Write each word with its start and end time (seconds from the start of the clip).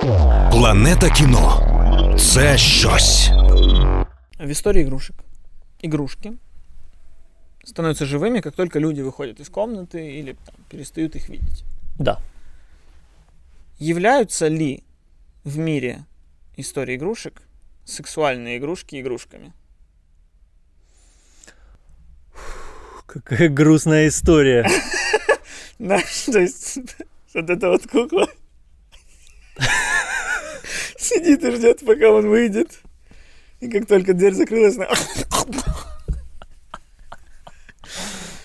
Планета 0.00 1.10
кіно 1.10 2.16
це 2.18 2.58
щось. 2.58 3.30
В 4.38 4.50
истории 4.50 4.82
игрушек. 4.82 5.16
Игрушки 5.82 6.32
становятся 7.64 8.06
живыми, 8.06 8.40
как 8.40 8.54
только 8.54 8.78
люди 8.78 9.00
выходят 9.00 9.40
из 9.40 9.48
комнаты 9.48 10.20
или 10.20 10.32
там, 10.32 10.54
перестают 10.70 11.16
их 11.16 11.28
видеть. 11.28 11.64
Да. 11.98 12.18
Являются 13.78 14.48
ли 14.48 14.82
в 15.44 15.58
мире 15.58 16.04
истории 16.56 16.94
игрушек 16.96 17.42
сексуальные 17.84 18.58
игрушки 18.58 19.00
игрушками? 19.00 19.52
Какая 23.06 23.48
грустная 23.48 24.08
история. 24.08 24.68
Да, 25.78 26.00
то 26.26 26.40
есть 26.40 26.78
вот 27.34 27.50
эта 27.50 27.68
вот 27.68 27.86
кукла 27.86 28.28
сидит 30.98 31.42
и 31.44 31.50
ждет, 31.52 31.80
пока 31.84 32.10
он 32.10 32.28
выйдет. 32.28 32.80
И 33.60 33.68
как 33.68 33.86
только 33.86 34.14
дверь 34.14 34.34
закрылась, 34.34 34.76
она... 34.76 34.88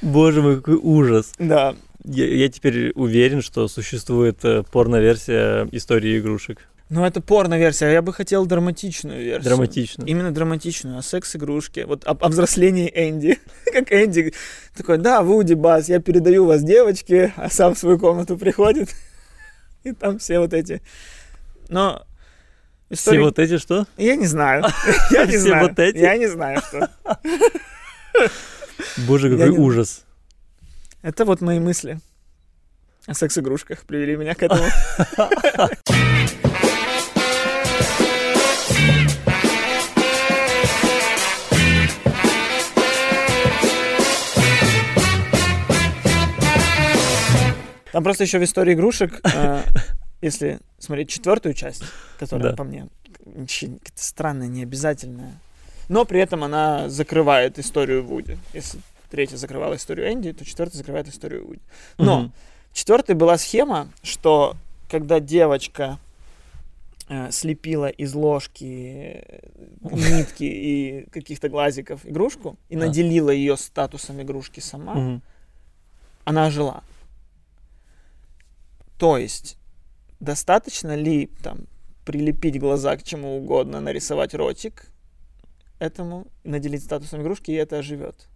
Боже 0.02 0.41
мой, 0.41 0.58
какой 0.58 0.75
ужас. 0.75 1.31
Да, 1.39 1.75
Я, 2.03 2.27
я 2.27 2.49
теперь 2.49 2.91
уверен, 2.95 3.41
что 3.41 3.67
существует 3.67 4.44
э, 4.44 4.63
порно-версия 4.63 5.67
истории 5.71 6.20
игрушек. 6.20 6.67
ну 6.89 7.05
это 7.05 7.21
порно-версия, 7.21 7.85
а 7.85 7.89
я 7.89 8.02
бы 8.02 8.11
хотел 8.11 8.45
драматичную 8.45 9.23
версию. 9.23 9.44
Драматично. 9.44 10.03
Именно 10.03 10.31
драматичную, 10.31 10.97
о 10.97 11.02
секс-игрушке. 11.02 11.85
Вот 11.85 12.05
о, 12.05 12.11
о 12.11 12.27
взрослении 12.27 12.91
Энди. 12.94 13.39
как 13.72 13.94
Энди 13.94 14.33
такой, 14.75 14.97
да, 14.97 15.22
Вуди, 15.22 15.53
Бас, 15.53 15.88
я 15.88 15.99
передаю 15.99 16.45
вас 16.45 16.63
девочке, 16.63 17.31
а 17.38 17.49
сам 17.49 17.73
в 17.73 17.77
свою 17.77 17.97
комнату 17.97 18.38
приходит. 18.38 18.89
И 19.83 19.94
там 19.94 20.20
все 20.20 20.39
вот 20.39 20.53
эти... 20.53 20.81
Но 21.70 22.05
Все 22.93 23.02
история... 23.02 23.21
вот 23.23 23.39
эти 23.39 23.57
что? 23.57 23.88
Я 23.97 24.15
не 24.15 24.27
знаю. 24.27 24.63
Я 25.11 25.25
не 25.25 25.31
Все 25.31 25.39
знаю. 25.39 25.67
вот 25.67 25.80
эти? 25.80 25.97
Я 25.97 26.17
не 26.17 26.27
знаю, 26.27 26.61
что. 26.61 26.89
Боже, 29.08 29.31
какой 29.31 29.49
ужас. 29.49 30.05
Это 31.02 31.25
вот 31.25 31.41
мои 31.41 31.59
мысли 31.59 31.99
о 33.08 33.14
секс-игрушках 33.14 33.86
привели 33.86 34.16
меня 34.16 34.36
к 34.36 34.44
этому. 34.44 34.64
Там 47.91 48.03
просто 48.03 48.23
еще 48.23 48.39
в 48.39 48.44
истории 48.44 48.73
игрушек, 48.73 49.19
э, 49.23 49.61
если 50.23 50.59
смотреть 50.79 51.09
четвертую 51.09 51.53
часть, 51.53 51.83
которая 52.19 52.52
Да. 52.52 52.55
по 52.55 52.63
мне 52.63 52.88
странная, 53.95 54.47
необязательная, 54.47 55.33
но 55.89 56.05
при 56.05 56.19
этом 56.19 56.43
она 56.43 56.89
закрывает 56.89 57.59
историю 57.59 58.03
Вуди. 58.03 58.38
Если 58.53 58.80
третья 59.09 59.38
закрывала 59.38 59.75
историю 59.75 60.11
Энди, 60.11 60.33
то 60.33 60.43
четвертая 60.43 60.77
закрывает 60.77 61.07
историю 61.07 61.45
Вуди. 61.45 61.61
Но 61.97 62.21
Мгм. 62.21 62.33
в 62.71 62.75
четвертой 62.75 63.15
была 63.15 63.38
схема, 63.38 63.89
что 64.02 64.55
когда 64.89 65.19
девочка 65.19 65.99
э, 67.09 67.31
слепила 67.31 67.87
из 67.89 68.13
ложки, 68.13 68.63
э, 69.27 69.39
нитки 69.83 70.43
и 70.45 71.05
каких-то 71.11 71.49
глазиков 71.49 72.05
игрушку 72.05 72.58
и 72.69 72.75
Да. 72.77 72.85
наделила 72.87 73.30
ее 73.30 73.58
статусом 73.58 74.21
игрушки 74.21 74.61
сама, 74.61 75.21
она 76.23 76.49
жила. 76.49 76.81
То 78.97 79.17
есть, 79.17 79.58
достаточно 80.23 80.95
ли 80.95 81.27
там 81.41 81.67
прилепить 82.05 82.59
глаза 82.59 82.95
к 82.97 83.03
чему 83.03 83.38
угодно, 83.38 83.79
нарисовать 83.79 84.33
ротик 84.33 84.88
этому, 85.80 86.27
наделить 86.43 86.83
статусом 86.83 87.21
игрушки, 87.21 87.52
и 87.52 87.55
это 87.55 87.80
оживет. 87.80 88.27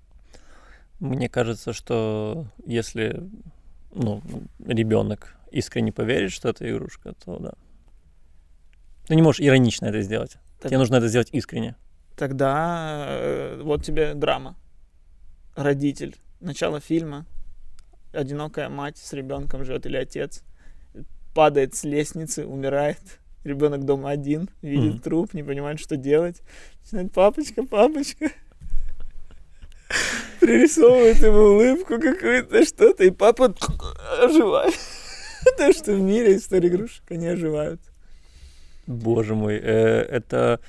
Мне 0.99 1.29
кажется, 1.29 1.73
что 1.73 2.47
если 2.65 3.29
ну, 3.93 4.21
ребенок 4.65 5.35
искренне 5.51 5.91
поверит, 5.91 6.31
что 6.31 6.49
это 6.49 6.69
игрушка, 6.69 7.13
то 7.13 7.39
да. 7.39 7.53
Ты 9.07 9.15
не 9.15 9.21
можешь 9.21 9.41
иронично 9.41 9.85
это 9.85 10.01
сделать. 10.01 10.37
Так- 10.59 10.69
Тебе 10.69 10.79
нужно 10.79 10.95
это 10.97 11.07
сделать 11.07 11.29
искренне. 11.31 11.75
Тогда 12.17 13.05
э, 13.09 13.61
вот 13.63 13.85
тебе 13.85 14.13
драма. 14.13 14.55
Родитель. 15.55 16.17
Начало 16.41 16.79
фильма. 16.79 17.25
Одинокая 18.11 18.69
мать 18.69 18.97
с 18.97 19.13
ребенком 19.13 19.63
живет 19.63 19.85
или 19.85 19.97
отец. 19.97 20.43
Падает 21.37 21.75
с 21.75 21.83
лестницы, 21.83 22.47
умирает. 22.47 22.97
Ребенок 23.43 23.85
дома 23.85 24.09
один, 24.09 24.49
видит 24.63 24.93
Мгм. 24.93 24.99
труп, 25.01 25.35
не 25.35 25.43
понимает, 25.43 25.79
что 25.79 25.95
делать. 25.95 26.41
Начинает, 26.81 27.13
папочка, 27.13 27.61
папочка. 27.61 28.31
Пририсовывает 30.39 31.19
ему 31.21 31.37
улыбку 31.37 31.99
какую-то, 32.01 32.65
что-то, 32.65 33.03
и 33.03 33.11
папа 33.11 33.53
оживает. 34.19 34.73
То, 35.59 35.71
что 35.73 35.93
в 35.93 35.99
мире 36.01 36.37
истории 36.37 36.69
игрушек, 36.69 37.03
они 37.11 37.27
оживают. 37.27 37.81
Боже 38.87 39.35
мой, 39.35 39.57
э, 39.57 40.07
это 40.09 40.59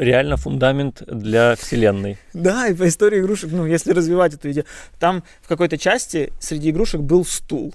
реально 0.00 0.36
фундамент 0.36 1.04
для 1.06 1.54
вселенной. 1.54 2.18
Да, 2.34 2.66
и 2.66 2.74
по 2.74 2.88
истории 2.88 3.20
игрушек, 3.20 3.52
ну, 3.52 3.66
если 3.66 3.92
развивать 3.92 4.34
эту 4.34 4.50
идею, 4.50 4.66
там 4.98 5.22
в 5.42 5.46
какой-то 5.46 5.78
части 5.78 6.32
среди 6.40 6.70
игрушек 6.70 7.02
был 7.02 7.24
стул 7.24 7.72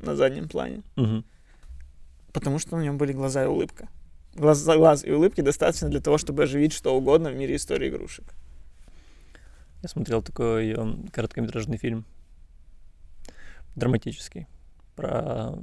на 0.00 0.16
заднем 0.16 0.48
плане, 0.48 0.82
Мгм. 0.96 1.24
потому 2.32 2.58
что 2.58 2.76
на 2.76 2.82
нем 2.82 2.98
были 2.98 3.12
глаза 3.12 3.44
и 3.44 3.46
улыбка. 3.46 3.88
Глаз, 4.34 4.64
глаз 4.64 5.04
и 5.04 5.10
улыбки 5.12 5.40
достаточно 5.40 5.88
для 5.88 6.00
того, 6.00 6.18
чтобы 6.18 6.42
оживить 6.42 6.72
что 6.72 6.94
угодно 6.96 7.30
в 7.30 7.34
мире 7.36 7.56
истории 7.56 7.88
игрушек. 7.88 8.24
Я 9.82 9.88
смотрел 9.88 10.22
такой 10.22 10.72
м, 10.72 11.08
короткометражный 11.12 11.78
фильм, 11.78 12.04
драматический, 13.76 14.46
про 14.94 15.54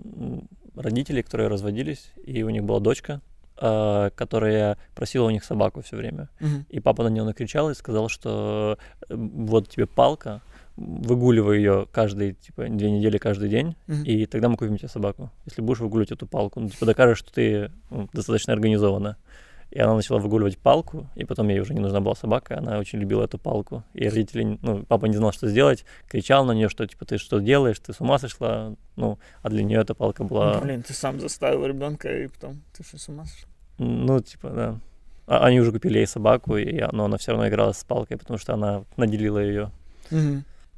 родителей, 0.75 1.23
которые 1.23 1.49
разводились, 1.49 2.11
и 2.23 2.43
у 2.43 2.49
них 2.49 2.63
была 2.63 2.79
дочка, 2.79 3.21
а, 3.57 4.09
которая 4.11 4.77
просила 4.95 5.27
у 5.27 5.29
них 5.29 5.43
собаку 5.43 5.81
все 5.81 5.95
время. 5.97 6.29
И 6.69 6.79
папа 6.79 7.03
на 7.03 7.07
нее 7.09 7.23
накричал 7.23 7.69
и 7.69 7.75
сказал, 7.75 8.09
что 8.09 8.77
э, 9.09 9.15
вот 9.15 9.69
тебе 9.69 9.85
палка, 9.87 10.41
выгуливай 10.75 11.57
ее 11.57 11.87
каждые, 11.91 12.33
типа, 12.33 12.65
две 12.67 12.89
недели 12.91 13.17
каждый 13.17 13.49
день, 13.49 13.75
Мгм. 13.87 14.03
и 14.03 14.25
тогда 14.25 14.49
мы 14.49 14.57
купим 14.57 14.77
тебе 14.77 14.89
собаку. 14.89 15.29
Если 15.45 15.61
будешь 15.61 15.79
выгуливать 15.79 16.11
эту 16.11 16.25
палку, 16.27 16.59
ну, 16.59 16.69
типа, 16.69 16.85
докажешь, 16.85 17.19
что 17.19 17.31
ты 17.33 17.71
ну, 17.89 18.09
достаточно 18.13 18.53
организована. 18.53 19.17
И 19.71 19.79
она 19.79 19.95
начала 19.95 20.19
выгуливать 20.19 20.59
палку, 20.59 21.07
и 21.15 21.25
потом 21.25 21.47
ей 21.49 21.59
уже 21.59 21.73
не 21.73 21.79
нужна 21.79 21.99
была 21.99 22.13
собака, 22.13 22.59
она 22.59 22.77
очень 22.77 22.99
любила 22.99 23.23
эту 23.23 23.39
палку. 23.39 23.83
И 23.95 24.07
родители, 24.07 24.59
ну, 24.61 24.83
папа 24.83 25.07
не 25.07 25.15
знал, 25.17 25.31
что 25.31 25.47
сделать, 25.47 25.83
кричал 26.07 26.45
на 26.45 26.51
нее, 26.51 26.69
что, 26.69 26.85
типа, 26.85 27.05
ты 27.05 27.17
что 27.17 27.39
делаешь, 27.39 27.79
ты 27.79 27.91
с 27.91 27.99
ума 27.99 28.19
сошла, 28.19 28.75
ну, 28.97 29.17
а 29.41 29.49
для 29.49 29.63
нее 29.63 29.79
эта 29.79 29.95
палка 29.95 30.23
была, 30.23 30.59
Блин, 30.59 30.83
ты 30.83 30.93
сам 30.93 31.19
заставил 31.19 31.65
ребенка, 31.65 32.07
и 32.15 32.27
потом 32.27 32.61
ты 32.77 32.83
что, 32.83 32.99
с 32.99 33.09
ума 33.09 33.25
сошел? 33.25 33.49
ну, 33.79 34.19
типа, 34.19 34.49
да. 34.51 34.79
А- 35.25 35.45
они 35.45 35.59
уже 35.59 35.71
купили 35.71 35.97
ей 35.97 36.07
собаку, 36.07 36.55
и, 36.57 36.83
но 36.91 37.05
она 37.05 37.17
все 37.17 37.31
равно 37.31 37.47
играла 37.47 37.71
с 37.71 37.83
палкой, 37.83 38.17
потому 38.17 38.37
что 38.37 38.53
она 38.53 38.83
наделила 38.97 39.39
ее. 39.39 39.71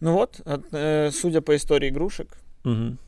Ну 0.06 0.14
вот, 0.14 0.40
от- 0.46 0.68
э, 0.72 1.10
судя 1.12 1.42
по 1.42 1.56
истории 1.56 1.90
игрушек, 1.90 2.38
Мгм. 2.64 3.00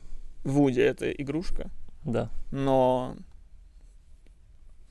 Вуди 0.42 0.80
это 0.80 1.08
игрушка, 1.12 1.70
Да. 2.04 2.28
но 2.50 3.14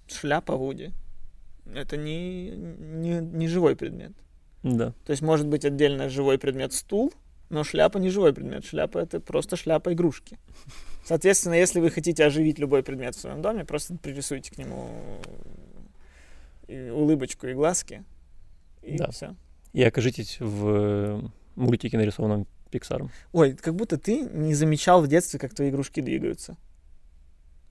шляпа 0.08 0.56
Вуди 0.56 0.94
это 1.76 1.98
не, 1.98 2.52
не, 2.52 3.20
не 3.20 3.48
живой 3.50 3.76
предмет. 3.76 4.14
Да. 4.64 4.94
То 5.06 5.12
есть 5.12 5.22
может 5.22 5.48
быть 5.48 5.66
отдельно 5.66 6.08
живой 6.08 6.38
предмет 6.38 6.72
стул, 6.72 7.12
но 7.50 7.66
шляпа 7.66 7.98
не 7.98 8.10
живой 8.10 8.34
предмет. 8.34 8.64
Шляпа 8.64 9.00
это 9.00 9.20
просто 9.20 9.58
шляпа 9.58 9.92
игрушки. 9.92 10.40
Соответственно, 11.04 11.56
если 11.56 11.82
вы 11.82 11.90
хотите 11.92 12.24
оживить 12.26 12.58
любой 12.58 12.84
предмет 12.84 13.16
в 13.16 13.20
своем 13.20 13.42
доме, 13.42 13.66
просто 13.66 13.96
пририсуйте 13.98 14.50
к 14.52 14.58
нему 14.58 14.88
и 16.70 16.90
улыбочку 16.90 17.48
и 17.48 17.54
глазки. 17.54 18.06
И 18.82 18.96
Да. 18.98 19.12
все. 19.12 19.36
И 19.74 19.84
окажитесь 19.84 20.38
в 20.40 21.30
мультике, 21.58 21.98
нарисованном 21.98 22.48
Пиксаром. 22.72 23.12
Ой, 23.32 23.54
как 23.54 23.76
будто 23.76 23.98
ты 23.98 24.22
не 24.22 24.54
замечал 24.54 25.02
в 25.02 25.08
детстве, 25.08 25.40
как 25.40 25.54
твои 25.54 25.70
игрушки 25.70 26.02
двигаются. 26.02 26.58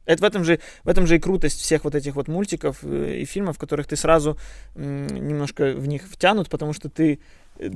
Это 0.07 0.23
в 0.23 0.25
этом 0.25 0.45
же, 0.45 0.61
в 0.85 0.89
этом 0.89 1.07
же 1.07 1.17
и 1.17 1.19
крутость 1.19 1.61
всех 1.61 1.85
вот 1.85 1.95
этих 1.95 2.15
вот 2.15 2.29
мультиков 2.29 2.79
э, 2.83 3.19
и 3.21 3.25
фильмов, 3.25 3.57
в 3.57 3.59
которых 3.59 3.89
ты 3.89 3.97
сразу 3.97 4.39
немножко 4.77 5.73
в 5.73 5.89
них 5.89 6.09
втянут, 6.09 6.49
потому 6.49 6.73
что 6.73 6.89
ты 6.89 7.19
э, 7.59 7.71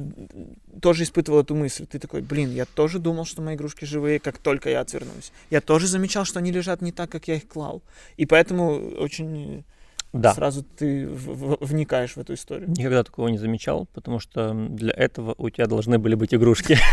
тоже 0.81 1.03
испытывал 1.03 1.41
эту 1.41 1.57
мысль. 1.57 1.87
Ты 1.87 1.99
такой, 1.99 2.23
блин, 2.23 2.53
я 2.53 2.67
тоже 2.67 3.01
думал, 3.01 3.25
что 3.25 3.43
мои 3.43 3.57
игрушки 3.57 3.85
живые, 3.85 4.21
как 4.21 4.39
только 4.39 4.71
я 4.71 4.81
отвернусь. 4.81 5.33
Я 5.51 5.61
тоже 5.61 5.89
замечал, 5.89 6.25
что 6.25 6.39
они 6.39 6.53
лежат 6.53 6.83
не 6.83 6.93
так, 6.93 7.11
как 7.11 7.27
я 7.27 7.35
их 7.35 7.49
клал. 7.49 7.83
И 8.17 8.27
поэтому 8.27 8.95
очень 8.99 9.65
Да. 10.13 10.35
сразу 10.35 10.63
ты 10.65 11.07
в- 11.07 11.57
в- 11.57 11.59
вникаешь 11.61 12.15
в 12.15 12.19
эту 12.19 12.35
историю. 12.35 12.69
Никогда 12.71 13.05
такого 13.05 13.29
не 13.29 13.39
замечал, 13.39 13.87
потому 13.95 14.19
что 14.21 14.53
для 14.53 14.93
этого 14.93 15.35
у 15.39 15.49
тебя 15.51 15.67
должны 15.67 15.99
были 15.99 16.15
быть 16.15 16.35
игрушки. 16.35 16.77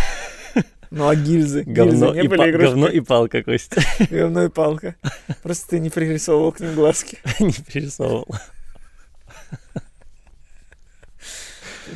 Ну 0.90 1.08
а 1.08 1.16
гильзы? 1.16 1.64
Говно, 1.64 1.92
Гильзы 1.92 2.06
не 2.14 2.20
и, 2.26 2.28
были 2.30 2.52
па- 2.52 2.58
говно 2.58 2.88
и 2.88 3.00
палка, 3.02 3.44
Костя. 3.44 3.82
Говно 4.10 4.46
и 4.46 4.50
палка. 4.50 4.96
Просто 5.44 5.72
ты 5.72 5.80
не 5.80 5.90
пририсовывал 5.90 6.54
к 6.54 6.62
ним 6.62 6.74
глазки. 6.76 7.18
Не 7.40 7.52
перерисовывал. 7.52 8.26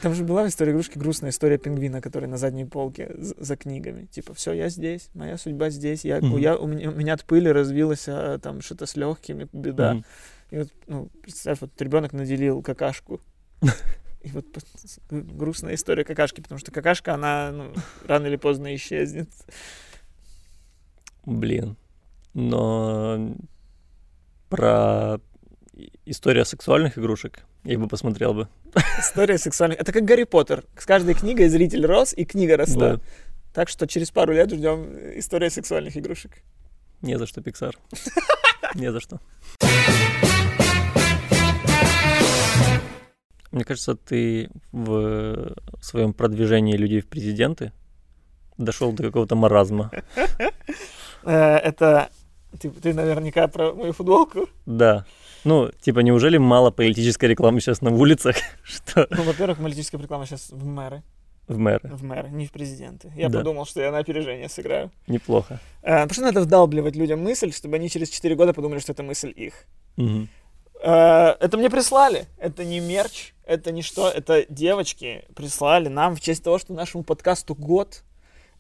Там 0.02 0.14
же 0.14 0.24
была 0.24 0.44
в 0.44 0.48
истории 0.48 0.72
игрушки 0.72 0.98
грустная 0.98 1.32
история 1.32 1.58
пингвина, 1.58 2.02
который 2.02 2.28
на 2.28 2.38
задней 2.38 2.66
полке 2.66 3.14
за 3.18 3.56
книгами. 3.58 4.06
Типа, 4.06 4.34
все, 4.34 4.54
я 4.54 4.70
здесь, 4.70 5.10
моя 5.14 5.38
судьба 5.38 5.70
здесь, 5.70 6.06
я, 6.06 6.18
Мгм. 6.18 6.38
я, 6.38 6.58
у, 6.58 6.68
меня, 6.68 6.90
у 6.90 6.94
меня 6.94 7.14
от 7.14 7.26
пыли 7.26 7.50
развилось 7.50 8.06
а, 8.08 8.38
там 8.40 8.62
что-то 8.62 8.86
с 8.86 8.96
легкими, 8.96 9.48
беда. 9.52 9.96
Мгм. 9.96 10.06
И 10.52 10.58
вот, 10.58 10.70
ну, 10.88 11.10
представь, 11.22 11.62
вот 11.62 11.82
ребенок 11.82 12.14
наделил 12.14 12.62
какашку. 12.62 13.20
И 14.22 14.30
вот 14.30 14.46
грустная 15.10 15.74
история 15.76 16.04
какашки, 16.04 16.42
потому 16.42 16.60
что 16.60 16.72
какашка, 16.72 17.14
она 17.16 17.52
ну, 17.52 17.74
рано 18.06 18.28
или 18.28 18.36
поздно 18.36 18.74
исчезнет. 18.76 19.30
Блин. 21.26 21.76
Но 22.34 23.36
про 24.50 25.20
и- 25.74 25.92
история 26.06 26.46
сексуальных 26.46 26.98
игрушек 26.98 27.46
я 27.64 27.78
бы 27.78 27.88
посмотрел 27.88 28.34
бы. 28.34 28.48
История 29.00 29.38
сексуальных. 29.38 29.80
Это 29.80 29.92
как 29.92 30.04
Гарри 30.04 30.24
Поттер. 30.24 30.64
С 30.78 30.86
каждой 30.86 31.14
книгой 31.14 31.48
зритель 31.48 31.86
рос, 31.86 32.14
и 32.16 32.26
книга 32.26 32.58
росла. 32.58 32.96
Да. 32.96 33.02
Так 33.54 33.70
что 33.70 33.86
через 33.88 34.12
пару 34.12 34.34
лет 34.34 34.52
ждем 34.52 34.86
история 35.20 35.50
сексуальных 35.50 35.98
игрушек. 35.98 36.42
Не 37.02 37.18
за 37.18 37.26
что, 37.28 37.42
Пиксар. 37.42 37.78
Не 38.76 38.92
за 38.92 39.00
что. 39.00 39.20
Мне 43.52 43.66
кажется, 43.66 43.96
ты 43.96 44.50
в 44.72 45.54
своем 45.82 46.14
продвижении 46.14 46.78
людей 46.78 47.02
в 47.02 47.08
президенты 47.08 47.74
дошел 48.58 48.94
до 48.94 49.04
какого-то 49.04 49.36
маразма. 49.36 49.92
Э, 51.24 51.58
Это 51.58 52.10
ты, 52.60 52.70
ты 52.70 52.94
наверняка 52.94 53.48
про 53.48 53.74
мою 53.74 53.94
футболку. 53.94 54.48
Да. 54.66 55.06
Ну, 55.44 55.70
типа, 55.82 56.00
неужели 56.00 56.38
мало 56.38 56.72
политической 56.72 57.26
рекламы 57.26 57.60
сейчас 57.62 57.82
на 57.82 57.92
улицах, 57.92 58.36
что 58.64 59.08
Ну, 59.10 59.24
во-первых, 59.24 59.58
политическая 59.58 59.98
реклама 59.98 60.26
сейчас 60.26 60.50
в 60.52 60.66
мэры. 60.66 61.02
в 61.48 61.58
мэры? 61.58 61.90
В 61.90 62.04
мэры, 62.04 62.30
не 62.30 62.46
в 62.46 62.52
президенты. 62.52 63.12
Я 63.16 63.30
Да. 63.30 63.40
подумал, 63.40 63.66
что 63.66 63.82
я 63.82 63.92
на 63.92 63.98
опережение 63.98 64.48
сыграю. 64.50 64.92
Неплохо. 65.08 65.60
Э, 65.82 66.04
Потому 66.04 66.14
что 66.14 66.22
надо 66.24 66.42
вдалбливать 66.42 66.96
людям 66.96 67.22
мысль, 67.24 67.52
чтобы 67.52 67.76
они 67.78 67.90
через 67.90 68.10
4 68.10 68.36
года 68.36 68.54
подумали, 68.54 68.80
что 68.80 68.92
это 68.94 69.04
мысль 69.04 69.34
их. 69.36 69.54
Мгм. 69.98 70.30
Э, 70.84 71.36
Это 71.40 71.58
мне 71.58 71.70
прислали. 71.70 72.26
Это 72.38 72.64
не 72.64 72.80
мерч, 72.80 73.34
это 73.46 73.72
не 73.72 73.82
что. 73.82 74.10
Это 74.10 74.46
девочки 74.50 75.24
прислали 75.36 75.90
нам 75.90 76.16
в 76.16 76.22
честь 76.22 76.44
того, 76.44 76.60
что 76.60 76.74
нашему 76.74 77.04
подкасту 77.04 77.56
год. 77.56 78.04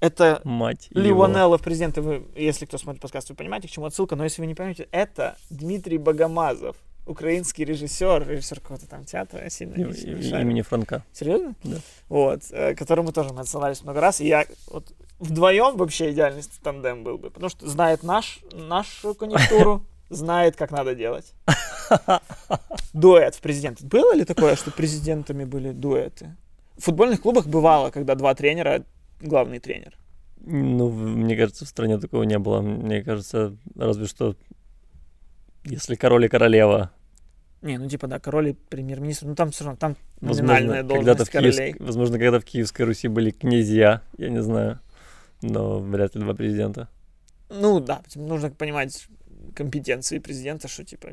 Это 0.01 0.41
Мать 0.43 0.87
Ли 0.89 1.09
его. 1.09 1.21
Ванеллов, 1.21 1.61
президент, 1.61 1.97
вы, 1.99 2.25
если 2.35 2.65
кто 2.65 2.77
смотрит 2.77 3.01
подкаст, 3.01 3.29
вы 3.29 3.35
понимаете, 3.35 3.67
к 3.67 3.71
чему 3.71 3.85
отсылка, 3.85 4.15
но 4.15 4.23
если 4.23 4.41
вы 4.41 4.47
не 4.47 4.55
поймете, 4.55 4.87
это 4.91 5.37
Дмитрий 5.51 5.99
Богомазов, 5.99 6.75
украинский 7.05 7.63
режиссер, 7.65 8.27
режиссер 8.27 8.59
какого-то 8.61 8.87
там 8.89 9.05
театра, 9.05 9.43
я 9.43 9.49
сильно 9.51 9.75
И- 9.75 9.83
не, 9.83 10.13
не. 10.31 10.41
Имени 10.41 10.61
Франка. 10.63 11.03
Серьезно? 11.13 11.53
Да. 11.63 11.77
Вот, 12.09 12.41
э, 12.51 12.73
которому 12.73 13.11
тоже 13.11 13.31
мы 13.31 13.41
отсылались 13.41 13.83
много 13.83 14.01
раз, 14.01 14.21
и 14.21 14.27
я 14.27 14.45
вот 14.67 14.91
вдвоем 15.19 15.77
вообще 15.77 16.11
идеальный 16.11 16.41
тандем 16.63 17.03
был 17.03 17.19
бы, 17.19 17.29
потому 17.29 17.49
что 17.49 17.67
знает 17.69 18.01
наш, 18.01 18.39
нашу 18.53 19.13
конъюнктуру, 19.13 19.85
знает, 20.09 20.55
как 20.55 20.71
надо 20.71 20.95
делать. 20.95 21.33
Дуэт 22.93 23.35
в 23.35 23.41
президенте. 23.41 23.85
Было 23.85 24.15
ли 24.15 24.25
такое, 24.25 24.55
что 24.55 24.71
президентами 24.71 25.43
были 25.43 25.71
дуэты? 25.71 26.35
В 26.77 26.85
футбольных 26.85 27.21
клубах 27.21 27.45
бывало, 27.45 27.91
когда 27.91 28.15
два 28.15 28.33
тренера, 28.33 28.83
главный 29.21 29.59
тренер. 29.59 29.97
Ну, 30.43 30.89
мне 30.89 31.35
кажется, 31.37 31.65
в 31.65 31.67
стране 31.67 31.99
такого 31.99 32.23
не 32.23 32.39
было. 32.39 32.61
Мне 32.61 33.03
кажется, 33.03 33.55
разве 33.75 34.07
что 34.07 34.35
если 35.63 35.95
король 35.95 36.25
и 36.25 36.29
королева, 36.29 36.91
Не, 37.61 37.77
ну 37.77 37.87
типа, 37.87 38.07
да, 38.07 38.19
король 38.19 38.49
и 38.49 38.53
премьер-министр, 38.53 39.27
ну 39.27 39.35
там 39.35 39.51
все 39.51 39.63
равно, 39.65 39.77
там 39.77 39.95
возможно, 40.19 40.43
номинальная 40.43 40.81
когда-то 40.83 41.03
должность 41.03 41.31
Киевск- 41.31 41.57
королей. 41.57 41.75
возможно, 41.79 42.17
когда 42.17 42.39
в 42.39 42.43
Киевской 42.43 42.81
Руси 42.83 43.07
были 43.07 43.29
князья, 43.29 44.01
я 44.17 44.29
не 44.29 44.41
знаю, 44.41 44.79
но 45.43 45.79
вряд 45.79 46.15
ли 46.15 46.21
два 46.21 46.33
президента. 46.33 46.89
Ну 47.49 47.79
да, 47.79 48.01
нужно 48.15 48.49
понимать 48.49 49.07
компетенции 49.55 50.17
президента, 50.17 50.67
что 50.67 50.83
типа 50.83 51.09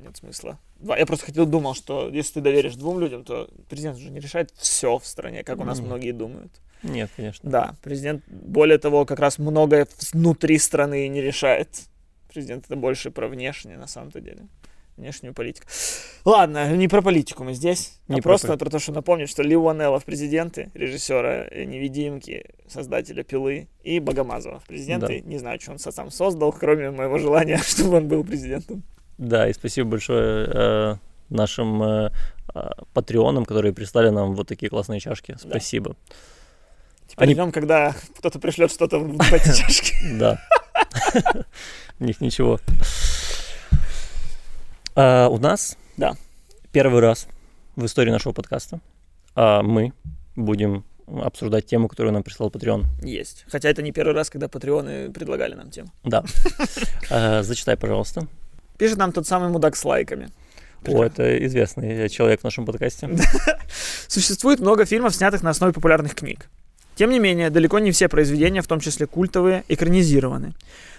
нет 0.00 0.16
смысла. 0.16 0.60
Я 0.82 1.06
просто 1.06 1.26
хотел 1.26 1.46
думал, 1.46 1.74
что 1.74 2.08
если 2.08 2.34
ты 2.34 2.40
доверишь 2.42 2.74
двум 2.76 2.98
людям, 3.00 3.24
то 3.24 3.48
президент 3.68 3.96
уже 3.98 4.10
не 4.10 4.20
решает 4.20 4.50
все 4.56 4.98
в 4.98 5.06
стране, 5.06 5.42
как 5.42 5.58
у 5.60 5.64
нас 5.64 5.78
Мгм. 5.78 5.86
многие 5.88 6.12
думают. 6.12 6.52
Нет, 6.82 7.10
конечно. 7.16 7.50
Да, 7.50 7.74
президент, 7.82 8.22
более 8.28 8.78
того, 8.78 9.04
как 9.06 9.18
раз 9.18 9.38
многое 9.38 9.86
внутри 10.12 10.58
страны 10.58 11.08
не 11.08 11.22
решает. 11.22 11.68
Президент 12.28 12.66
это 12.66 12.76
больше 12.76 13.10
про 13.10 13.28
внешнее, 13.28 13.78
на 13.78 13.86
самом-то 13.86 14.20
деле. 14.20 14.42
Внешнюю 14.98 15.34
политику. 15.34 15.66
Ладно, 16.24 16.74
не 16.74 16.88
про 16.88 17.02
политику 17.02 17.44
мы 17.44 17.52
здесь, 17.54 17.98
Не 18.08 18.14
а 18.18 18.22
про 18.22 18.30
просто 18.30 18.46
пол- 18.48 18.56
про 18.58 18.70
то, 18.70 18.78
что 18.78 18.92
напомнить, 18.92 19.28
что 19.28 19.42
Ли 19.42 19.54
Уанелла 19.56 19.98
в 20.00 20.04
президенты, 20.04 20.70
режиссера 20.74 21.46
э, 21.50 21.64
«Невидимки», 21.64 22.46
создателя 22.68 23.22
«Пилы», 23.22 23.68
и 23.82 24.00
Богомазова 24.00 24.58
в 24.58 24.64
президенты. 24.64 25.20
Не 25.20 25.38
знаю, 25.38 25.60
что 25.60 25.72
он 25.72 25.78
сам 25.78 26.10
создал, 26.10 26.50
кроме 26.52 26.90
моего 26.90 27.18
желания, 27.18 27.58
чтобы 27.64 27.98
он 27.98 28.08
был 28.08 28.24
президентом. 28.24 28.82
Да, 29.18 29.48
и 29.48 29.52
спасибо 29.52 29.90
большое 29.90 30.46
э, 30.52 30.96
нашим 31.30 31.82
э, 31.82 32.10
э, 32.54 32.70
патреонам, 32.92 33.44
которые 33.44 33.72
прислали 33.72 34.10
нам 34.10 34.34
вот 34.34 34.48
такие 34.48 34.68
классные 34.68 35.00
чашки. 35.00 35.36
Спасибо. 35.40 35.96
Теперь 37.08 37.24
Они- 37.24 37.34
ждем, 37.34 37.52
когда 37.52 37.94
кто-то 38.18 38.38
пришлет 38.38 38.70
что-то 38.70 38.98
в 38.98 39.32
эти 39.32 39.56
чашки. 39.58 39.94
Да. 40.18 40.38
В 41.98 42.04
них 42.04 42.20
ничего. 42.20 42.58
А, 44.94 45.28
У 45.28 45.38
нас 45.38 45.76
Да. 45.96 46.16
первый 46.72 47.00
раз 47.00 47.26
в 47.74 47.84
истории 47.84 48.10
нашего 48.10 48.32
подкаста 48.32 48.80
а, 49.34 49.62
мы 49.62 49.92
будем 50.34 50.84
обсуждать 51.06 51.66
тему, 51.66 51.88
которую 51.88 52.12
нам 52.12 52.22
прислал 52.22 52.50
Patreon. 52.50 52.84
Есть. 53.02 53.44
Хотя 53.48 53.68
это 53.68 53.80
не 53.82 53.92
первый 53.92 54.14
раз, 54.14 54.28
когда 54.28 54.48
патреоны 54.48 55.10
предлагали 55.12 55.54
нам 55.54 55.70
тему. 55.70 55.88
Да. 56.04 56.24
А, 57.10 57.42
Зачитай, 57.42 57.76
пожалуйста. 57.76 58.26
Пишет 58.78 58.98
нам 58.98 59.12
тот 59.12 59.26
самый 59.26 59.48
мудак 59.48 59.76
с 59.76 59.84
лайками. 59.84 60.30
О, 60.86 61.02
это 61.02 61.44
известный 61.46 62.08
человек 62.08 62.40
в 62.40 62.44
нашем 62.44 62.64
подкасте. 62.64 63.08
Существует 64.08 64.60
много 64.60 64.84
фильмов, 64.84 65.14
снятых 65.14 65.42
на 65.42 65.50
основе 65.50 65.72
популярных 65.72 66.14
книг. 66.14 66.48
Тем 66.94 67.10
не 67.10 67.18
менее, 67.18 67.50
далеко 67.50 67.78
не 67.78 67.92
все 67.92 68.08
произведения, 68.08 68.62
в 68.62 68.66
том 68.66 68.80
числе 68.80 69.06
культовые, 69.06 69.64
экранизированы. 69.68 70.54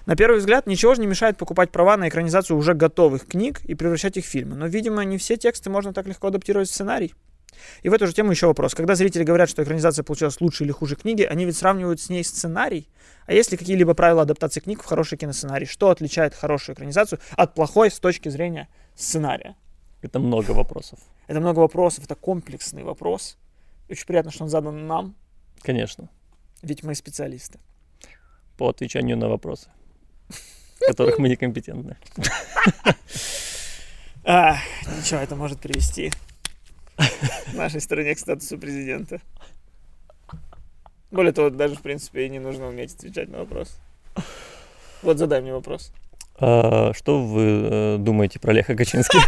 На 0.06 0.16
первый 0.16 0.38
взгляд, 0.38 0.68
ничего 0.68 0.94
же 0.94 1.02
не 1.02 1.08
мешает 1.08 1.38
покупать 1.38 1.72
права 1.72 1.98
на 1.98 2.08
экранизацию 2.08 2.56
уже 2.56 2.76
готовых 2.76 3.26
книг 3.26 3.62
и 3.66 3.74
превращать 3.74 4.16
их 4.18 4.26
в 4.26 4.28
фильмы. 4.28 4.56
Но, 4.56 4.68
видимо, 4.68 5.04
не 5.04 5.18
все 5.18 5.38
тексты 5.38 5.69
можно 5.72 5.94
так 5.94 6.06
легко 6.06 6.28
адаптировать 6.28 6.69
в 6.69 6.74
сценарий. 6.74 7.16
И 7.83 7.90
в 7.90 7.94
эту 7.94 8.07
же 8.07 8.14
тему 8.14 8.31
еще 8.31 8.47
вопрос. 8.47 8.76
Когда 8.76 8.95
зрители 8.95 9.23
говорят, 9.23 9.49
что 9.49 9.64
экранизация 9.64 10.04
получилась 10.04 10.40
лучше 10.42 10.64
или 10.64 10.71
хуже 10.71 10.95
книги, 10.95 11.23
они 11.23 11.45
ведь 11.45 11.57
сравнивают 11.57 12.02
с 12.02 12.09
ней 12.09 12.23
сценарий. 12.23 12.90
А 13.26 13.33
есть 13.33 13.52
ли 13.52 13.57
какие-либо 13.57 13.94
правила 13.94 14.21
адаптации 14.21 14.59
книг 14.61 14.81
в 14.81 14.85
хороший 14.85 15.18
киносценарий? 15.18 15.66
Что 15.66 15.90
отличает 15.90 16.33
хорошую 16.33 16.76
экранизацию 16.76 17.19
от 17.35 17.54
плохой 17.54 17.92
с 17.92 17.99
точки 17.99 18.30
зрения 18.30 18.69
сценария? 18.95 19.56
Это 20.02 20.19
много 20.19 20.52
вопросов. 20.52 20.99
Это 21.28 21.40
много 21.40 21.59
вопросов, 21.59 22.06
это 22.06 22.16
комплексный 22.16 22.83
вопрос. 22.83 23.37
Очень 23.90 24.06
приятно, 24.06 24.31
что 24.31 24.44
он 24.44 24.49
задан 24.49 24.87
нам, 24.87 25.16
Конечно. 25.61 26.09
ведь 26.61 26.83
мы 26.83 26.95
специалисты. 26.95 27.59
По 28.57 28.69
отвечанию 28.69 29.18
на 29.18 29.28
вопросы, 29.28 29.69
в 30.30 30.87
которых 30.87 31.19
мы 31.19 31.30
некомпетентны. 31.30 31.97
Ничего, 34.23 35.19
это 35.19 35.35
может 35.35 35.59
привести 35.59 36.11
в 36.97 37.54
нашей 37.56 37.81
стране 37.81 38.16
к 38.16 38.19
статусу 38.19 38.57
президента. 38.57 39.19
Более 41.11 41.31
того, 41.31 41.49
даже, 41.49 41.75
в 41.75 41.81
принципе, 41.81 42.25
и 42.25 42.30
не 42.30 42.39
нужно 42.39 42.68
уметь 42.68 42.94
отвечать 42.95 43.30
на 43.30 43.39
вопрос. 43.39 43.77
Вот 45.01 45.18
задай 45.18 45.42
мне 45.42 45.54
вопрос. 45.54 45.92
А, 46.39 46.92
Что 46.94 47.23
вы 47.23 47.44
э, 47.44 47.97
думаете 47.97 48.39
про 48.39 48.54
Леха 48.54 48.75
Качинский? 48.75 49.19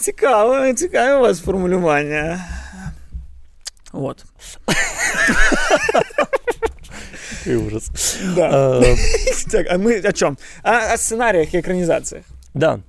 Цікаво, 0.00 0.72
цікаве 0.72 1.16
у 1.16 1.20
вас 1.20 1.40
формулювання. 1.40 2.44
Вот. 3.92 4.24
Какой 7.50 7.56
ужас. 7.56 7.90
Да. 8.36 8.50
А, 8.52 8.82
Так, 9.50 9.66
а 9.70 9.78
мы 9.78 9.96
о 9.98 10.12
чем? 10.12 10.38
О, 10.62 10.96
сценариях 10.96 11.54
и 11.54 11.60
экранизациях. 11.60 12.24
Да, 12.54 12.80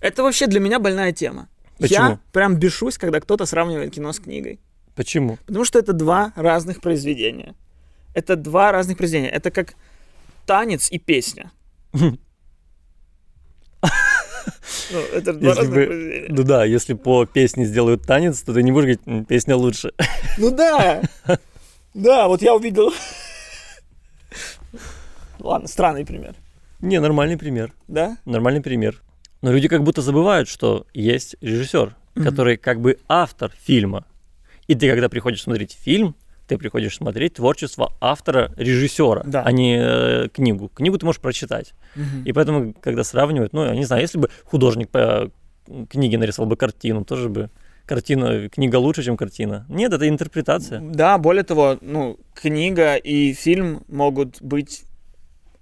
Это 0.00 0.22
вообще 0.22 0.46
для 0.46 0.60
меня 0.60 0.78
больная 0.78 1.12
тема. 1.12 1.48
Я 1.78 1.88
Почему? 1.88 2.18
прям 2.32 2.56
бешусь, 2.56 2.98
когда 2.98 3.20
кто-то 3.20 3.46
сравнивает 3.46 3.92
кино 3.94 4.12
с 4.12 4.18
книгой. 4.20 4.58
почему? 4.94 5.38
Потому 5.46 5.64
что 5.64 5.78
это 5.78 5.92
два 5.92 6.32
разных 6.36 6.80
произведения. 6.80 7.54
Это 8.14 8.36
два 8.36 8.72
разных 8.72 8.96
произведения. 8.98 9.30
Это 9.30 9.50
как 9.50 9.74
танец 10.46 10.90
и 10.92 10.98
песня. 10.98 11.50
Ну, 14.92 14.98
это 15.12 15.32
два 15.32 15.48
Если 15.50 15.60
разных 15.60 15.74
бы- 15.74 15.86
произведения. 15.86 16.26
Ну 16.28 16.42
да, 16.42 16.64
если 16.64 16.94
по 16.94 17.24
песне 17.26 17.64
сделают 17.64 18.02
танец, 18.06 18.42
то 18.42 18.52
ты 18.52 18.62
не 18.62 18.70
будешь 18.72 18.84
говорить, 18.84 19.00
«М, 19.06 19.24
песня 19.24 19.56
лучше. 19.56 19.92
Ну 20.38 20.50
да. 20.50 21.02
Да, 21.94 22.28
вот 22.28 22.42
я 22.42 22.54
увидел... 22.54 22.92
Ладно, 25.42 25.68
странный 25.68 26.04
пример. 26.06 26.34
Не, 26.80 27.00
нормальный 27.00 27.36
пример. 27.36 27.72
Да? 27.88 28.16
Нормальный 28.24 28.60
пример. 28.60 29.02
Но 29.40 29.52
люди 29.52 29.68
как 29.68 29.82
будто 29.82 30.02
забывают, 30.02 30.48
что 30.48 30.86
есть 30.94 31.36
режиссер, 31.40 31.94
Мгм. 32.14 32.24
который 32.24 32.56
как 32.56 32.80
бы 32.80 32.98
автор 33.08 33.50
фильма. 33.64 34.04
И 34.68 34.74
ты, 34.74 34.88
когда 34.88 35.08
приходишь 35.08 35.42
смотреть 35.42 35.72
фильм, 35.80 36.14
ты 36.46 36.58
приходишь 36.58 36.96
смотреть 36.96 37.34
творчество 37.34 37.92
автора, 38.00 38.52
режиссера, 38.56 39.22
Да. 39.24 39.42
а 39.42 39.50
не 39.52 39.76
э, 39.80 40.28
книгу. 40.32 40.68
Книгу 40.68 40.98
ты 40.98 41.06
можешь 41.06 41.20
прочитать. 41.20 41.72
Мгм. 41.96 42.24
И 42.24 42.32
поэтому, 42.32 42.74
когда 42.80 43.02
сравнивают, 43.04 43.52
ну, 43.52 43.64
я 43.64 43.74
не 43.74 43.84
знаю, 43.84 44.02
если 44.02 44.18
бы 44.18 44.28
художник 44.44 44.90
по 44.90 45.30
книге 45.88 46.18
нарисовал 46.18 46.48
бы 46.48 46.56
картину, 46.56 47.04
тоже 47.04 47.28
бы 47.28 47.50
картина, 47.86 48.48
книга 48.48 48.76
лучше, 48.76 49.02
чем 49.02 49.16
картина. 49.16 49.66
Нет, 49.68 49.92
это 49.92 50.08
интерпретация. 50.08 50.80
Да, 50.80 51.18
более 51.18 51.42
того, 51.44 51.78
ну, 51.80 52.18
книга 52.34 52.96
и 52.96 53.32
фильм 53.32 53.82
могут 53.88 54.40
быть 54.42 54.84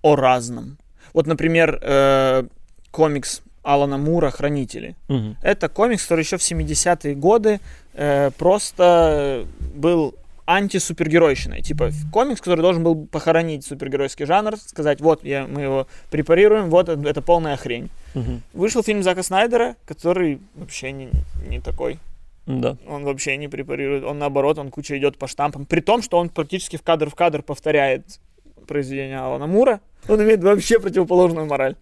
о 0.02 0.16
разном. 0.16 0.78
Вот, 1.12 1.26
например, 1.26 1.78
э, 1.82 2.44
комикс 2.90 3.42
Алана 3.62 3.98
Мура 3.98 4.30
«Хранители». 4.30 4.96
Мгм. 5.08 5.36
Это 5.42 5.68
комикс, 5.68 6.02
который 6.02 6.22
еще 6.22 6.36
в 6.36 6.42
70-е 6.42 7.14
годы 7.14 7.60
э, 7.94 8.30
просто 8.38 9.46
был 9.74 10.14
антисупергеройщиной. 10.46 11.62
Типа 11.62 11.90
комикс, 12.12 12.40
который 12.40 12.60
должен 12.60 12.82
был 12.82 13.06
похоронить 13.06 13.64
супергеройский 13.64 14.26
жанр, 14.26 14.56
сказать, 14.56 15.00
вот 15.00 15.24
я, 15.24 15.46
мы 15.46 15.62
его 15.62 15.86
препарируем, 16.10 16.70
вот 16.70 16.88
это, 16.88 17.08
это 17.08 17.22
полная 17.22 17.56
хрень. 17.56 17.90
Мгм. 18.14 18.42
Вышел 18.52 18.82
фильм 18.82 19.02
Зака 19.02 19.22
Снайдера, 19.22 19.76
который 19.84 20.40
вообще 20.54 20.92
не, 20.92 21.10
не 21.46 21.60
такой. 21.60 21.98
Да. 22.46 22.76
Он 22.88 23.04
вообще 23.04 23.36
не 23.36 23.48
препарирует, 23.48 24.02
он 24.02 24.18
наоборот, 24.18 24.58
он 24.58 24.70
куча 24.70 24.98
идет 24.98 25.18
по 25.18 25.28
штампам. 25.28 25.66
При 25.66 25.80
том, 25.80 26.02
что 26.02 26.18
он 26.18 26.30
практически 26.30 26.76
в 26.76 26.82
кадр 26.82 27.08
в 27.08 27.14
кадр 27.14 27.42
повторяет 27.42 28.18
произведение 28.66 29.18
Алана 29.18 29.46
Мура, 29.46 29.80
он 30.08 30.22
имеет 30.22 30.42
вообще 30.42 30.78
противоположную 30.78 31.46
мораль. 31.46 31.76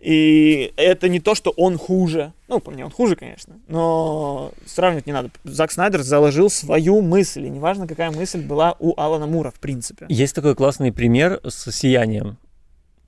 И 0.00 0.72
это 0.76 1.08
не 1.08 1.20
то, 1.20 1.34
что 1.34 1.50
он 1.50 1.76
хуже. 1.76 2.32
Ну, 2.48 2.58
по 2.58 2.70
мне, 2.70 2.84
он 2.84 2.90
хуже, 2.90 3.16
конечно. 3.16 3.56
Но 3.68 4.52
сравнивать 4.64 5.06
не 5.06 5.12
надо. 5.12 5.30
Зак 5.44 5.70
Снайдер 5.70 6.02
заложил 6.02 6.48
свою 6.48 7.02
мысль. 7.02 7.44
И 7.44 7.50
неважно, 7.50 7.86
какая 7.86 8.10
мысль 8.10 8.40
была 8.40 8.76
у 8.78 8.98
Алана 8.98 9.26
Мура, 9.26 9.50
в 9.50 9.60
принципе. 9.60 10.06
Есть 10.08 10.34
такой 10.34 10.54
классный 10.54 10.90
пример 10.90 11.40
с 11.46 11.70
«Сиянием». 11.70 12.38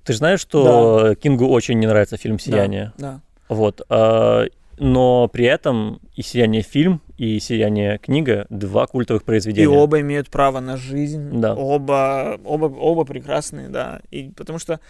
Ты 0.05 0.13
же 0.13 0.19
знаешь, 0.19 0.41
что 0.41 1.15
Кингу 1.21 1.49
очень 1.49 1.79
не 1.79 1.87
нравится 1.87 2.17
фильм 2.17 2.39
«Сияние». 2.39 2.93
Да. 2.99 3.21
Вот. 3.49 3.83
а, 3.89 4.47
но 4.79 5.29
при 5.29 5.47
этом 5.47 6.01
и 6.15 6.23
«Сияние» 6.23 6.63
фильм, 6.63 7.01
и 7.23 7.39
«Сияние» 7.39 7.99
книга— 7.99 8.47
два 8.51 8.89
культовых 8.89 9.23
И 9.23 9.25
произведения. 9.25 9.69
оба 9.69 10.01
имеют 10.01 10.29
право 10.29 10.59
на 10.59 10.77
жизнь. 10.77 11.41
Да. 11.41 11.55
Оба, 11.55 12.41
оба, 12.45 12.65
оба 12.65 13.05
прекрасные, 13.05 13.69
да. 13.69 14.01
И 14.11 14.31
потому 14.31 14.59
что 14.59 14.81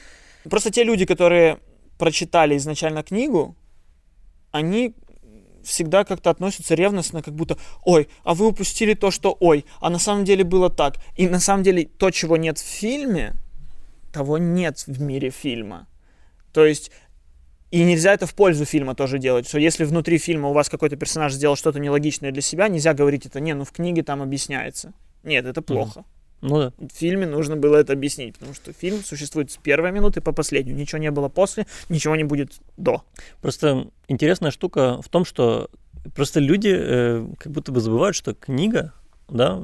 просто 0.49 0.71
те 0.71 0.83
люди, 0.83 1.05
которые 1.05 1.59
прочитали 1.99 2.57
изначально 2.57 3.03
книгу, 3.03 3.55
они 4.51 4.95
всегда 5.62 6.05
как-то 6.05 6.31
относятся 6.31 6.75
ревностно, 6.75 7.23
как 7.23 7.35
будто, 7.35 7.59
ой, 7.85 8.09
а 8.25 8.33
вы 8.33 8.47
упустили 8.47 8.95
то, 8.95 9.11
что 9.11 9.37
ой, 9.39 9.67
а 9.83 9.91
на 9.91 9.99
самом 9.99 10.25
деле 10.25 10.43
было 10.43 10.71
так. 10.71 10.95
И 11.17 11.29
на 11.29 11.39
самом 11.39 11.62
деле 11.62 11.85
то, 11.85 12.11
чего 12.11 12.39
нет 12.39 12.57
в 12.59 12.65
фильме, 12.65 13.35
того 14.11 14.39
нет 14.39 14.85
в 14.87 15.03
мире 15.03 15.29
фильма. 15.29 15.87
То 16.55 16.65
есть 16.65 16.93
и 17.73 17.83
нельзя 17.85 18.12
это 18.12 18.26
в 18.26 18.35
пользу 18.35 18.67
фильма 18.67 18.95
тоже 18.95 19.19
делать, 19.19 19.49
что 19.49 19.59
если 19.59 19.85
внутри 19.85 20.19
фильма 20.19 20.50
у 20.50 20.52
вас 20.52 20.69
какой-то 20.69 20.97
персонаж 20.97 21.33
сделал 21.33 21.57
что-то 21.57 21.81
нелогичное 21.81 22.31
для 22.31 22.43
себя, 22.43 22.69
нельзя 22.69 22.93
говорить 22.93 23.25
это, 23.25 23.41
не, 23.41 23.55
ну 23.55 23.64
в 23.64 23.73
книге 23.73 24.02
там 24.02 24.21
объясняется. 24.21 24.93
Нет, 25.25 25.47
это 25.47 25.62
плохо. 25.62 26.05
Ну 26.43 26.59
да. 26.59 26.73
В 26.76 26.93
фильме 26.93 27.25
нужно 27.26 27.57
было 27.57 27.76
это 27.76 27.95
объяснить, 27.95 28.35
потому 28.35 28.52
что 28.52 28.75
фильм 28.75 29.02
существует 29.02 29.50
с 29.50 29.57
первой 29.57 29.91
минуты 29.91 30.21
по 30.21 30.33
последнюю. 30.33 30.76
Ничего 30.76 30.99
не 30.99 31.11
было 31.11 31.29
после, 31.31 31.67
ничего 31.88 32.14
не 32.14 32.25
будет 32.25 32.52
до. 32.76 33.05
Просто 33.41 33.88
интересная 34.07 34.50
штука 34.50 35.00
в 35.00 35.09
том, 35.09 35.25
что 35.25 35.71
просто 36.14 36.41
люди 36.41 36.75
э, 36.76 37.26
как 37.38 37.52
будто 37.52 37.73
бы 37.73 37.81
забывают, 37.81 38.14
что 38.14 38.35
книга, 38.35 38.93
да, 39.29 39.62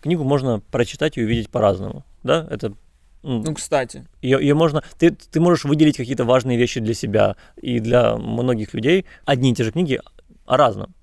книгу 0.00 0.22
можно 0.22 0.60
прочитать 0.70 1.16
и 1.16 1.24
увидеть 1.24 1.50
по-разному, 1.50 2.04
да, 2.22 2.46
это 2.50 2.74
Ну, 3.22 3.54
кстати. 3.54 4.06
Ее, 4.22 4.38
ее 4.40 4.54
можно, 4.54 4.82
ты, 4.98 5.10
ты 5.10 5.40
можешь 5.40 5.64
выделить 5.64 5.96
какие-то 5.96 6.24
важные 6.24 6.56
вещи 6.56 6.80
для 6.80 6.94
себя 6.94 7.36
и 7.60 7.80
для 7.80 8.16
многих 8.16 8.74
людей 8.74 9.06
одни 9.24 9.50
и 9.50 9.54
те 9.54 9.64
же 9.64 9.72
книги 9.72 10.00
о 10.46 10.56
разном. 10.56 10.94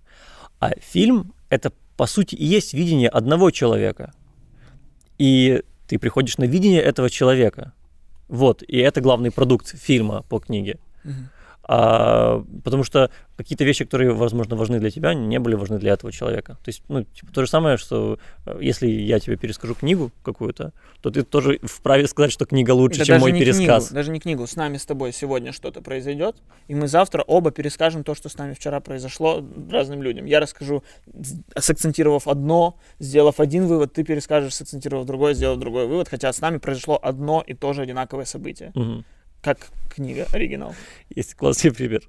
А 0.59 0.71
фильм 0.79 1.33
это 1.49 1.71
по 1.97 2.05
сути 2.05 2.35
и 2.35 2.45
есть 2.45 2.73
видение 2.73 3.09
одного 3.09 3.51
человека. 3.51 4.13
И 5.17 5.63
ты 5.87 5.99
приходишь 5.99 6.37
на 6.37 6.45
видение 6.45 6.81
этого 6.81 7.09
человека. 7.09 7.73
Вот, 8.27 8.63
и 8.63 8.77
это 8.77 9.01
главный 9.01 9.31
продукт 9.31 9.77
фильма 9.77 10.23
по 10.23 10.39
книге. 10.39 10.79
Мгм. 11.03 11.29
А, 11.67 12.43
потому 12.63 12.83
что 12.83 13.09
какие-то 13.37 13.63
вещи, 13.63 13.85
которые, 13.85 14.13
возможно, 14.13 14.55
важны 14.55 14.79
для 14.79 14.91
тебя, 14.91 15.13
не 15.13 15.39
были 15.39 15.55
важны 15.55 15.79
для 15.79 15.93
этого 15.93 16.11
человека. 16.11 16.57
То 16.63 16.69
есть, 16.69 16.83
ну, 16.87 17.03
типа, 17.03 17.33
то 17.33 17.41
же 17.41 17.49
самое, 17.49 17.77
что 17.77 18.19
э, 18.45 18.59
если 18.61 18.87
я 18.87 19.19
тебе 19.19 19.35
перескажу 19.35 19.73
книгу 19.73 20.11
какую-то, 20.23 20.73
то 21.01 21.09
ты 21.09 21.23
тоже 21.23 21.59
вправе 21.63 22.07
сказать, 22.07 22.31
что 22.31 22.45
книга 22.45 22.71
лучше, 22.71 22.99
Да 22.99 23.05
чем 23.05 23.19
мой 23.19 23.33
пересказ. 23.33 23.85
Книгу, 23.85 23.95
даже 23.95 24.11
не 24.11 24.19
книгу. 24.19 24.45
С 24.45 24.55
нами 24.55 24.77
с 24.77 24.85
тобой 24.85 25.11
сегодня 25.11 25.51
что-то 25.51 25.81
произойдет, 25.81 26.35
и 26.67 26.75
мы 26.75 26.87
завтра 26.87 27.23
оба 27.23 27.49
перескажем 27.49 28.03
то, 28.03 28.13
что 28.13 28.29
с 28.29 28.37
нами 28.37 28.53
вчера 28.53 28.79
произошло 28.79 29.43
разным 29.71 30.03
людям. 30.03 30.25
Я 30.25 30.39
расскажу, 30.39 30.83
сакцентировав 31.57 32.27
одно, 32.27 32.77
сделав 32.99 33.39
один 33.39 33.65
вывод, 33.65 33.93
ты 33.93 34.03
перескажешь, 34.03 34.53
сакцентировав 34.53 35.05
другой, 35.07 35.33
сделав 35.33 35.59
другой 35.59 35.87
вывод, 35.87 36.09
хотя 36.09 36.31
с 36.31 36.41
нами 36.41 36.57
произошло 36.57 36.99
одно 37.01 37.43
и 37.45 37.53
то 37.55 37.73
же 37.73 37.81
одинаковое 37.81 38.25
событие, 38.25 38.71
Мгм. 38.75 39.03
Как 39.45 39.67
книга, 39.89 40.27
оригинал. 40.33 40.73
Есть 41.15 41.35
классный 41.35 41.71
пример. 41.71 42.01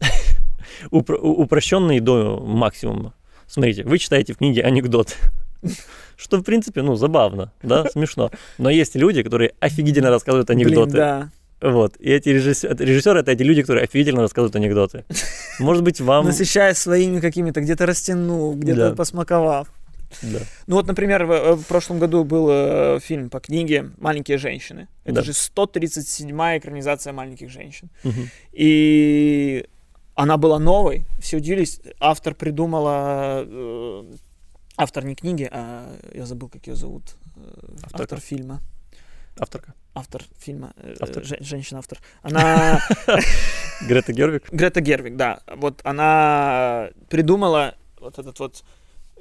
Упро- 0.90 1.18
упрощенный 1.20 2.00
до 2.00 2.40
максимума. 2.40 3.12
Смотрите, 3.46 3.84
вы 3.84 3.98
читаете 3.98 4.32
в 4.32 4.38
книге 4.38 4.62
анекдот. 4.62 5.14
Что, 6.16 6.38
в 6.38 6.42
принципе, 6.42 6.80
ну, 6.82 6.94
забавно, 6.96 7.52
да, 7.62 7.84
смешно. 7.92 8.30
Но 8.58 8.70
есть 8.70 8.94
люди, 8.96 9.22
которые 9.22 9.52
офигительно 9.60 10.08
рассказывают 10.10 10.48
анекдоты. 10.50 10.90
Блин, 10.92 11.02
да. 11.04 11.30
Вот. 11.60 11.96
И 11.98 12.10
эти 12.10 12.30
режиссеры, 12.30 12.74
режиссеры 12.78 13.20
это 13.20 13.32
эти 13.32 13.42
люди, 13.42 13.60
которые 13.62 13.84
офигительно 13.84 14.22
рассказывают 14.22 14.56
анекдоты. 14.56 15.04
Может 15.58 15.82
быть, 15.82 16.00
вам... 16.00 16.26
Насыщая 16.26 16.72
своими 16.74 17.20
какими-то, 17.20 17.60
где-то 17.60 17.86
растянув, 17.86 18.56
где-то 18.58 18.90
Да. 18.90 18.94
посмаковав. 18.96 19.68
Да. 20.22 20.38
Ну 20.66 20.76
вот, 20.76 20.86
например, 20.86 21.24
в, 21.26 21.56
в 21.56 21.66
прошлом 21.66 21.98
году 21.98 22.24
был 22.24 22.48
э, 22.50 22.98
фильм 23.00 23.28
по 23.30 23.40
книге 23.40 23.90
«Маленькие 23.98 24.38
женщины». 24.38 24.88
Это 25.04 25.16
Да. 25.16 25.22
же 25.22 25.32
137-я 25.32 26.58
экранизация 26.58 27.12
«Маленьких 27.12 27.50
женщин». 27.50 27.90
Мгм. 28.04 28.28
И 28.52 29.66
она 30.14 30.36
была 30.36 30.58
новой. 30.58 31.04
Все 31.20 31.36
удивились. 31.38 31.80
Автор 32.00 32.34
придумала... 32.34 33.44
э, 33.46 34.04
автор 34.76 35.04
не 35.04 35.14
книги, 35.14 35.48
а 35.50 35.86
я 36.14 36.26
забыл, 36.26 36.48
как 36.48 36.66
ее 36.66 36.76
зовут. 36.76 37.02
Э, 37.36 37.40
Авторка. 37.82 38.02
Автор 38.04 38.20
фильма. 38.20 38.60
Авторка. 39.38 39.74
Автор 39.94 40.22
фильма. 40.38 40.72
э, 40.76 40.94
Автор. 41.00 41.24
жен- 41.24 41.38
Женщина-автор. 41.44 41.98
Она... 42.22 42.80
Грета 43.88 44.12
Гервик. 44.12 44.52
Грета 44.52 44.80
Гервик, 44.80 45.16
да. 45.16 45.40
Вот 45.56 45.80
она 45.84 46.90
придумала 47.10 47.74
вот 48.00 48.18
этот 48.18 48.38
вот 48.38 48.64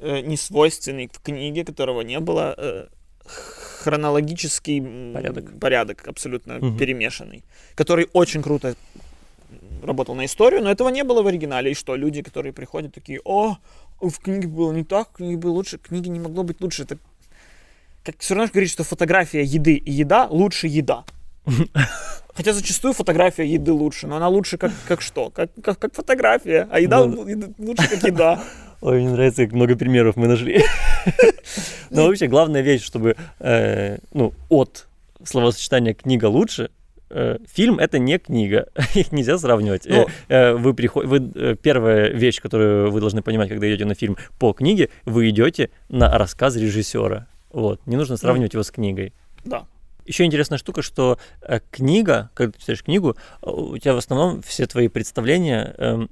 э, 0.01 0.21
несвойственный 0.21 1.09
в 1.12 1.19
книге, 1.19 1.63
которого 1.65 2.01
не 2.01 2.19
было, 2.19 2.53
э, 2.57 2.88
хронологический 3.83 4.81
Порядок. 5.13 5.59
порядок 5.59 6.07
абсолютно 6.07 6.53
Мгм. 6.55 6.77
перемешанный, 6.77 7.43
который 7.75 8.07
очень 8.13 8.41
круто 8.41 8.75
работал 9.83 10.15
на 10.15 10.25
историю, 10.25 10.62
но 10.63 10.71
этого 10.71 10.89
не 10.89 11.03
было 11.03 11.21
в 11.21 11.27
оригинале. 11.27 11.71
И 11.71 11.75
что, 11.75 11.95
люди, 11.95 12.21
которые 12.21 12.53
приходят, 12.53 12.93
такие, 12.93 13.19
о, 13.25 13.57
в 14.01 14.19
книге 14.19 14.47
было 14.47 14.71
не 14.71 14.83
так, 14.83 15.09
в 15.09 15.13
книге 15.17 15.38
было 15.38 15.51
лучше, 15.51 15.77
в 15.77 15.81
книге 15.81 16.09
не 16.09 16.19
могло 16.19 16.43
быть 16.43 16.62
лучше. 16.62 16.83
Это 16.83 16.97
как 18.03 18.15
все 18.19 18.35
равно 18.35 18.50
говорить, 18.51 18.71
что 18.71 18.83
фотография 18.83 19.43
еды 19.43 19.75
и 19.75 19.91
еда 19.91 20.27
лучше 20.29 20.67
еда. 20.67 21.03
Хотя 22.35 22.53
зачастую 22.53 22.93
фотография 22.93 23.45
еды 23.45 23.71
лучше, 23.71 24.07
но 24.07 24.15
она 24.15 24.27
лучше 24.29 24.57
как, 24.57 24.71
как 24.88 25.01
что? 25.01 25.29
Как, 25.29 25.51
как, 25.62 25.77
как 25.79 25.93
фотография, 25.93 26.67
а 26.71 26.79
еда 26.79 27.05
Ну, 27.05 27.25
лучше 27.57 27.89
как 27.89 28.03
еда. 28.03 28.43
Ой, 28.83 28.99
мне 28.99 29.11
нравится, 29.11 29.45
как 29.45 29.53
много 29.53 29.77
примеров 29.77 30.17
мы 30.17 30.27
нашли. 30.27 30.61
Но 31.89 32.05
вообще 32.05 32.27
главная 32.27 32.59
вещь, 32.59 32.83
чтобы 32.83 33.15
э, 33.39 33.97
ну, 34.11 34.33
от 34.49 34.87
словосочетания 35.23 35.93
книга 35.93 36.25
лучше, 36.25 36.69
э, 37.09 37.37
фильм 37.49 37.79
это 37.79 37.97
не 37.97 38.19
книга, 38.19 38.67
их 38.93 39.13
нельзя 39.13 39.37
сравнивать. 39.37 39.85
Ну. 39.85 40.05
э, 40.27 40.51
Вы 40.55 40.73
приход... 40.73 41.05
вы, 41.05 41.55
первая 41.61 42.09
вещь, 42.09 42.41
которую 42.41 42.91
вы 42.91 42.99
должны 42.99 43.21
понимать, 43.21 43.47
когда 43.47 43.69
идете 43.69 43.85
на 43.85 43.95
фильм 43.95 44.17
по 44.37 44.51
книге, 44.51 44.89
вы 45.05 45.29
идете 45.29 45.69
на 45.87 46.17
рассказ 46.17 46.57
режиссера. 46.57 47.27
Вот, 47.53 47.79
не 47.85 47.95
нужно 47.95 48.17
сравнивать 48.17 48.51
его 48.51 48.63
с 48.63 48.71
книгой. 48.71 49.13
Да. 49.45 49.65
Еще 50.05 50.25
интересная 50.25 50.57
штука, 50.57 50.81
что 50.81 51.17
книга, 51.71 52.31
когда 52.33 52.51
ты 52.51 52.59
читаешь 52.59 52.83
книгу, 52.83 53.15
у 53.43 53.77
тебя 53.77 53.93
в 53.93 53.97
основном 53.97 54.41
все 54.41 54.65
твои 54.65 54.89
представления 54.89 55.73
э, 55.77 56.07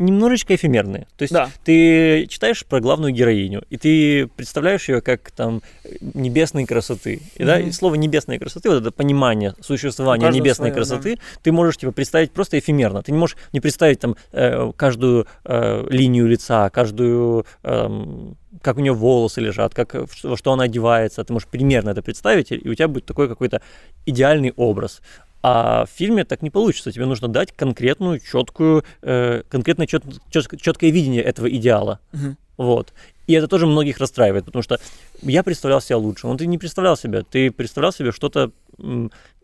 немножечко 0.00 0.54
эфемерные. 0.54 1.06
То 1.16 1.22
есть 1.22 1.32
Да. 1.32 1.50
ты 1.64 2.26
читаешь 2.26 2.64
про 2.64 2.80
главную 2.80 3.12
героиню, 3.12 3.62
и 3.70 3.76
ты 3.76 4.26
представляешь 4.26 4.88
ее 4.88 5.00
как 5.00 5.30
там 5.30 5.62
небесной 6.00 6.64
красоты. 6.64 7.20
И, 7.36 7.44
да, 7.44 7.58
Мгм. 7.58 7.68
и 7.68 7.72
слово 7.72 7.94
небесной 7.94 8.38
красоты, 8.38 8.70
вот 8.70 8.80
это 8.80 8.90
понимание 8.90 9.54
существования 9.60 10.28
небесной 10.30 10.70
своё, 10.70 10.74
красоты, 10.74 11.18
ты 11.42 11.52
можешь 11.52 11.76
типа 11.76 11.92
представить 11.92 12.32
просто 12.32 12.58
эфемерно. 12.58 13.02
Ты 13.02 13.12
не 13.12 13.18
можешь 13.18 13.36
не 13.52 13.60
представить 13.60 14.00
там 14.00 14.16
э, 14.32 14.72
каждую 14.76 15.26
э, 15.44 15.86
линию 15.90 16.26
лица, 16.26 16.70
каждую 16.70 17.44
эм, 17.62 18.36
как 18.62 18.78
у 18.78 18.80
нее 18.80 18.92
волосы 18.92 19.40
лежат, 19.40 19.74
как, 19.74 19.94
э, 19.94 20.06
во 20.24 20.36
что 20.36 20.52
она 20.52 20.64
одевается. 20.64 21.22
Ты 21.24 21.32
можешь 21.32 21.48
примерно 21.48 21.90
это 21.90 22.02
представить, 22.02 22.50
и 22.52 22.68
у 22.68 22.74
тебя 22.74 22.88
будет 22.88 23.04
такой 23.04 23.28
какой-то 23.28 23.60
идеальный 24.06 24.52
образ. 24.56 25.02
А 25.42 25.86
в 25.86 25.90
фильме 25.90 26.24
так 26.24 26.42
не 26.42 26.50
получится. 26.50 26.92
Тебе 26.92 27.06
нужно 27.06 27.28
дать 27.28 27.52
конкретную, 27.52 28.20
четкую, 28.20 28.84
э, 29.02 29.42
конкретное 29.48 29.86
чет, 29.86 30.04
четкое 30.30 30.90
видение 30.90 31.22
этого 31.22 31.48
идеала. 31.50 31.98
Мгм. 32.12 32.36
Вот. 32.56 32.92
И 33.26 33.32
это 33.32 33.48
тоже 33.48 33.66
многих 33.66 33.98
расстраивает, 33.98 34.44
потому 34.44 34.62
что 34.62 34.78
я 35.22 35.42
представлял 35.42 35.80
себя 35.80 35.96
лучше. 35.96 36.26
Но 36.26 36.36
ты 36.36 36.46
не 36.46 36.58
представлял 36.58 36.96
себя. 36.96 37.22
Ты 37.22 37.50
представлял 37.50 37.92
себе 37.92 38.12
что-то 38.12 38.50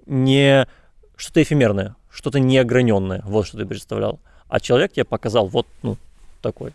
не 0.07 0.67
что-то 1.17 1.43
эфемерное, 1.43 1.97
что-то 2.11 2.41
неограненное. 2.41 3.23
Вот 3.25 3.47
что 3.47 3.57
ты 3.57 3.65
представлял. 3.65 4.21
А 4.49 4.61
человек 4.61 4.93
тебе 4.93 5.05
показал 5.05 5.47
вот 5.47 5.67
ну, 5.83 5.97
такой. 6.43 6.73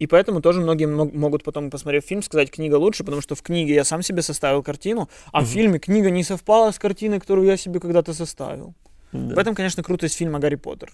И 0.00 0.06
поэтому 0.06 0.40
тоже 0.40 0.60
многие 0.60 0.86
мог- 0.86 1.12
могут 1.14 1.44
потом, 1.44 1.70
посмотрев 1.70 2.04
фильм, 2.04 2.22
сказать, 2.22 2.50
книга 2.50 2.76
лучше, 2.78 3.04
потому 3.04 3.22
что 3.22 3.34
в 3.34 3.42
книге 3.42 3.74
я 3.74 3.84
сам 3.84 4.02
себе 4.02 4.22
составил 4.22 4.62
картину, 4.62 5.08
а 5.32 5.40
в 5.40 5.44
Мгм. 5.44 5.52
фильме 5.52 5.78
книга 5.78 6.10
не 6.10 6.24
совпала 6.24 6.70
с 6.72 6.78
картиной, 6.78 7.20
которую 7.20 7.46
я 7.46 7.56
себе 7.56 7.80
когда-то 7.80 8.14
составил. 8.14 8.74
Да. 9.12 9.34
В 9.34 9.38
этом, 9.38 9.54
конечно, 9.54 9.82
крутость 9.82 10.16
фильма 10.16 10.38
«Гарри 10.38 10.56
Поттер». 10.56 10.92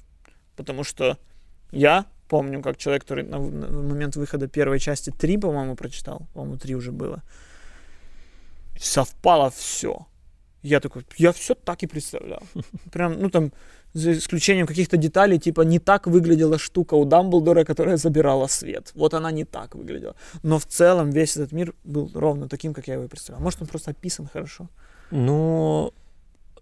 Потому 0.56 0.84
что 0.84 1.16
я 1.72 2.04
помню, 2.28 2.62
как 2.62 2.76
человек, 2.78 3.02
который 3.02 3.24
на, 3.24 3.38
на 3.38 3.82
момент 3.82 4.16
выхода 4.16 4.48
первой 4.48 4.80
части 4.80 5.10
три, 5.10 5.38
по-моему, 5.38 5.76
прочитал, 5.76 6.26
по-моему, 6.34 6.56
три 6.58 6.74
уже 6.74 6.90
было, 6.90 7.22
совпало 8.78 9.50
все. 9.50 10.06
Я 10.62 10.80
такой, 10.80 11.02
я 11.16 11.30
все 11.32 11.54
так 11.54 11.82
и 11.82 11.86
представлял. 11.86 12.42
Прям, 12.92 13.20
ну 13.20 13.30
там, 13.30 13.52
за 13.96 14.12
исключением 14.12 14.66
каких-то 14.66 14.96
деталей, 14.96 15.38
типа 15.38 15.62
не 15.62 15.78
так 15.78 16.06
выглядела 16.06 16.58
штука 16.58 16.94
у 16.94 17.04
Дамблдора, 17.04 17.64
которая 17.64 17.96
забирала 17.96 18.46
свет. 18.46 18.92
Вот 18.94 19.14
она 19.14 19.30
не 19.32 19.44
так 19.44 19.74
выглядела. 19.74 20.14
Но 20.42 20.58
в 20.58 20.66
целом 20.66 21.10
весь 21.10 21.36
этот 21.36 21.52
мир 21.52 21.74
был 21.84 22.10
ровно 22.14 22.48
таким, 22.48 22.74
как 22.74 22.88
я 22.88 22.94
его 22.94 23.08
представлял. 23.08 23.42
Может, 23.42 23.62
он 23.62 23.68
просто 23.68 23.90
описан 23.92 24.28
хорошо. 24.32 24.68
Ну, 25.10 25.94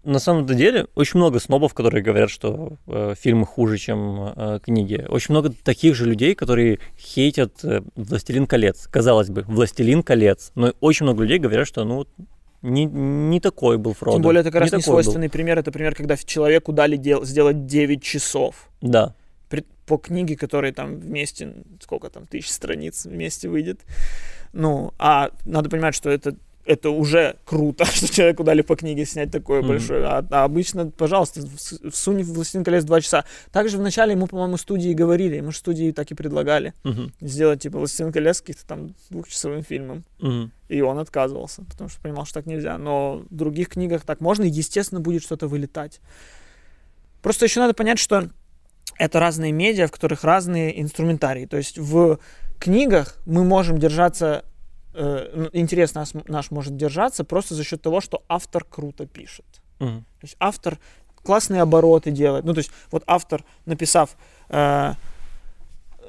на 0.05 0.19
самом 0.19 0.45
деле, 0.45 0.87
очень 0.95 1.19
много 1.19 1.39
снобов, 1.39 1.73
которые 1.73 2.03
говорят, 2.03 2.29
что 2.29 2.77
э, 2.87 3.15
фильмы 3.19 3.45
хуже, 3.45 3.77
чем 3.77 4.33
э, 4.35 4.59
книги. 4.63 5.05
Очень 5.09 5.33
много 5.33 5.51
таких 5.63 5.95
же 5.95 6.05
людей, 6.05 6.35
которые 6.35 6.79
хейтят 6.97 7.65
э, 7.65 7.81
«Властелин 7.95 8.47
колец». 8.47 8.87
Казалось 8.87 9.29
бы, 9.29 9.43
«Властелин 9.47 10.03
колец». 10.03 10.51
Но 10.55 10.73
очень 10.79 11.05
много 11.05 11.23
людей 11.23 11.39
говорят, 11.39 11.67
что 11.67 11.83
ну 11.83 12.07
не, 12.61 12.85
не 12.85 13.39
такой 13.39 13.77
был 13.77 13.93
Фродо. 13.93 14.17
Тем 14.17 14.23
более, 14.23 14.41
это 14.41 14.51
как 14.51 14.61
раз 14.61 14.71
не 14.71 14.77
не 14.77 14.81
такой 14.81 14.95
был. 14.95 15.03
свойственный 15.03 15.29
пример. 15.29 15.59
Это 15.59 15.71
пример, 15.71 15.95
когда 15.95 16.15
человеку 16.17 16.71
дали 16.73 16.97
дел- 16.97 17.23
сделать 17.25 17.65
9 17.67 18.01
часов. 18.01 18.69
Да. 18.81 19.13
При- 19.49 19.65
по 19.85 19.97
книге, 19.97 20.35
которой 20.35 20.71
там 20.71 20.95
вместе, 20.99 21.53
сколько 21.81 22.09
там, 22.09 22.25
тысяч 22.25 22.49
страниц 22.49 23.05
вместе 23.05 23.47
выйдет. 23.49 23.81
Ну, 24.53 24.93
а 24.97 25.31
надо 25.45 25.69
понимать, 25.69 25.93
что 25.95 26.09
это, 26.09 26.35
это 26.65 26.89
уже 26.89 27.37
круто, 27.45 27.85
что 27.93 28.11
человеку 28.11 28.43
дали 28.43 28.61
по 28.61 28.75
книге 28.75 29.05
снять 29.05 29.31
такое 29.31 29.59
Мгм. 29.59 29.67
большое. 29.69 30.05
А, 30.05 30.25
а 30.31 30.43
обычно, 30.43 30.89
пожалуйста, 30.89 31.41
вс- 31.41 31.91
всунь 31.91 32.23
в 32.23 32.33
«Властелин 32.33 32.63
колец» 32.63 32.83
два 32.83 33.01
часа. 33.01 33.23
Также 33.51 33.77
вначале 33.77 34.13
ему, 34.13 34.27
по-моему, 34.27 34.57
студии 34.57 34.93
говорили, 34.93 35.35
ему 35.37 35.51
же 35.51 35.57
студии 35.57 35.91
так 35.91 36.09
и 36.11 36.15
предлагали 36.15 36.73
Мгм. 36.83 37.13
сделать, 37.21 37.61
типа, 37.61 37.77
«Властелин 37.79 38.11
колец» 38.11 38.41
каких-то 38.41 38.65
там 38.65 38.95
двухчасовым 39.09 39.63
фильмом. 39.63 40.03
Мгм. 40.19 40.51
И 40.69 40.81
он 40.81 40.97
отказывался, 40.97 41.61
потому 41.69 41.89
что 41.89 42.01
понимал, 42.01 42.25
что 42.25 42.35
так 42.35 42.45
нельзя. 42.47 42.77
Но 42.77 43.23
в 43.29 43.35
других 43.35 43.69
книгах 43.69 44.01
так 44.03 44.19
можно, 44.19 44.43
и, 44.43 44.49
естественно, 44.49 44.99
будет 45.01 45.21
что-то 45.23 45.47
вылетать. 45.47 46.01
Просто 47.21 47.45
еще 47.45 47.59
надо 47.59 47.73
понять, 47.73 47.99
что 47.99 48.29
это 48.97 49.19
разные 49.19 49.51
медиа, 49.51 49.87
в 49.87 49.91
которых 49.91 50.23
разные 50.23 50.81
инструментарии. 50.81 51.45
То 51.45 51.57
есть 51.57 51.77
в 51.77 52.19
книгах 52.59 53.17
мы 53.25 53.43
можем 53.43 53.77
держаться, 53.77 54.45
э, 54.95 55.49
интерес 55.53 55.93
наш, 55.93 56.13
наш 56.27 56.51
может 56.51 56.75
держаться 56.75 57.23
просто 57.23 57.55
за 57.55 57.63
счет 57.63 57.81
того, 57.81 58.01
что 58.01 58.23
автор 58.27 58.63
круто 58.63 59.05
пишет. 59.05 59.45
Мгм. 59.79 60.05
То 60.19 60.25
есть 60.25 60.35
автор 60.39 60.79
классные 61.23 61.61
обороты 61.61 62.11
делает. 62.11 62.45
Ну, 62.45 62.53
то 62.53 62.59
есть 62.59 62.71
вот 62.91 63.03
автор, 63.07 63.43
написав, 63.65 64.15
э, 64.49 64.93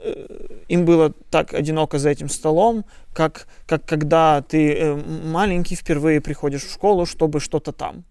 э, 0.04 0.48
им 0.68 0.84
было 0.84 1.12
так 1.30 1.54
одиноко 1.54 1.98
за 1.98 2.10
этим 2.10 2.28
столом, 2.28 2.84
как, 3.14 3.48
как 3.66 3.84
когда 3.84 4.42
ты 4.42 4.74
э, 4.74 4.94
маленький 4.94 5.74
впервые 5.74 6.20
приходишь 6.20 6.62
в 6.62 6.72
школу, 6.72 7.06
чтобы 7.06 7.40
что-то 7.40 7.72
там. 7.72 8.04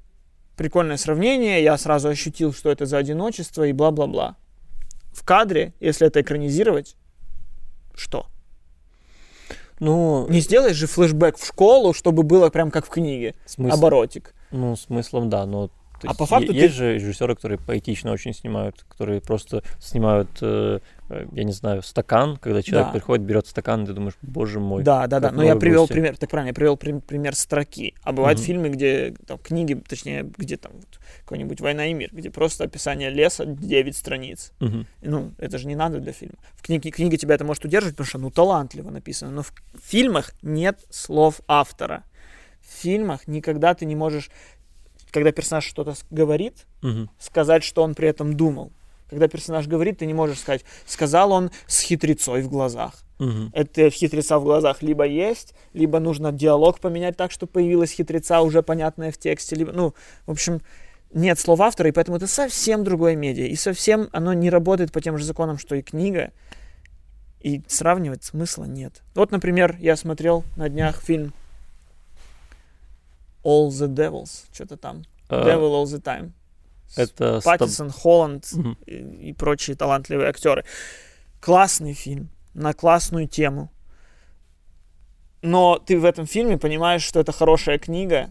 Прикольное 0.58 0.98
сравнение, 0.98 1.64
я 1.64 1.78
сразу 1.78 2.10
ощутил, 2.10 2.54
что 2.54 2.70
это 2.72 2.86
за 2.86 2.98
одиночество 2.98 3.64
и 3.64 3.74
бла-бла-бла. 3.74 4.36
В 5.12 5.24
кадре, 5.24 5.74
если 5.80 6.08
это 6.08 6.22
экранизировать, 6.22 6.96
что? 7.94 8.28
Ну, 9.80 10.26
Не 10.30 10.40
сделаешь 10.40 10.76
же 10.76 10.88
флешбэк 10.88 11.38
в 11.38 11.46
школу, 11.46 11.94
чтобы 11.94 12.24
было 12.24 12.50
прям 12.50 12.72
как 12.72 12.86
в 12.86 12.90
книге, 12.90 13.36
смысл, 13.46 13.76
оборотик. 13.76 14.34
ну, 14.52 14.76
смыслом, 14.76 15.30
да, 15.30 15.46
но 15.46 15.70
А 16.04 16.08
есть 16.08 16.18
по 16.20 16.26
факту 16.26 16.52
е- 16.54 16.60
ты- 16.60 16.66
есть 16.66 16.76
же 16.76 16.94
режиссеры, 16.96 17.36
которые 17.36 17.58
поэтично 17.60 18.12
очень 18.12 18.34
снимают, 18.34 18.86
которые 18.90 19.22
просто 19.22 19.64
снимают, 19.80 20.30
э, 20.42 20.80
я 21.10 21.44
не 21.44 21.52
знаю, 21.52 21.82
стакан, 21.84 22.38
когда 22.38 22.62
человек 22.62 22.88
Да. 22.88 22.94
приходит, 22.94 23.26
берет 23.26 23.48
стакан, 23.48 23.84
и 23.84 23.88
ты 23.88 23.94
думаешь, 23.94 24.16
боже 24.22 24.60
мой. 24.60 24.84
Да, 24.84 25.08
да, 25.08 25.20
да. 25.20 25.32
Но 25.32 25.44
я 25.44 25.56
привел 25.56 25.82
грусти. 25.82 25.94
пример, 25.94 26.18
так 26.18 26.30
правильно, 26.30 26.50
я 26.50 26.54
привел 26.54 26.78
прим- 26.78 27.02
пример 27.02 27.36
строки. 27.36 27.94
А 28.04 28.12
бывают 28.12 28.40
Мгм. 28.40 28.46
фильмы, 28.46 28.70
где 28.70 29.14
там 29.28 29.38
книги, 29.38 29.76
точнее, 29.88 30.24
где 30.38 30.58
там 30.58 30.72
вот, 30.74 31.00
какой-нибудь 31.22 31.62
«Война 31.62 31.88
и 31.88 31.94
мир», 31.94 32.10
где 32.12 32.30
просто 32.30 32.64
описание 32.64 33.10
леса 33.10 33.46
9 33.46 33.96
страниц. 33.96 34.52
И, 34.60 35.08
Ну, 35.08 35.32
это 35.38 35.58
же 35.58 35.68
не 35.68 35.76
надо 35.76 36.00
для 36.00 36.12
фильма. 36.14 36.36
В 36.56 36.62
книге, 36.64 36.90
книге 36.92 37.18
тебя 37.18 37.36
это 37.36 37.46
может 37.46 37.64
удерживать, 37.66 37.96
потому 37.96 38.08
что, 38.08 38.18
ну, 38.18 38.32
талантливо 38.32 38.90
написано. 38.90 39.32
Но 39.32 39.44
в 39.44 39.54
фильмах 39.84 40.34
нет 40.42 40.80
слов 40.90 41.42
автора. 41.48 42.04
В 42.62 42.82
фильмах 42.82 43.28
никогда 43.28 43.74
ты 43.76 43.86
не 43.86 43.96
можешь, 43.96 44.32
когда 45.12 45.32
персонаж 45.32 45.64
что-то 45.66 45.94
говорит, 46.10 46.66
Мгм. 46.82 47.10
сказать, 47.20 47.64
что 47.64 47.84
он 47.84 47.94
при 47.94 48.10
этом 48.10 48.36
думал. 48.36 48.72
Когда 49.10 49.28
персонаж 49.28 49.68
говорит, 49.68 50.00
ты 50.00 50.06
не 50.06 50.14
можешь 50.14 50.40
сказать, 50.40 50.66
сказал 50.86 51.32
он 51.32 51.52
с 51.68 51.82
хитрецой 51.82 52.42
в 52.42 52.50
глазах 52.50 52.94
Мгм. 53.20 53.52
это 53.54 53.90
хитреца 53.90 54.40
в 54.40 54.44
глазах 54.44 54.82
либо 54.82 55.06
есть, 55.06 55.54
либо 55.74 56.00
нужно 56.00 56.32
диалог 56.32 56.80
поменять 56.80 57.16
так, 57.16 57.32
чтобы 57.32 57.52
появилась 57.52 57.92
хитреца 57.92 58.42
уже 58.42 58.62
понятная 58.62 59.12
в 59.12 59.18
тексте, 59.18 59.56
либо, 59.56 59.72
ну, 59.72 59.94
в 60.26 60.32
общем, 60.32 60.60
нет 61.14 61.40
слов 61.40 61.62
автора, 61.62 61.88
и 61.90 61.92
поэтому 61.94 62.18
это 62.18 62.28
совсем 62.28 62.84
другое 62.84 63.16
медиа, 63.16 63.46
и 63.46 63.56
совсем 63.56 64.10
оно 64.12 64.34
не 64.34 64.50
работает 64.50 64.92
по 64.92 65.00
тем 65.00 65.18
же 65.18 65.24
законам, 65.24 65.58
что 65.58 65.76
и 65.76 65.82
книга, 65.82 66.32
и 67.40 67.62
сравнивать 67.68 68.24
смысла 68.24 68.66
нет. 68.66 69.02
Вот, 69.14 69.32
например, 69.32 69.78
я 69.80 69.96
смотрел 69.96 70.44
на 70.58 70.68
днях 70.68 71.02
фильм 71.02 71.32
All 73.44 73.70
the 73.70 73.88
Devils, 73.88 74.46
что-то 74.52 74.76
там, 74.78 75.04
А, 75.30 75.48
Devil 75.48 75.72
All 75.72 75.86
the 75.86 76.02
Time. 76.02 76.32
Это 76.96 77.40
стаб- 77.42 77.60
Паттисон, 77.60 77.90
Холланд, 77.92 78.52
Мгм. 78.54 78.78
и, 78.86 79.30
и 79.30 79.34
прочие 79.34 79.76
талантливые 79.76 80.30
актеры. 80.30 80.64
Классный 81.40 81.94
фильм 81.94 82.30
на 82.54 82.74
классную 82.74 83.28
тему. 83.28 83.72
Но 85.42 85.78
ты 85.78 86.00
в 86.00 86.06
этом 86.06 86.26
фильме 86.26 86.58
понимаешь, 86.58 87.04
что 87.04 87.20
это 87.20 87.32
хорошая 87.32 87.78
книга. 87.78 88.30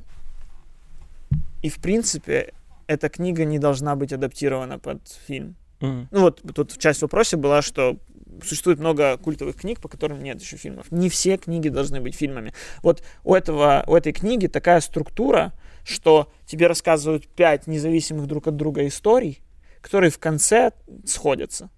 И 1.62 1.69
в 1.69 1.77
принципе 1.81 2.53
эта 2.87 3.09
книга 3.09 3.45
не 3.45 3.59
должна 3.59 3.95
быть 3.97 4.12
адаптирована 4.12 4.79
под 4.79 5.01
фильм. 5.27 5.55
Мгм. 5.81 6.09
Ну 6.11 6.21
вот 6.21 6.43
тут 6.55 6.77
часть 6.79 7.01
в 7.01 7.03
вопросе 7.03 7.37
была, 7.37 7.62
что 7.62 7.97
существует 8.43 8.79
много 8.81 9.17
культовых 9.17 9.57
книг, 9.57 9.81
по 9.81 9.88
которым 9.88 10.23
нет 10.23 10.40
еще 10.40 10.57
фильмов. 10.57 10.90
Не 10.90 11.09
все 11.09 11.37
книги 11.37 11.69
должны 11.69 12.01
быть 12.01 12.17
фильмами. 12.17 12.53
Вот 12.83 13.03
у, 13.23 13.35
этого, 13.35 13.85
у 13.87 13.95
этой 13.95 14.12
книги 14.12 14.49
такая 14.49 14.81
структура, 14.81 15.53
что 15.85 16.33
тебе 16.47 16.66
рассказывают 16.66 17.29
пять 17.29 17.66
независимых 17.66 18.27
друг 18.27 18.47
от 18.49 18.57
друга 18.57 18.87
историй, 18.87 19.40
которые 19.81 20.11
в 20.11 20.18
конце 20.18 20.73
сходятся. 21.05 21.70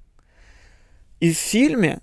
И 1.21 1.33
в 1.33 1.37
фильме 1.37 2.01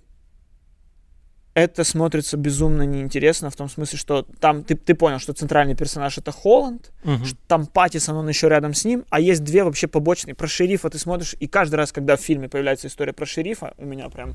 это 1.54 1.84
смотрится 1.84 2.36
безумно 2.36 2.82
неинтересно, 2.82 3.52
в 3.52 3.56
том 3.56 3.70
смысле, 3.70 3.98
что 4.00 4.24
там 4.40 4.64
ты, 4.64 4.76
ты 4.76 4.96
понял, 4.96 5.20
что 5.20 5.34
центральный 5.34 5.76
персонаж 5.76 6.18
это 6.18 6.32
Холланд, 6.32 6.92
Мгм. 7.04 7.26
что 7.26 7.38
там 7.48 7.68
Паттисон, 7.68 8.18
он 8.18 8.28
еще 8.28 8.50
рядом 8.50 8.74
с 8.74 8.86
ним, 8.86 9.06
а 9.12 9.20
есть 9.20 9.44
две 9.44 9.64
вообще 9.64 9.88
побочные. 9.88 10.34
Про 10.34 10.48
шерифа 10.48 10.90
ты 10.90 10.98
смотришь, 10.98 11.36
и 11.40 11.48
каждый 11.48 11.76
раз, 11.76 11.92
когда 11.92 12.18
в 12.18 12.22
фильме 12.22 12.50
появляется 12.50 12.88
история 12.88 13.14
про 13.14 13.28
шерифа, 13.28 13.76
у 13.78 13.86
меня 13.86 14.10
прям 14.10 14.34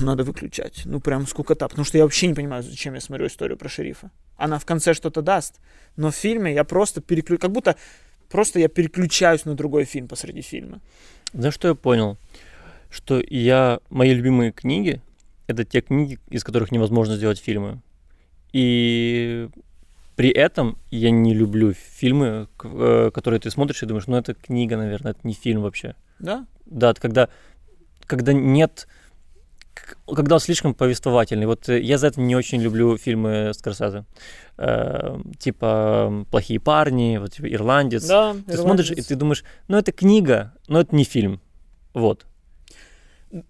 надо 0.00 0.24
выключать. 0.24 0.82
Ну, 0.84 1.00
прям 1.00 1.26
скукота. 1.26 1.68
Потому 1.68 1.84
что 1.84 1.98
я 1.98 2.04
вообще 2.04 2.26
не 2.26 2.34
понимаю, 2.34 2.62
зачем 2.62 2.94
я 2.94 3.00
смотрю 3.00 3.26
историю 3.26 3.56
про 3.56 3.68
шерифа. 3.68 4.10
Она 4.36 4.58
в 4.58 4.64
конце 4.64 4.94
что-то 4.94 5.22
даст, 5.22 5.60
но 5.96 6.10
в 6.10 6.14
фильме 6.14 6.52
я 6.52 6.64
просто 6.64 7.00
переключу... 7.00 7.40
Как 7.40 7.52
будто 7.52 7.76
просто 8.28 8.58
я 8.58 8.68
переключаюсь 8.68 9.44
на 9.44 9.54
другой 9.54 9.84
фильм 9.84 10.08
посреди 10.08 10.42
фильма. 10.42 10.80
Знаешь, 11.32 11.54
что 11.54 11.68
я 11.68 11.74
понял? 11.74 12.18
Что 12.90 13.22
я... 13.28 13.80
Мои 13.90 14.12
любимые 14.12 14.52
книги— 14.52 15.00
это 15.46 15.64
те 15.64 15.80
книги, 15.80 16.18
из 16.28 16.42
которых 16.42 16.72
невозможно 16.72 17.16
сделать 17.16 17.38
фильмы. 17.38 17.80
И 18.52 19.48
при 20.16 20.30
этом 20.30 20.76
я 20.90 21.10
не 21.10 21.34
люблю 21.34 21.72
фильмы, 21.72 22.48
э, 22.62 23.10
которые 23.14 23.40
ты 23.40 23.50
смотришь 23.50 23.82
и 23.82 23.86
думаешь, 23.86 24.06
ну 24.06 24.16
это 24.16 24.34
книга, 24.34 24.76
наверное, 24.76 25.12
это 25.12 25.20
не 25.22 25.34
фильм 25.34 25.62
вообще. 25.62 25.94
Да? 26.18 26.46
Да, 26.66 26.90
это 26.90 27.00
когда, 27.00 27.28
когда 28.06 28.32
нет... 28.32 28.88
Когда 30.06 30.36
он 30.36 30.40
слишком 30.40 30.74
повествовательный. 30.74 31.46
Вот 31.46 31.68
э, 31.68 31.80
я 31.80 31.98
за 31.98 32.08
это 32.08 32.20
не 32.20 32.36
очень 32.36 32.60
люблю 32.60 32.96
фильмы 32.96 33.52
Скорсезе. 33.54 34.04
Э, 34.58 35.18
типа 35.38 36.26
«Плохие 36.30 36.60
парни», 36.60 37.18
вот 37.18 37.32
типа 37.32 37.52
«Ирландец». 37.52 38.06
Да. 38.06 38.36
Ты 38.46 38.56
смотришь, 38.56 38.90
и 38.90 39.02
ты 39.02 39.14
думаешь, 39.16 39.44
ну 39.68 39.78
это 39.78 39.92
книга, 39.92 40.54
но 40.68 40.80
это 40.80 40.94
не 40.94 41.04
фильм. 41.04 41.40
Вот. 41.94 42.26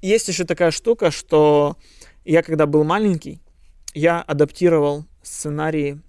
Есть 0.03 0.29
еще 0.29 0.45
такая 0.45 0.71
штука, 0.71 1.11
что 1.11 1.77
я 2.25 2.43
когда 2.43 2.67
был 2.67 2.85
маленький, 2.85 3.41
я 3.95 4.21
адаптировал 4.21 5.05
сценарии, 5.23 6.01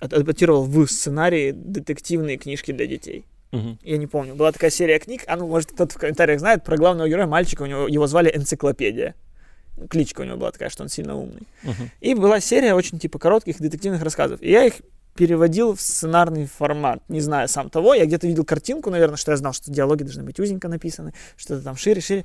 ад- 0.00 0.12
адаптировал 0.12 0.64
в 0.64 0.86
сценарии 0.86 1.52
детективные 1.52 2.36
книжки 2.36 2.72
для 2.72 2.86
детей. 2.86 3.24
Мгм. 3.52 3.78
Я 3.82 3.96
не 3.96 4.06
помню. 4.06 4.34
Была 4.34 4.52
такая 4.52 4.70
серия 4.70 4.98
книг, 4.98 5.22
а 5.26 5.36
ну, 5.36 5.46
может, 5.46 5.72
кто-то 5.72 5.94
в 5.94 5.98
комментариях 5.98 6.40
знает, 6.40 6.64
про 6.64 6.76
главного 6.76 7.08
героя 7.08 7.26
мальчика, 7.26 7.62
у 7.62 7.66
него, 7.66 7.86
его 7.88 8.06
звали 8.06 8.30
Энциклопедия. 8.34 9.14
Кличка 9.90 10.22
у 10.22 10.24
него 10.24 10.36
была 10.36 10.52
такая, 10.52 10.70
что 10.70 10.82
он 10.82 10.88
сильно 10.88 11.16
умный. 11.16 11.46
Мгм. 11.62 11.90
И 12.00 12.14
была 12.14 12.40
серия 12.40 12.74
очень 12.74 12.98
типа 12.98 13.18
коротких 13.18 13.58
детективных 13.58 14.02
рассказов. 14.02 14.40
И 14.42 14.50
я 14.50 14.64
их 14.64 14.74
переводил 15.14 15.74
в 15.74 15.80
сценарный 15.80 16.46
формат, 16.46 17.02
не 17.08 17.20
зная 17.20 17.46
сам 17.46 17.70
того. 17.70 17.94
Я 17.94 18.06
где-то 18.06 18.26
видел 18.26 18.44
картинку, 18.44 18.90
наверное, 18.90 19.16
что 19.16 19.32
я 19.32 19.36
знал, 19.36 19.52
что 19.52 19.70
диалоги 19.70 20.02
должны 20.02 20.22
быть 20.22 20.38
узенько 20.38 20.68
написаны, 20.68 21.14
что-то 21.36 21.62
там 21.62 21.76
шире, 21.76 22.00
шире. 22.00 22.24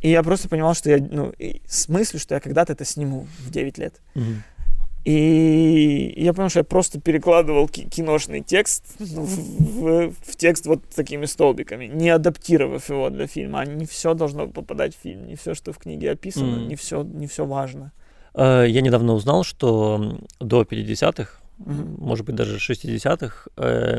И 0.00 0.10
я 0.10 0.22
просто 0.22 0.48
понимал, 0.48 0.74
что 0.74 0.90
я, 0.90 0.98
ну, 0.98 1.34
с 1.66 1.88
мыслью, 1.88 2.20
что 2.20 2.34
я 2.34 2.40
когда-то 2.40 2.72
это 2.72 2.84
сниму 2.84 3.26
в 3.40 3.50
9 3.50 3.78
лет. 3.78 4.00
Мгм. 4.14 4.42
И 5.08 6.12
я 6.16 6.34
понял, 6.34 6.50
что 6.50 6.60
я 6.60 6.64
просто 6.64 7.00
перекладывал 7.00 7.66
ки- 7.68 7.88
киношный 7.88 8.42
текст 8.42 8.84
в, 8.98 9.04
в- 9.04 10.10
в 10.22 10.36
текст 10.36 10.66
вот 10.66 10.82
такими 10.94 11.24
столбиками, 11.26 11.86
не 11.86 12.10
адаптировав 12.10 12.90
его 12.90 13.08
для 13.08 13.26
фильма. 13.26 13.60
А 13.60 13.64
не 13.64 13.86
все 13.86 14.12
должно 14.14 14.48
попадать 14.48 14.94
в 14.94 15.00
фильм, 15.02 15.26
не 15.26 15.34
все, 15.34 15.54
что 15.54 15.72
в 15.72 15.78
книге 15.78 16.10
описано, 16.10 16.56
Мгм. 16.58 16.68
не 16.68 16.74
все, 16.76 17.02
не 17.04 17.26
все 17.26 17.46
важно. 17.46 17.92
Э, 18.34 18.66
Я 18.68 18.82
недавно 18.82 19.14
узнал, 19.14 19.44
что 19.44 20.18
до 20.40 20.64
50-х, 20.64 21.40
Мгм. 21.58 21.96
может 21.98 22.26
быть, 22.26 22.34
даже 22.36 22.58
60-х, 22.58 23.48
э, 23.56 23.98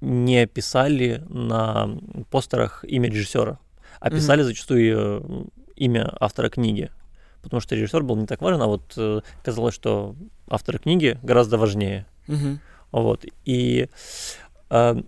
не 0.00 0.46
писали 0.46 1.22
на 1.28 1.90
постерах 2.30 2.82
имя 2.88 3.10
режиссера, 3.10 3.58
а 4.00 4.10
писали 4.10 4.40
зачастую 4.42 4.98
э, 4.98 5.44
имя 5.76 6.10
автора 6.18 6.48
книги. 6.48 6.88
Потому 7.42 7.60
что 7.60 7.74
режиссер 7.74 8.02
был 8.02 8.16
не 8.16 8.26
так 8.26 8.40
важен, 8.42 8.60
а 8.62 8.66
вот 8.66 8.92
э, 8.96 9.20
казалось, 9.42 9.74
что 9.74 10.14
автор 10.48 10.78
книги 10.78 11.18
гораздо 11.22 11.58
важнее. 11.58 12.06
Мгм. 12.26 12.60
Вот. 12.92 13.24
И 13.44 13.88
э, 14.70 15.02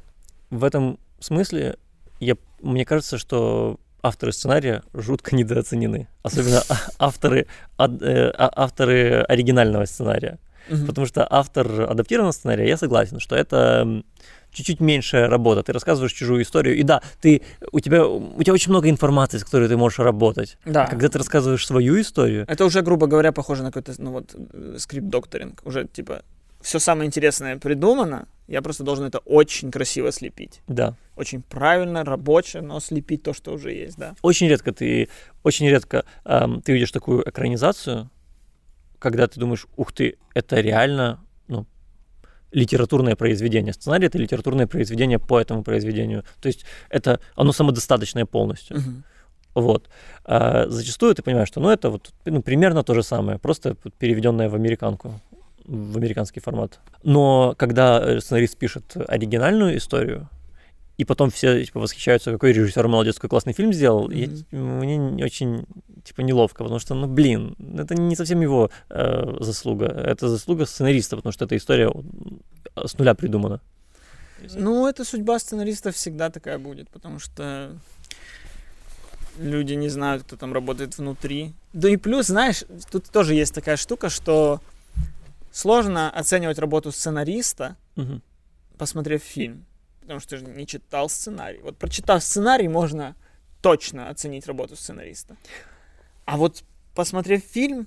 в 0.51 0.65
этом 0.65 0.99
смысле 1.21 1.77
я, 2.21 2.37
мне 2.61 2.85
кажется, 2.85 3.19
что 3.19 3.79
авторы 4.03 4.33
сценария 4.33 4.83
жутко 4.95 5.35
недооценены. 5.37 6.09
Особенно 6.23 6.63
а- 6.69 7.07
авторы, 7.07 7.41
э, 7.41 7.47
а- 7.79 8.53
авторы 8.57 9.23
оригинального 9.23 9.85
сценария. 9.85 10.39
Мгм. 10.69 10.87
Потому 10.87 11.07
что 11.07 11.27
автор 11.29 11.91
адаптированного 11.91 12.33
сценария, 12.33 12.69
я 12.69 12.77
согласен, 12.77 13.19
что 13.19 13.35
это 13.35 14.03
чуть-чуть 14.53 14.81
меньшая 14.81 15.29
работа. 15.29 15.63
Ты 15.63 15.73
рассказываешь 15.73 16.13
чужую 16.13 16.43
историю, 16.43 16.77
и 16.77 16.83
да, 16.83 17.03
ты, 17.21 17.43
у, 17.73 17.81
тебя, 17.81 18.07
у 18.07 18.43
тебя 18.43 18.53
очень 18.53 18.71
много 18.71 18.89
информации, 18.89 19.39
с 19.39 19.45
которой 19.45 19.69
ты 19.69 19.77
можешь 19.77 19.99
работать. 19.99 20.59
Да. 20.65 20.85
А 20.85 20.87
когда 20.89 21.09
ты 21.09 21.19
рассказываешь 21.19 21.67
свою 21.67 22.01
историю, 22.01 22.45
Это 22.49 22.65
уже, 22.65 22.83
грубо 22.83 23.07
говоря, 23.07 23.33
похоже 23.33 23.63
на 23.63 23.73
какой-то, 23.73 24.01
ну 24.01 24.13
вот, 24.13 24.35
э, 24.35 24.77
скрипт-докторинг. 24.79 25.63
Уже, 25.65 25.87
типа, 25.87 26.23
все 26.61 26.79
самое 26.79 27.07
интересное 27.09 27.57
придумано, 27.59 28.29
я 28.47 28.63
просто 28.63 28.85
должен 28.85 29.05
это 29.07 29.19
очень 29.19 29.71
красиво 29.71 30.13
слепить. 30.13 30.61
да, 30.69 30.95
Очень 31.17 31.43
правильно, 31.43 32.05
рабоче, 32.05 32.61
но 32.61 32.79
слепить 32.81 33.23
то, 33.23 33.33
что 33.33 33.53
уже 33.53 33.73
есть, 33.73 33.97
да. 33.99 34.15
очень 34.23 34.49
редко 34.49 34.73
ты, 34.73 35.09
очень 35.43 35.69
редко 35.69 36.05
эм, 36.25 36.61
ты 36.63 36.73
видишь 36.73 36.93
такую 36.93 37.29
экранизацию, 37.29 38.11
когда 38.99 39.27
ты 39.27 39.41
думаешь, 39.41 39.67
ух 39.77 39.93
ты, 39.93 40.17
это 40.35 40.61
реально, 40.61 41.19
литературное 42.53 43.17
произведение. 43.17 43.73
Сценарий— 43.73 44.07
это 44.09 44.19
литературное 44.19 44.67
произведение 44.67 45.19
по 45.19 45.41
этому 45.41 45.63
произведению. 45.63 46.25
То 46.41 46.49
есть 46.49 46.65
это, 46.91 47.21
оно 47.35 47.53
самодостаточное 47.53 48.27
полностью. 48.27 48.79
Мгм. 48.79 49.05
Вот. 49.55 49.89
А 50.25 50.67
зачастую 50.69 51.15
ты 51.15 51.23
понимаешь, 51.23 51.49
что 51.49 51.61
ну, 51.61 51.69
это 51.69 51.91
вот 51.91 52.13
ну, 52.25 52.43
примерно 52.43 52.83
то 52.83 52.95
же 52.95 53.03
самое, 53.03 53.39
просто 53.39 53.77
переведенное 53.99 54.49
в 54.49 54.55
американку, 54.55 55.21
в 55.65 55.97
американский 55.97 56.41
формат. 56.41 56.81
Но 57.03 57.55
когда 57.59 58.01
э, 58.01 58.21
сценарист 58.21 58.57
пишет 58.57 58.97
оригинальную 59.09 59.77
историю, 59.77 60.29
и 61.03 61.05
потом 61.05 61.31
все 61.31 61.65
типа, 61.65 61.81
восхищаются, 61.81 62.31
какой 62.33 62.53
режиссер 62.53 62.87
молодец, 62.89 63.17
какой 63.17 63.31
классный 63.31 63.53
фильм 63.53 63.73
сделал, 63.73 64.09
я, 64.11 64.27
Мгм. 64.27 64.37
типа, 64.37 64.57
мне 64.57 64.97
не 64.97 65.25
очень 65.25 65.65
типа 66.05 66.21
неловко, 66.23 66.63
потому 66.65 66.79
что, 66.81 66.95
ну 66.95 67.07
блин, 67.07 67.57
это 67.79 67.95
не 67.95 68.17
совсем 68.17 68.41
его 68.41 68.71
э, 68.91 69.37
заслуга, 69.41 69.87
это 69.87 70.29
заслуга 70.29 70.65
сценариста, 70.67 71.17
потому 71.17 71.33
что 71.33 71.45
эта 71.45 71.57
история 71.57 71.87
м, 71.87 72.41
с 72.77 72.99
нуля 72.99 73.15
придумана. 73.15 73.61
Ну, 74.57 74.87
это 74.89 75.05
судьба 75.05 75.39
сценариста 75.39 75.91
всегда 75.93 76.31
такая 76.31 76.59
будет, 76.59 76.89
потому 76.89 77.19
что 77.21 77.77
люди 79.39 79.75
не 79.75 79.89
знают, 79.89 80.23
кто 80.25 80.37
там 80.37 80.53
работает 80.53 80.99
внутри. 80.99 81.53
Да 81.73 81.89
и 81.89 81.97
плюс, 81.97 82.27
знаешь, 82.27 82.65
тут 82.91 83.05
тоже 83.11 83.35
есть 83.35 83.55
такая 83.55 83.77
штука, 83.77 84.09
что 84.11 84.61
сложно 85.53 86.11
оценивать 86.11 86.59
работу 86.59 86.91
сценариста, 86.93 87.77
Мгм. 87.97 88.23
посмотрев 88.79 89.23
фильм. 89.23 89.65
Потому 90.03 90.21
что 90.21 90.37
же 90.37 90.45
не 90.45 90.67
читал 90.67 91.09
сценарий. 91.09 91.61
Вот 91.63 91.79
прочитав 91.79 92.23
сценарий, 92.23 92.69
можно 92.69 93.17
точно 93.61 94.09
оценить 94.09 94.47
работу 94.47 94.77
сценариста. 94.77 95.37
А 96.25 96.37
вот 96.37 96.65
посмотрев 96.95 97.43
фильм, 97.43 97.87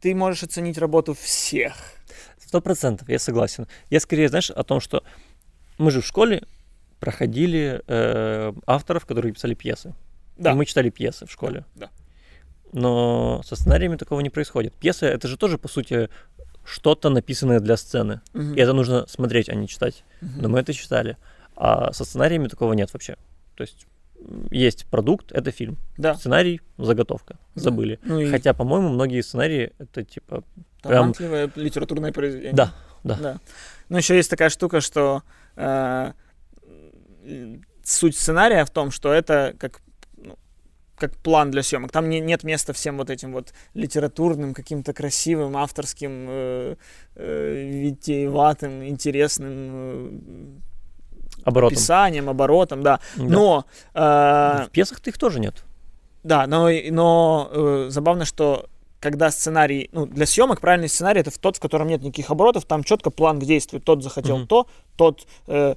ты 0.00 0.14
можешь 0.14 0.44
оценить 0.44 0.78
работу 0.78 1.14
всех. 1.14 1.74
Сто 2.38 2.60
процентов, 2.60 3.08
я 3.08 3.18
согласен. 3.18 3.66
Я 3.90 4.00
скорее, 4.00 4.28
знаешь, 4.28 4.50
о 4.50 4.62
том, 4.62 4.80
что 4.80 5.02
мы 5.78 5.90
же 5.90 6.00
в 6.00 6.06
школе 6.06 6.44
проходили 7.00 7.82
э, 7.86 8.52
авторов, 8.66 9.06
которые 9.06 9.32
писали 9.32 9.54
пьесы. 9.54 9.94
Да. 10.36 10.52
И 10.52 10.54
мы 10.54 10.64
читали 10.64 10.90
пьесы 10.90 11.26
в 11.26 11.30
школе. 11.30 11.64
Да. 11.74 11.90
Но 12.72 13.42
со 13.44 13.56
сценариями 13.56 13.96
такого 13.96 14.20
не 14.20 14.30
происходит. 14.30 14.74
Пьеса 14.74 15.06
это 15.06 15.28
же 15.28 15.36
тоже, 15.36 15.58
по 15.58 15.68
сути, 15.68 16.10
что-то 16.64 17.08
написанное 17.08 17.60
для 17.60 17.76
сцены. 17.76 18.20
Мгм. 18.34 18.54
И 18.54 18.60
это 18.60 18.72
нужно 18.72 19.06
смотреть, 19.06 19.48
а 19.48 19.54
не 19.54 19.66
читать. 19.66 20.04
Мгм. 20.20 20.42
Но 20.42 20.48
мы 20.48 20.60
это 20.60 20.72
читали. 20.72 21.16
А 21.60 21.92
со 21.92 22.04
сценариями 22.04 22.46
такого 22.46 22.72
нет 22.72 22.92
вообще. 22.92 23.16
То 23.56 23.62
есть 23.62 23.86
есть 24.50 24.86
продукт, 24.86 25.32
это 25.32 25.50
фильм. 25.50 25.76
Да. 25.96 26.14
Сценарий, 26.14 26.60
заготовка. 26.76 27.36
Забыли. 27.56 27.98
Ну 28.04 28.20
и 28.20 28.30
Хотя, 28.30 28.54
по-моему, 28.54 28.88
многие 28.90 29.20
сценарии 29.22 29.72
это 29.78 30.04
типа... 30.04 30.44
прям- 30.82 31.12
талантливое 31.12 31.50
литературное 31.56 32.12
произведение. 32.12 32.54
Да, 32.54 32.72
да. 33.02 33.16
Да. 33.16 33.40
Но 33.88 33.98
еще 33.98 34.14
есть 34.14 34.30
такая 34.30 34.50
штука, 34.50 34.80
что 34.80 35.22
э, 35.56 36.12
суть 37.82 38.16
сценария 38.16 38.64
в 38.64 38.70
том, 38.70 38.92
что 38.92 39.12
это 39.12 39.54
как 39.58 39.80
ну, 40.16 40.38
как 40.96 41.16
план 41.16 41.50
для 41.50 41.64
съемок. 41.64 41.90
Там 41.90 42.08
не, 42.08 42.20
нет 42.20 42.44
места 42.44 42.72
всем 42.72 42.98
вот 42.98 43.10
этим 43.10 43.32
вот 43.32 43.52
литературным, 43.74 44.54
каким-то 44.54 44.92
красивым, 44.92 45.56
авторским, 45.56 46.26
э, 46.28 46.76
э, 47.16 47.68
витиеватым, 47.82 48.86
интересным 48.86 49.56
э, 49.70 50.60
Оборотом. 51.48 51.76
писанием, 51.76 52.28
оборотом, 52.28 52.82
да. 52.82 53.00
Да. 53.16 53.22
Но 53.24 53.64
э, 53.94 54.00
В 54.66 54.68
пьесах-то 54.72 55.10
их 55.10 55.18
тоже 55.18 55.40
нет. 55.40 55.64
да, 56.22 56.46
но, 56.46 56.68
но 56.90 57.48
э, 57.50 57.86
забавно, 57.90 58.24
что 58.24 58.66
когда 59.00 59.30
сценарий, 59.30 59.88
ну, 59.92 60.06
для 60.06 60.26
съемок 60.26 60.60
правильный 60.60 60.88
сценарий 60.88 61.20
это 61.20 61.30
тот, 61.38 61.56
в 61.56 61.60
котором 61.60 61.86
нет 61.88 62.02
никаких 62.02 62.30
оборотов, 62.30 62.64
там 62.64 62.82
четко 62.82 63.10
план 63.10 63.38
к 63.38 63.44
действию. 63.44 63.80
Тот 63.80 64.02
захотел 64.02 64.38
Мгм. 64.38 64.46
то, 64.48 64.66
тот 64.96 65.26
э, 65.46 65.74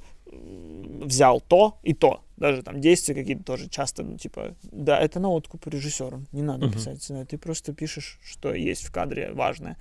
взял 1.06 1.40
то 1.42 1.78
и 1.84 1.94
то. 1.94 2.22
Даже 2.38 2.64
там 2.64 2.82
действия 2.82 3.14
какие-то 3.14 3.44
тоже 3.44 3.70
часто, 3.70 4.02
ну, 4.02 4.18
типа, 4.18 4.56
да, 4.64 4.98
это 5.00 5.20
на 5.20 5.30
откуп 5.30 5.68
режиссеру. 5.68 6.24
Не 6.32 6.42
надо 6.42 6.66
Мгм. 6.66 6.74
писать 6.74 7.04
сценарий, 7.04 7.28
ты 7.28 7.38
просто 7.38 7.74
пишешь, 7.74 8.18
что 8.24 8.54
есть 8.54 8.84
в 8.88 8.92
кадре 8.92 9.32
важное. 9.34 9.78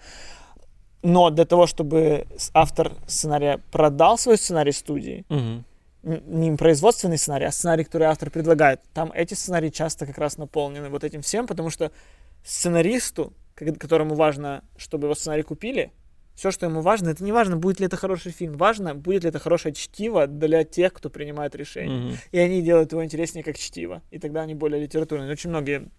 Но 1.03 1.31
для 1.31 1.47
того, 1.47 1.67
чтобы 1.67 2.27
автор 2.53 2.93
сценария 3.07 3.59
продал 3.73 4.19
свой 4.19 4.37
сценарий 4.37 4.73
студии, 4.73 5.25
Мгм. 5.31 5.65
Не 6.03 6.57
производственный 6.57 7.19
сценарий, 7.19 7.47
а 7.47 7.53
сценарий, 7.53 7.85
который 7.85 8.09
автор 8.09 8.31
предлагает, 8.31 8.81
там 8.95 9.13
эти 9.13 9.35
сценарии 9.35 9.69
часто 9.69 10.07
как 10.07 10.19
раз 10.19 10.39
наполнены 10.39 10.89
вот 10.89 11.05
этим 11.05 11.23
всем, 11.23 11.47
потому 11.47 11.71
что 11.71 11.93
сценаристу, 12.45 13.35
ко- 13.55 13.75
которому 13.75 14.15
важно, 14.15 14.65
чтобы 14.77 15.07
его 15.07 15.15
сценарий 15.15 15.43
купили, 15.43 15.93
все, 16.35 16.51
что 16.51 16.65
ему 16.65 16.81
важно, 16.81 17.11
это 17.11 17.23
не 17.23 17.33
важно, 17.33 17.57
будет 17.57 17.81
ли 17.81 17.87
это 17.87 17.99
хороший 17.99 18.33
фильм, 18.33 18.55
важно, 18.55 18.95
будет 18.95 19.25
ли 19.25 19.29
это 19.29 19.39
хорошее 19.39 19.75
чтиво 19.75 20.27
для 20.27 20.65
тех, 20.65 20.95
кто 20.95 21.11
принимает 21.11 21.55
решения. 21.55 21.95
Мгм. 21.95 22.17
И 22.33 22.39
они 22.39 22.63
делают 22.63 22.93
его 22.93 23.05
интереснее 23.05 23.45
как 23.45 23.59
чтиво. 23.59 24.03
И 24.11 24.19
тогда 24.19 24.41
они 24.41 24.55
более 24.55 24.81
литературные. 24.81 25.31
Очень 25.31 25.51
многие 25.51 25.91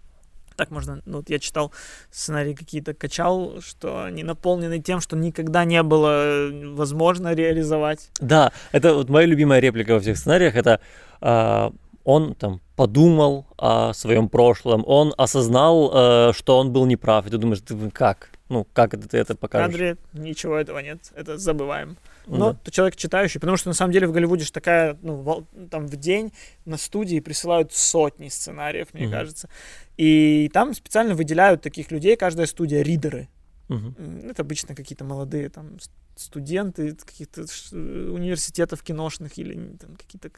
так 0.56 0.72
можно, 0.72 1.02
ну 1.06 1.18
вот 1.18 1.30
я 1.30 1.40
читал 1.40 1.72
сценарии 2.12 2.54
какие-то, 2.54 2.94
качал, 2.94 3.62
что 3.62 4.04
они 4.04 4.24
наполнены 4.24 4.80
тем, 4.80 5.02
что 5.02 5.16
никогда 5.16 5.66
не 5.66 5.82
было 5.84 6.50
э, 6.50 6.68
возможно 6.74 7.34
реализовать. 7.34 8.10
Да, 8.20 8.52
это 8.72 8.94
вот 8.94 9.10
моя 9.10 9.26
любимая 9.26 9.60
реплика 9.60 9.94
во 9.94 10.00
всех 10.00 10.18
сценариях, 10.18 10.56
это 10.56 10.80
а, 11.22 11.72
он 12.04 12.36
там 12.36 12.62
подумал 12.76 13.46
о 13.58 13.94
своем 13.94 14.30
прошлом, 14.30 14.84
он 14.88 15.14
осознал, 15.18 15.92
э, 15.94 16.34
что 16.34 16.58
он 16.58 16.72
был 16.72 16.86
неправ, 16.86 17.28
и 17.28 17.30
ты 17.30 17.38
думаешь, 17.38 17.62
ты 17.62 17.76
как? 17.92 18.30
Ну, 18.50 18.68
как 18.74 18.94
это 18.94 19.08
ты 19.08 19.18
это 19.18 19.36
В 19.36 19.40
покажешь? 19.40 19.72
кадре 19.72 19.98
ничего 20.14 20.58
этого 20.58 20.80
нет, 20.80 21.00
это 21.16 21.38
забываем. 21.38 21.98
Но 22.28 22.54
да. 22.54 22.60
ты 22.64 22.72
человек 22.72 22.96
читающий, 22.96 23.40
потому 23.40 23.58
что 23.58 23.70
на 23.70 23.74
самом 23.74 23.92
деле 23.94 24.08
в 24.08 24.12
Голливуде 24.12 24.46
же 24.46 24.52
такая, 24.52 24.98
ну, 25.02 25.46
там 25.70 25.88
в 25.88 25.96
день 25.96 26.32
на 26.66 26.78
студии 26.78 27.20
присылают 27.20 27.74
сотни 27.74 28.30
сценариев, 28.30 28.94
мне 28.94 29.04
Мгм. 29.04 29.12
кажется. 29.12 29.50
И 29.98 30.50
там 30.54 30.74
специально 30.74 31.16
выделяют 31.16 31.62
таких 31.62 31.92
людей, 31.92 32.16
каждая 32.16 32.46
студия, 32.48 32.82
ридеры. 32.84 33.28
М, 33.70 33.96
Это 34.30 34.42
обычно 34.42 34.76
какие-то 34.76 35.04
молодые 35.06 35.50
там 35.50 35.78
студенты 36.18 36.94
каких-то 36.94 37.48
ш- 37.48 37.76
университетов 37.76 38.84
киношных 38.84 39.38
или 39.38 39.54
там 39.78 39.96
какие-то 39.96 40.30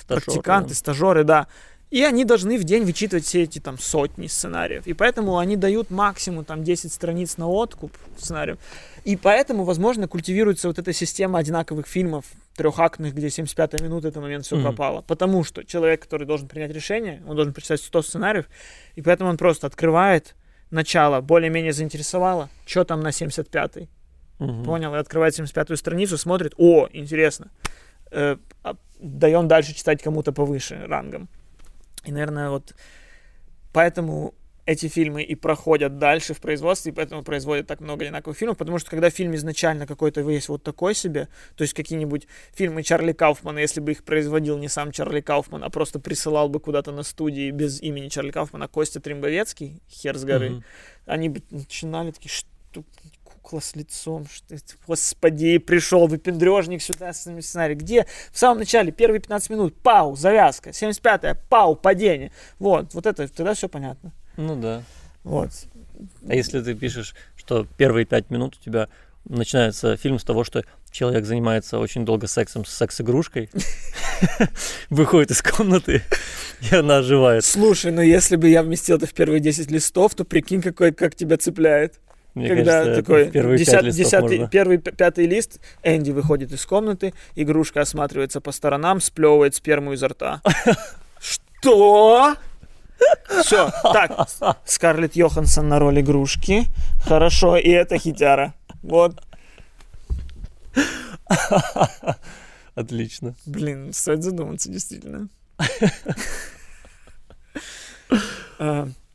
Стажёры, 0.00 0.24
практиканты, 0.24 0.68
да. 0.70 0.74
стажеры, 0.74 1.24
да. 1.24 1.46
И 1.90 2.02
они 2.02 2.24
должны 2.24 2.58
в 2.58 2.64
день 2.64 2.84
вычитывать 2.84 3.24
все 3.24 3.42
эти 3.42 3.60
там 3.60 3.78
сотни 3.78 4.26
сценариев. 4.26 4.86
И 4.86 4.92
поэтому 4.92 5.38
они 5.38 5.56
дают 5.56 5.90
максимум 5.90 6.44
там 6.44 6.64
10 6.64 6.92
страниц 6.92 7.36
на 7.36 7.48
откуп 7.48 7.92
сценариев. 8.18 8.58
И 9.04 9.16
поэтому, 9.16 9.64
возможно, 9.64 10.08
культивируется 10.08 10.66
вот 10.66 10.78
эта 10.78 10.92
система 10.92 11.38
одинаковых 11.38 11.86
фильмов 11.86 12.24
трехактных, 12.56 13.14
где 13.14 13.30
75 13.30 13.80
минута 13.82 14.08
это 14.08 14.20
момент 14.20 14.46
все 14.46 14.60
пропало. 14.60 15.02
Потому 15.02 15.44
что 15.44 15.62
человек, 15.62 16.02
который 16.02 16.26
должен 16.26 16.48
принять 16.48 16.72
решение, 16.72 17.22
он 17.28 17.36
должен 17.36 17.54
прочитать 17.54 17.80
100 17.80 18.02
сценариев, 18.02 18.46
и 18.96 19.02
поэтому 19.02 19.30
он 19.30 19.36
просто 19.36 19.66
открывает 19.68 20.34
начало, 20.70 21.20
более-менее 21.20 21.72
заинтересовало, 21.72 22.48
что 22.66 22.84
там 22.84 23.00
на 23.00 23.08
75-й. 23.08 23.88
Мгм. 24.38 24.64
Понял, 24.64 24.94
и 24.94 24.98
открывает 24.98 25.38
75-ю 25.38 25.76
страницу, 25.76 26.18
смотрит, 26.18 26.54
о, 26.56 26.88
интересно. 26.92 27.50
Э, 28.10 28.36
а 28.64 28.76
даем 28.98 29.48
дальше 29.48 29.74
читать 29.74 30.02
кому-то 30.02 30.32
повыше 30.32 30.84
рангом. 30.86 31.28
И, 32.06 32.12
наверное, 32.12 32.50
вот 32.50 32.74
поэтому 33.72 34.34
эти 34.64 34.88
фильмы 34.88 35.22
и 35.22 35.36
проходят 35.36 35.98
дальше 35.98 36.34
в 36.34 36.40
производстве, 36.40 36.90
и 36.90 36.94
поэтому 36.94 37.22
производят 37.22 37.68
так 37.68 37.80
много 37.80 38.04
одинаковых 38.04 38.36
фильмов, 38.36 38.58
потому 38.58 38.80
что 38.80 38.90
когда 38.90 39.10
фильм 39.10 39.32
изначально 39.36 39.86
какой-то 39.86 40.28
есть 40.28 40.48
вот 40.48 40.64
такой 40.64 40.94
себе, 40.94 41.28
то 41.54 41.62
есть 41.62 41.72
какие-нибудь 41.72 42.26
фильмы 42.52 42.82
Чарли 42.82 43.12
Кауфмана, 43.12 43.60
если 43.60 43.80
бы 43.80 43.92
их 43.92 44.02
производил 44.02 44.58
не 44.58 44.68
сам 44.68 44.90
Чарли 44.90 45.20
Кауфман, 45.20 45.62
а 45.62 45.70
просто 45.70 46.00
присылал 46.00 46.48
бы 46.48 46.58
куда-то 46.58 46.90
на 46.90 47.04
студии 47.04 47.52
без 47.52 47.80
имени 47.80 48.08
Чарли 48.08 48.32
Кауфмана 48.32 48.66
Костя 48.66 49.00
Тримбовецкий, 49.00 49.80
хер 49.88 50.18
с 50.18 50.24
горы, 50.24 50.50
Мгм. 50.50 50.64
они 51.06 51.28
бы 51.28 51.42
начинали 51.50 52.10
такие, 52.10 52.30
что 52.30 52.82
кукла 53.46 53.60
с 53.60 53.76
лицом, 53.76 54.26
что 54.28 54.54
это, 54.54 54.74
господи, 54.86 55.58
пришел 55.58 56.08
выпендрежник 56.08 56.82
сюда 56.82 57.12
с 57.12 57.26
этим 57.26 57.40
сценарием. 57.42 57.78
Где? 57.78 58.06
В 58.32 58.38
самом 58.38 58.58
начале, 58.58 58.90
первые 58.90 59.20
15 59.20 59.50
минут, 59.50 59.76
пау, 59.76 60.16
завязка, 60.16 60.70
75-я, 60.70 61.36
пау, 61.48 61.76
падение. 61.76 62.32
Вот, 62.58 62.92
вот 62.94 63.06
это, 63.06 63.28
тогда 63.28 63.54
все 63.54 63.68
понятно. 63.68 64.12
Ну 64.36 64.56
да. 64.56 64.82
Вот. 65.22 65.50
А 66.28 66.34
если 66.34 66.60
ты 66.60 66.74
пишешь, 66.74 67.14
что 67.36 67.66
первые 67.76 68.04
пять 68.04 68.30
минут 68.30 68.56
у 68.60 68.64
тебя 68.64 68.88
начинается 69.24 69.96
фильм 69.96 70.18
с 70.18 70.24
того, 70.24 70.42
что 70.42 70.64
человек 70.90 71.24
занимается 71.24 71.78
очень 71.78 72.04
долго 72.04 72.26
сексом 72.26 72.64
с 72.64 72.74
секс-игрушкой, 72.74 73.50
выходит 74.90 75.30
из 75.30 75.42
комнаты, 75.42 76.02
и 76.68 76.74
она 76.74 76.98
оживает. 76.98 77.44
Слушай, 77.44 77.92
ну 77.92 78.02
если 78.02 78.34
бы 78.34 78.48
я 78.48 78.62
вместил 78.62 78.96
это 78.96 79.06
в 79.06 79.14
первые 79.14 79.40
10 79.40 79.70
листов, 79.70 80.14
то 80.16 80.24
прикинь, 80.24 80.62
какой, 80.62 80.92
как 80.92 81.14
тебя 81.14 81.36
цепляет. 81.36 82.00
Мне 82.36 82.48
Когда 82.48 82.80
кажется, 82.84 83.02
такой 83.02 83.24
в 83.24 83.32
первые 83.32 83.56
десят- 83.58 83.80
пять 83.82 83.94
десятый, 83.96 84.38
можно. 84.38 84.48
первый, 84.48 84.76
пятый 84.76 85.26
лист, 85.26 85.58
Энди 85.82 86.10
выходит 86.10 86.52
из 86.52 86.66
комнаты, 86.66 87.14
игрушка 87.34 87.80
осматривается 87.80 88.42
по 88.42 88.52
сторонам, 88.52 89.00
сплевывает 89.00 89.54
сперму 89.54 89.94
изо 89.94 90.08
рта. 90.08 90.42
Что? 91.18 92.34
Все, 93.42 93.70
так, 93.82 94.28
Скарлетт 94.66 95.16
Йоханссон 95.16 95.66
на 95.66 95.78
роль 95.78 96.00
игрушки. 96.00 96.64
Хорошо, 97.04 97.56
и 97.56 97.70
это 97.70 97.96
хитяра. 97.96 98.52
Вот, 98.82 99.18
Отлично. 102.74 103.34
блин, 103.46 103.94
стоит 103.94 104.22
задуматься, 104.22 104.70
действительно. 104.70 105.28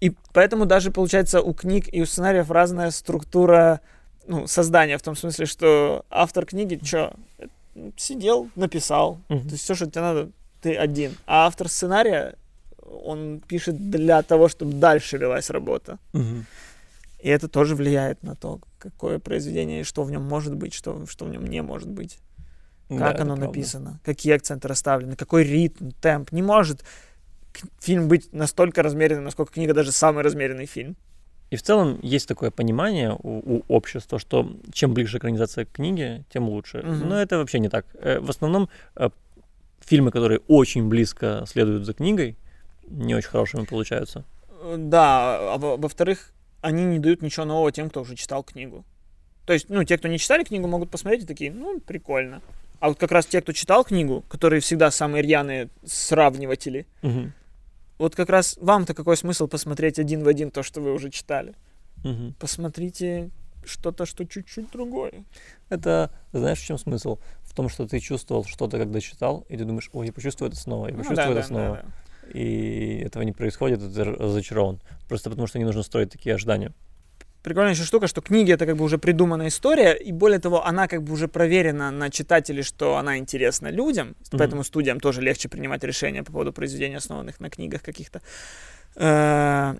И 0.00 0.12
поэтому 0.32 0.66
даже, 0.66 0.90
получается, 0.90 1.42
у 1.42 1.52
книг 1.52 1.92
и 1.92 2.00
у 2.02 2.06
сценариев 2.06 2.50
разная 2.50 2.90
структура 2.90 3.80
ну, 4.26 4.46
создания, 4.46 4.96
в 4.96 5.02
том 5.02 5.16
смысле, 5.16 5.46
что 5.46 6.04
автор 6.10 6.46
книги, 6.46 6.80
что, 6.82 7.14
сидел, 7.96 8.48
написал, 8.56 9.20
Мгм. 9.28 9.42
То 9.44 9.50
есть 9.52 9.64
все, 9.64 9.74
что 9.74 9.86
тебе 9.86 10.00
надо, 10.00 10.30
ты 10.62 10.76
один. 10.76 11.16
А 11.26 11.46
автор 11.46 11.68
сценария, 11.68 12.36
он 12.78 13.40
пишет 13.46 13.90
для 13.90 14.22
того, 14.22 14.48
чтобы 14.48 14.72
дальше 14.74 15.18
велась 15.18 15.50
работа. 15.50 15.98
Мгм. 16.12 16.46
И 17.18 17.28
это 17.28 17.48
тоже 17.48 17.76
влияет 17.76 18.22
на 18.22 18.34
то, 18.34 18.60
какое 18.78 19.18
произведение 19.18 19.80
и 19.80 19.84
что 19.84 20.04
в 20.04 20.10
нем 20.10 20.22
может 20.22 20.54
быть, 20.54 20.72
что, 20.72 21.04
что 21.06 21.26
в 21.26 21.28
нем 21.28 21.46
не 21.46 21.60
может 21.62 21.88
быть. 21.88 22.18
Да, 22.88 22.98
Как 22.98 23.14
это 23.14 23.22
оно 23.22 23.36
правда. 23.36 23.46
написано, 23.46 24.00
какие 24.04 24.32
акценты 24.32 24.66
расставлены, 24.66 25.14
какой 25.16 25.44
ритм, 25.44 25.90
темп. 26.00 26.32
Не 26.32 26.42
может 26.42 26.82
фильм 27.80 28.08
быть 28.08 28.32
настолько 28.32 28.82
размеренным, 28.82 29.24
насколько 29.24 29.52
книга 29.52 29.74
даже 29.74 29.92
самый 29.92 30.22
размеренный 30.22 30.66
фильм. 30.66 30.96
И 31.50 31.56
в 31.56 31.62
целом 31.62 31.98
есть 32.02 32.28
такое 32.28 32.50
понимание 32.50 33.10
у, 33.12 33.56
у 33.56 33.62
общества, 33.68 34.18
что 34.20 34.52
чем 34.72 34.94
ближе 34.94 35.18
экранизация 35.18 35.64
к 35.64 35.72
книге, 35.72 36.24
тем 36.32 36.48
лучше. 36.48 36.78
Мгм. 36.78 37.08
Но 37.08 37.20
это 37.20 37.38
вообще 37.38 37.58
не 37.58 37.68
так. 37.68 37.86
Э, 37.94 38.20
В 38.20 38.30
основном 38.30 38.68
э, 38.96 39.10
фильмы, 39.80 40.10
которые 40.12 40.40
очень 40.48 40.88
близко 40.88 41.44
следуют 41.48 41.84
за 41.84 41.92
книгой, 41.94 42.36
не 42.88 43.14
очень 43.16 43.30
хорошими 43.30 43.64
получаются. 43.64 44.24
Э, 44.62 44.76
Да, 44.78 45.54
а 45.54 45.58
во- 45.58 45.76
во-вторых, 45.76 46.32
они 46.60 46.84
не 46.84 46.98
дают 47.00 47.20
ничего 47.22 47.46
нового 47.46 47.72
тем, 47.72 47.90
кто 47.90 48.02
уже 48.02 48.14
читал 48.14 48.44
книгу. 48.44 48.84
То 49.46 49.52
есть, 49.52 49.68
ну, 49.70 49.82
те, 49.82 49.98
кто 49.98 50.06
не 50.06 50.18
читали 50.18 50.44
книгу, 50.44 50.68
могут 50.68 50.90
посмотреть 50.90 51.24
и 51.24 51.26
такие, 51.26 51.50
ну, 51.50 51.80
прикольно. 51.80 52.42
А 52.78 52.88
вот 52.88 52.98
как 52.98 53.10
раз 53.10 53.26
те, 53.26 53.40
кто 53.40 53.52
читал 53.52 53.84
книгу, 53.84 54.22
которые 54.28 54.60
всегда 54.60 54.90
самые 54.92 55.22
рьяные 55.22 55.68
сравниватели, 55.84 56.86
Мгм. 57.02 57.32
Вот 58.00 58.16
как 58.16 58.30
раз 58.30 58.56
вам-то 58.60 58.94
какой 58.94 59.16
смысл 59.16 59.46
посмотреть 59.46 59.98
один 59.98 60.24
в 60.24 60.28
один 60.28 60.50
то, 60.50 60.62
что 60.62 60.80
вы 60.80 60.92
уже 60.92 61.10
читали? 61.10 61.54
Мгм. 62.02 62.34
Посмотрите 62.38 63.30
что-то, 63.62 64.06
что 64.06 64.24
чуть-чуть 64.26 64.70
другое. 64.70 65.24
Это, 65.68 66.10
знаешь, 66.32 66.58
в 66.58 66.64
чем 66.64 66.78
смысл? 66.78 67.18
В 67.42 67.54
том, 67.54 67.68
что 67.68 67.86
ты 67.86 68.00
чувствовал 68.00 68.44
что-то, 68.44 68.78
когда 68.78 69.00
читал, 69.00 69.44
и 69.50 69.56
ты 69.58 69.64
думаешь, 69.66 69.90
ой, 69.92 70.06
я 70.06 70.12
почувствую 70.14 70.48
это 70.48 70.58
снова, 70.58 70.86
я 70.86 70.92
Ну 70.92 71.00
почувствую 71.00 71.34
да, 71.34 71.40
это 71.40 71.40
да, 71.40 71.46
снова. 71.46 71.76
да, 71.76 71.82
да. 71.82 72.38
И 72.38 73.02
этого 73.04 73.22
не 73.22 73.32
происходит, 73.32 73.80
ты 73.80 74.04
разочарован. 74.04 74.80
Просто 75.06 75.28
потому, 75.28 75.46
что 75.46 75.58
не 75.58 75.64
нужно 75.66 75.82
строить 75.82 76.10
такие 76.10 76.34
ожидания. 76.34 76.72
Прикольная 77.42 77.72
еще 77.72 77.84
штука, 77.84 78.06
что 78.06 78.20
книги 78.20 78.52
это 78.52 78.66
как 78.66 78.76
бы 78.76 78.84
уже 78.84 78.98
придуманная 78.98 79.48
история, 79.48 79.94
и 79.94 80.12
более 80.12 80.38
того, 80.38 80.66
она 80.66 80.88
как 80.88 81.02
бы 81.02 81.12
уже 81.14 81.26
проверена 81.26 81.90
на 81.90 82.10
читателей, 82.10 82.62
что 82.62 82.96
она 82.96 83.16
интересна 83.16 83.68
людям, 83.70 84.08
Мгм. 84.08 84.38
поэтому 84.38 84.62
студиям 84.64 85.00
тоже 85.00 85.22
легче 85.22 85.48
принимать 85.48 85.82
решения 85.84 86.22
по 86.22 86.32
поводу 86.32 86.52
произведений, 86.52 86.96
основанных 86.96 87.40
на 87.40 87.48
книгах 87.48 87.82
каких-то. 87.82 88.20
Э, 88.96 89.74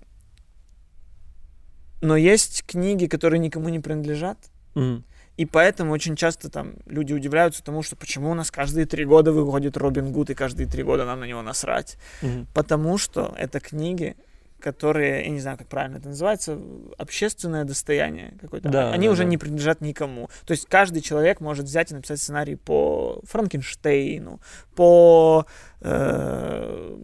Но 2.03 2.17
есть 2.17 2.65
книги, 2.67 3.07
которые 3.07 3.41
никому 3.41 3.69
не 3.69 3.79
принадлежат, 3.79 4.39
Мгм. 4.75 5.05
и 5.37 5.45
поэтому 5.45 5.93
очень 5.93 6.17
часто 6.17 6.49
там 6.49 6.73
люди 6.87 7.13
удивляются 7.13 7.63
тому, 7.63 7.83
что 7.83 7.95
почему 7.95 8.31
у 8.31 8.35
нас 8.35 8.51
каждые 8.51 8.87
три 8.87 9.05
года 9.05 9.33
выходит 9.33 9.77
Робин 9.77 10.11
Гуд, 10.13 10.31
и 10.31 10.35
каждые 10.35 10.67
три 10.67 10.83
года 10.83 11.05
нам 11.05 11.21
на 11.21 11.25
него 11.27 11.43
насрать. 11.43 11.99
Мгм. 12.23 12.47
Потому 12.55 12.97
что 12.97 13.35
это 13.37 13.61
книги, 13.61 14.17
которые, 14.61 15.25
я 15.25 15.31
не 15.31 15.41
знаю, 15.41 15.59
как 15.59 15.67
правильно 15.69 15.97
это 15.99 16.09
называется, 16.09 16.59
общественное 16.99 17.65
достояние 17.65 18.35
какое-то. 18.41 18.69
Да, 18.69 18.93
Они 18.93 19.07
да, 19.07 19.13
уже 19.13 19.23
да. 19.25 19.29
не 19.29 19.39
принадлежат 19.39 19.81
никому. 19.81 20.29
То 20.47 20.53
есть 20.53 20.67
каждый 20.67 21.03
человек 21.03 21.41
может 21.41 21.67
взять 21.67 21.91
и 21.91 21.95
написать 21.95 22.21
сценарий 22.21 22.57
по 22.57 23.21
Франкенштейну, 23.25 24.41
по, 24.75 25.47
э, 25.81 26.97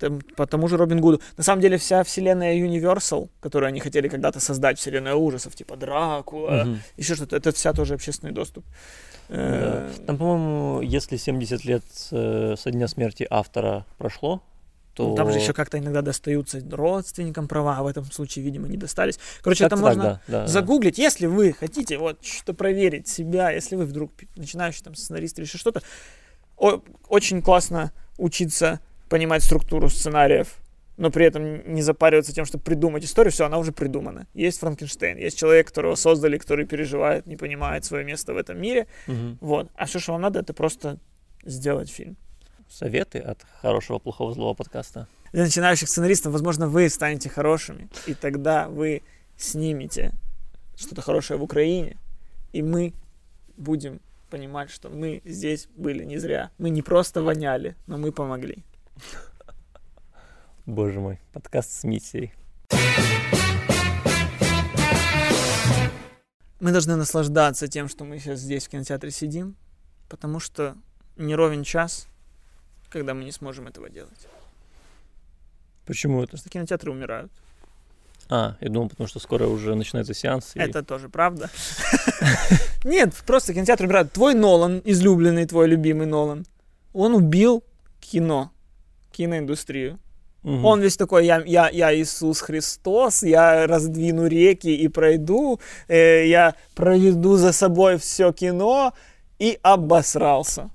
там, 0.00 0.20
по 0.36 0.46
тому 0.46 0.68
же 0.68 0.76
Робин 0.76 1.00
Гуду. 1.00 1.20
На 1.36 1.42
самом 1.42 1.62
деле 1.62 1.76
вся 1.78 2.02
вселенная 2.04 2.54
Universal, 2.56 3.28
которую 3.40 3.68
они 3.68 3.80
хотели 3.80 4.08
когда-то 4.08 4.40
создать, 4.40 4.78
вселенная 4.78 5.14
ужасов, 5.14 5.54
типа 5.54 5.76
Дракула, 5.76 6.64
Мгм. 6.64 6.80
еще 6.96 7.14
что-то, 7.14 7.36
это 7.36 7.52
вся 7.52 7.72
тоже 7.72 7.94
общественный 7.94 8.32
доступ. 8.32 8.64
Да. 9.28 9.88
Там, 10.06 10.18
по-моему, 10.18 10.82
если 10.82 11.16
70 11.16 11.64
лет 11.64 11.82
э, 12.12 12.56
со 12.58 12.70
дня 12.70 12.88
смерти 12.88 13.26
автора 13.30 13.86
прошло, 13.96 14.42
то... 14.94 15.08
Ну, 15.08 15.14
Там 15.16 15.30
же 15.32 15.38
еще 15.38 15.52
как-то 15.52 15.78
иногда 15.78 16.02
достаются 16.02 16.60
родственникам 16.70 17.48
права, 17.48 17.78
а 17.78 17.82
в 17.82 17.86
этом 17.86 18.04
случае, 18.10 18.44
видимо, 18.44 18.68
не 18.68 18.76
достались. 18.76 19.18
Короче, 19.42 19.64
это 19.64 19.76
Как-то 19.76 19.84
так, 19.88 19.96
можно 19.96 20.10
да, 20.14 20.20
да, 20.28 20.40
да. 20.42 20.46
загуглить, 20.46 20.98
если 20.98 21.26
вы 21.26 21.52
хотите 21.52 21.98
вот 21.98 22.24
что-то 22.24 22.54
проверить 22.54 23.08
себя, 23.08 23.50
если 23.50 23.76
вы 23.76 23.84
вдруг 23.86 24.12
начинающий 24.36 24.82
там 24.84 24.94
сценарист 24.94 25.38
или 25.38 25.46
еще 25.46 25.58
что-то. 25.58 25.82
О- 26.56 26.80
очень 27.08 27.42
классно 27.42 27.92
учиться 28.18 28.80
понимать 29.08 29.42
структуру 29.42 29.88
сценариев, 29.90 30.54
но 30.96 31.10
при 31.10 31.26
этом 31.26 31.74
не 31.74 31.82
запариваться 31.82 32.32
тем, 32.32 32.44
чтобы 32.44 32.62
придумать 32.62 33.04
историю, 33.04 33.32
все, 33.32 33.46
она 33.46 33.58
уже 33.58 33.72
придумана. 33.72 34.28
Есть 34.34 34.60
Франкенштейн, 34.60 35.18
есть 35.18 35.36
человек, 35.36 35.66
которого 35.66 35.96
создали, 35.96 36.38
который 36.38 36.66
переживает, 36.66 37.26
не 37.26 37.36
понимает 37.36 37.84
свое 37.84 38.04
место 38.04 38.32
в 38.32 38.36
этом 38.36 38.60
мире, 38.60 38.86
Мгм. 39.08 39.38
вот. 39.40 39.70
А 39.74 39.86
все, 39.86 39.98
что 39.98 40.12
вам 40.12 40.22
надо, 40.22 40.38
это 40.40 40.54
просто 40.54 40.98
сделать 41.44 41.90
фильм. 41.90 42.16
Советы 42.68 43.18
от 43.18 43.44
хорошего, 43.60 43.98
плохого, 43.98 44.34
злого 44.34 44.54
подкаста. 44.54 45.06
для 45.32 45.44
начинающих 45.44 45.88
сценаристов, 45.88 46.32
возможно, 46.32 46.68
вы 46.68 46.88
станете 46.88 47.28
хорошими, 47.28 47.88
и 48.06 48.14
тогда 48.14 48.68
вы 48.68 49.02
снимете 49.36 50.12
что-то 50.76 51.02
хорошее 51.02 51.38
в 51.38 51.42
Украине, 51.42 51.96
и 52.52 52.62
мы 52.62 52.92
будем 53.56 54.00
понимать, 54.30 54.70
что 54.70 54.88
мы 54.88 55.22
здесь 55.24 55.68
были 55.76 56.04
не 56.04 56.18
зря. 56.18 56.50
Мы 56.58 56.70
не 56.70 56.82
просто 56.82 57.22
воняли, 57.22 57.76
но 57.86 57.98
мы 57.98 58.10
помогли. 58.10 58.64
Боже 60.66 60.98
мой, 60.98 61.20
подкаст 61.32 61.72
с 61.72 61.84
миссией. 61.84 62.32
Мы 66.60 66.72
должны 66.72 66.96
наслаждаться 66.96 67.68
тем, 67.68 67.88
что 67.88 68.04
мы 68.04 68.18
сейчас 68.18 68.40
здесь 68.40 68.66
в 68.66 68.70
кинотеатре 68.70 69.10
сидим, 69.10 69.56
потому 70.08 70.40
что 70.40 70.76
не 71.16 71.34
ровен 71.34 71.62
час, 71.62 72.08
когда 72.98 73.14
мы 73.14 73.24
не 73.24 73.32
сможем 73.32 73.66
этого 73.66 73.88
делать. 73.90 74.26
Почему 75.86 76.18
это? 76.18 76.28
Потому 76.28 76.40
что 76.40 76.50
кинотеатры 76.50 76.90
умирают. 76.90 77.30
А, 78.30 78.56
я 78.60 78.70
думал, 78.70 78.88
потому 78.88 79.06
что 79.06 79.20
скоро 79.20 79.46
уже 79.46 79.74
начинается 79.74 80.14
сеанс. 80.14 80.56
и- 80.56 80.58
Это 80.60 80.82
тоже 80.82 81.08
правда. 81.08 81.50
Нет, 82.84 83.14
просто 83.26 83.52
кинотеатр 83.52 83.84
убирают. 83.84 84.12
Твой 84.12 84.34
Нолан, 84.34 84.80
излюбленный 84.84 85.46
твой 85.46 85.68
любимый 85.68 86.06
Нолан, 86.06 86.46
он 86.94 87.14
убил 87.14 87.62
кино, 88.00 88.50
киноиндустрию. 89.12 89.98
Мгм. 90.42 90.64
Он 90.64 90.80
весь 90.80 90.96
такой, 90.96 91.24
я, 91.26 91.42
я, 91.46 91.68
я 91.70 91.94
Иисус 91.94 92.40
Христос, 92.40 93.22
я 93.22 93.66
раздвину 93.66 94.26
реки 94.26 94.74
и 94.74 94.88
пройду, 94.88 95.58
э, 95.88 96.26
я 96.28 96.54
проведу 96.74 97.36
за 97.36 97.52
собой 97.52 97.96
все 97.98 98.32
кино 98.32 98.92
и 99.38 99.58
обосрался. 99.62 100.70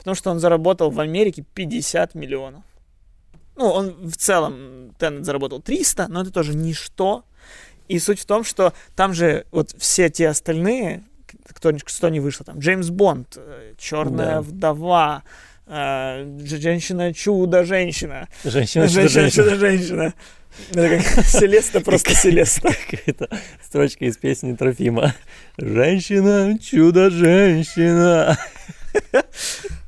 Потому 0.00 0.14
что 0.14 0.30
он 0.30 0.38
заработал 0.40 0.90
в 0.90 0.98
Америке 0.98 1.44
50 1.54 2.14
миллионов. 2.14 2.62
Ну, 3.56 3.66
он 3.66 3.90
в 4.08 4.16
целом, 4.16 4.94
Теннет 4.98 5.24
заработал 5.24 5.60
300, 5.60 6.08
но 6.08 6.22
это 6.22 6.30
тоже 6.32 6.54
ничто. 6.56 7.24
И 7.88 7.98
суть 7.98 8.18
в 8.20 8.24
том, 8.24 8.42
что 8.44 8.72
там 8.96 9.12
же 9.12 9.44
вот 9.50 9.74
все 9.78 10.08
те 10.08 10.28
остальные, 10.28 11.02
кто, 11.46 11.70
кто 11.84 12.08
не 12.08 12.20
вышло, 12.20 12.46
там 12.46 12.58
Джеймс 12.58 12.88
Бонд, 12.88 13.36
Черная 13.76 14.36
Да. 14.36 14.40
вдова, 14.42 15.22
э, 15.66 16.38
Женщина-чудо, 16.44 17.64
женщина. 17.64 18.28
Женщина, 18.44 18.88
Женщина, 18.88 19.08
женщина. 19.08 19.44
чудо-женщина. 19.44 20.14
Это 20.70 20.88
как 20.88 21.24
Селеста, 21.26 21.80
просто 21.80 22.14
Селеста. 22.14 22.70
Какая-то 22.90 23.28
строчка 23.62 24.06
из 24.06 24.16
песни 24.16 24.54
Трофима. 24.56 25.14
Женщина, 25.58 26.58
чудо-женщина. 26.58 28.38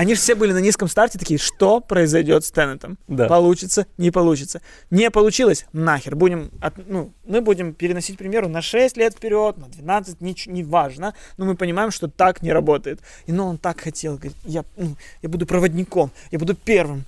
Они 0.00 0.14
же 0.14 0.20
все 0.22 0.34
были 0.34 0.54
на 0.54 0.60
низком 0.62 0.88
старте 0.88 1.18
такие, 1.18 1.36
что 1.38 1.80
произойдет 1.80 2.42
с 2.42 2.50
Теннетом? 2.50 2.96
Да. 3.06 3.28
Получится, 3.28 3.86
не 3.98 4.10
получится. 4.10 4.62
Не 4.90 5.10
получилось, 5.10 5.66
нахер. 5.74 6.16
Будем, 6.16 6.50
от- 6.62 6.88
ну, 6.88 7.12
мы 7.26 7.42
будем 7.42 7.74
переносить 7.74 8.16
примеру 8.16 8.48
на 8.48 8.62
6 8.62 8.96
лет 8.96 9.12
вперед, 9.12 9.58
на 9.58 9.68
12, 9.68 10.20
нич- 10.22 10.48
не 10.50 10.64
важно. 10.64 11.12
Но 11.36 11.44
мы 11.44 11.54
понимаем, 11.54 11.90
что 11.90 12.08
так 12.08 12.40
не 12.40 12.50
работает. 12.50 13.00
И 13.26 13.32
но 13.32 13.46
он 13.46 13.58
так 13.58 13.78
хотел, 13.78 14.14
говорит, 14.14 14.32
я, 14.46 14.64
ну, 14.78 14.96
я 15.20 15.28
буду 15.28 15.44
проводником, 15.44 16.10
я 16.30 16.38
буду 16.38 16.54
первым. 16.54 17.04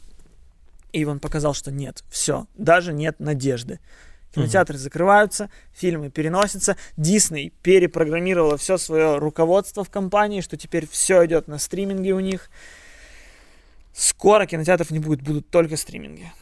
И 0.92 1.06
он 1.06 1.18
показал, 1.18 1.54
что 1.54 1.70
нет, 1.70 2.04
все, 2.10 2.46
даже 2.58 2.92
нет 2.92 3.18
надежды. 3.20 3.80
Кинотеатры 4.34 4.76
закрываются, 4.76 5.48
фильмы 5.72 6.10
переносятся. 6.10 6.76
Дисней 6.98 7.54
перепрограммировала 7.62 8.58
все 8.58 8.76
свое 8.76 9.16
руководство 9.16 9.82
в 9.82 9.88
компании, 9.88 10.42
что 10.42 10.58
теперь 10.58 10.86
все 10.86 11.24
идет 11.24 11.48
на 11.48 11.58
стриминге 11.58 12.12
у 12.12 12.20
них. 12.20 12.50
Скоро 13.92 14.46
кинотеатров 14.46 14.90
не 14.90 14.98
будет, 14.98 15.22
будут 15.22 15.48
только 15.50 15.76
стриминги. 15.76 16.32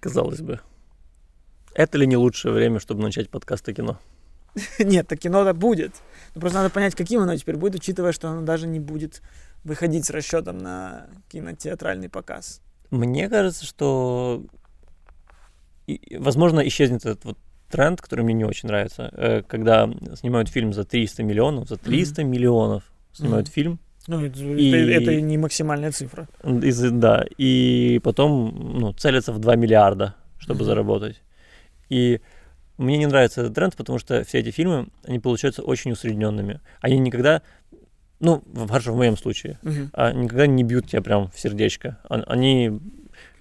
Казалось 0.00 0.40
бы. 0.40 0.60
Это 1.74 1.96
ли 1.98 2.06
не 2.06 2.16
лучшее 2.16 2.52
время, 2.52 2.80
чтобы 2.80 3.02
начать 3.02 3.30
подкаст 3.30 3.68
о 3.68 3.72
кино? 3.72 3.98
Нет, 4.78 5.06
так 5.08 5.18
кино-то 5.20 5.54
будет. 5.54 5.94
Но 6.34 6.40
просто 6.40 6.58
надо 6.58 6.70
понять, 6.70 6.94
каким 6.94 7.20
оно 7.22 7.36
теперь 7.36 7.56
будет, 7.56 7.76
учитывая, 7.76 8.12
что 8.12 8.28
оно 8.28 8.42
даже 8.42 8.66
не 8.66 8.80
будет 8.80 9.22
выходить 9.64 10.04
с 10.04 10.10
расчетом 10.10 10.58
на 10.58 11.06
кинотеатральный 11.30 12.08
показ. 12.08 12.60
Мне 12.90 13.28
кажется, 13.30 13.64
что, 13.64 14.44
и- 15.86 16.16
возможно, 16.18 16.60
исчезнет 16.66 17.06
этот 17.06 17.24
вот 17.24 17.38
тренд, 17.70 18.02
который 18.02 18.22
мне 18.24 18.34
не 18.34 18.44
очень 18.44 18.66
нравится, 18.68 19.08
э, 19.12 19.42
когда 19.42 19.88
снимают 20.16 20.48
фильм 20.50 20.74
за 20.74 20.84
300 20.84 21.22
миллионов, 21.22 21.68
за 21.68 21.76
300 21.78 22.22
миллионов 22.24 22.82
снимают 23.12 23.46
Мгм. 23.46 23.52
фильм, 23.54 23.78
Ну, 24.08 24.24
это, 24.24 24.38
И- 24.40 24.70
это- 24.70 25.02
это 25.12 25.20
не 25.20 25.38
максимальная 25.38 25.92
цифра. 25.92 26.28
из, 26.44 26.80
да, 26.90 27.24
и 27.38 28.00
потом 28.02 28.78
ну, 28.80 28.92
целятся 28.94 29.32
в 29.32 29.38
2 29.38 29.54
миллиарда, 29.56 30.16
чтобы 30.38 30.58
Мгм. 30.60 30.64
заработать. 30.64 31.22
И 31.88 32.20
мне 32.78 32.98
не 32.98 33.06
нравится 33.06 33.42
этот 33.42 33.54
тренд, 33.54 33.76
потому 33.76 33.98
что 33.98 34.24
все 34.24 34.38
эти 34.38 34.50
фильмы, 34.50 34.88
они 35.06 35.18
получаются 35.20 35.62
очень 35.62 35.92
усредненными. 35.92 36.60
Они 36.80 36.98
никогда, 36.98 37.42
ну, 38.18 38.42
хорошо, 38.68 38.92
в 38.92 38.96
моем 38.96 39.16
случае, 39.16 39.58
а, 39.92 40.12
никогда 40.12 40.46
не 40.46 40.64
бьют 40.64 40.88
тебя 40.88 41.02
прям 41.02 41.30
в 41.30 41.38
сердечко. 41.38 41.98
Они 42.08 42.80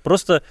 просто 0.03 0.43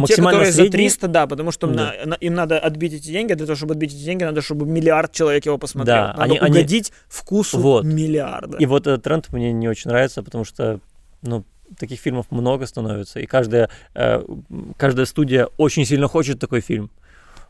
Ну, 0.00 0.06
те, 0.06 0.12
максимально 0.12 0.38
которые 0.38 0.52
за 0.52 0.62
средние- 0.62 0.88
300, 0.90 1.08
да, 1.08 1.26
потому 1.26 1.50
что 1.52 1.66
Да. 1.66 1.74
на- 2.04 2.06
на- 2.10 2.14
им 2.14 2.34
надо 2.34 2.58
отбить 2.58 2.92
эти 2.94 3.06
деньги, 3.10 3.32
а 3.32 3.36
для 3.36 3.46
того, 3.46 3.56
чтобы 3.56 3.72
отбить 3.74 3.92
эти 3.94 4.02
деньги, 4.04 4.24
надо, 4.24 4.42
чтобы 4.42 4.66
миллиард 4.66 5.12
человек 5.12 5.46
его 5.46 5.58
посмотрел. 5.58 5.94
Да, 5.96 6.06
надо 6.08 6.22
они- 6.22 6.38
они- 6.38 6.50
угодить 6.50 6.92
вкусу 7.08 7.58
Вот. 7.58 7.84
миллиарда. 7.84 8.58
И 8.58 8.66
вот 8.66 8.86
этот 8.86 9.02
тренд 9.02 9.32
мне 9.32 9.52
не 9.52 9.68
очень 9.68 9.90
нравится, 9.90 10.22
потому 10.22 10.44
что, 10.44 10.80
ну, 11.22 11.44
таких 11.78 11.98
фильмов 12.00 12.26
много 12.30 12.66
становится, 12.66 13.20
и 13.20 13.26
каждая, 13.26 13.70
э, 13.94 14.22
каждая 14.76 15.06
студия 15.06 15.48
очень 15.56 15.84
сильно 15.86 16.08
хочет 16.08 16.38
такой 16.38 16.60
фильм. 16.60 16.90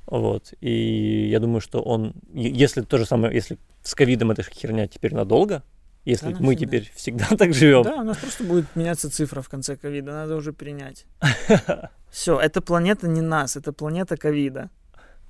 Вот. 0.06 0.52
И 0.60 1.28
я 1.30 1.40
думаю, 1.40 1.60
что 1.60 1.80
он, 1.80 2.14
если 2.32 2.82
то 2.82 2.98
же 2.98 3.06
самое, 3.06 3.34
если 3.34 3.58
с 3.82 3.94
ковидом 3.94 4.30
эта 4.30 4.42
херня 4.42 4.86
теперь 4.86 5.14
надолго, 5.14 5.62
если 6.04 6.26
Да, 6.32 6.36
мы 6.40 6.52
навсегда. 6.52 6.66
теперь 6.66 6.92
всегда 6.94 7.26
так 7.38 7.54
живем, 7.54 7.82
Да, 7.82 7.96
у 7.96 8.04
нас 8.04 8.18
просто 8.18 8.44
будет 8.44 8.66
меняться 8.76 9.10
цифра 9.10 9.40
в 9.40 9.48
конце 9.48 9.76
ковида, 9.76 10.12
надо 10.12 10.36
уже 10.36 10.52
принять. 10.52 11.06
Все, 12.14 12.38
эта 12.38 12.60
планета 12.60 13.08
не 13.08 13.20
нас, 13.20 13.56
это 13.56 13.72
планета 13.72 14.16
ковида. 14.16 14.70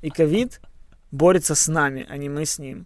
И 0.03 0.11
ковид 0.11 0.61
борется 1.11 1.55
с 1.55 1.66
нами, 1.66 2.05
а 2.11 2.18
не 2.18 2.29
мы 2.29 2.44
с 2.44 2.59
ним. 2.59 2.85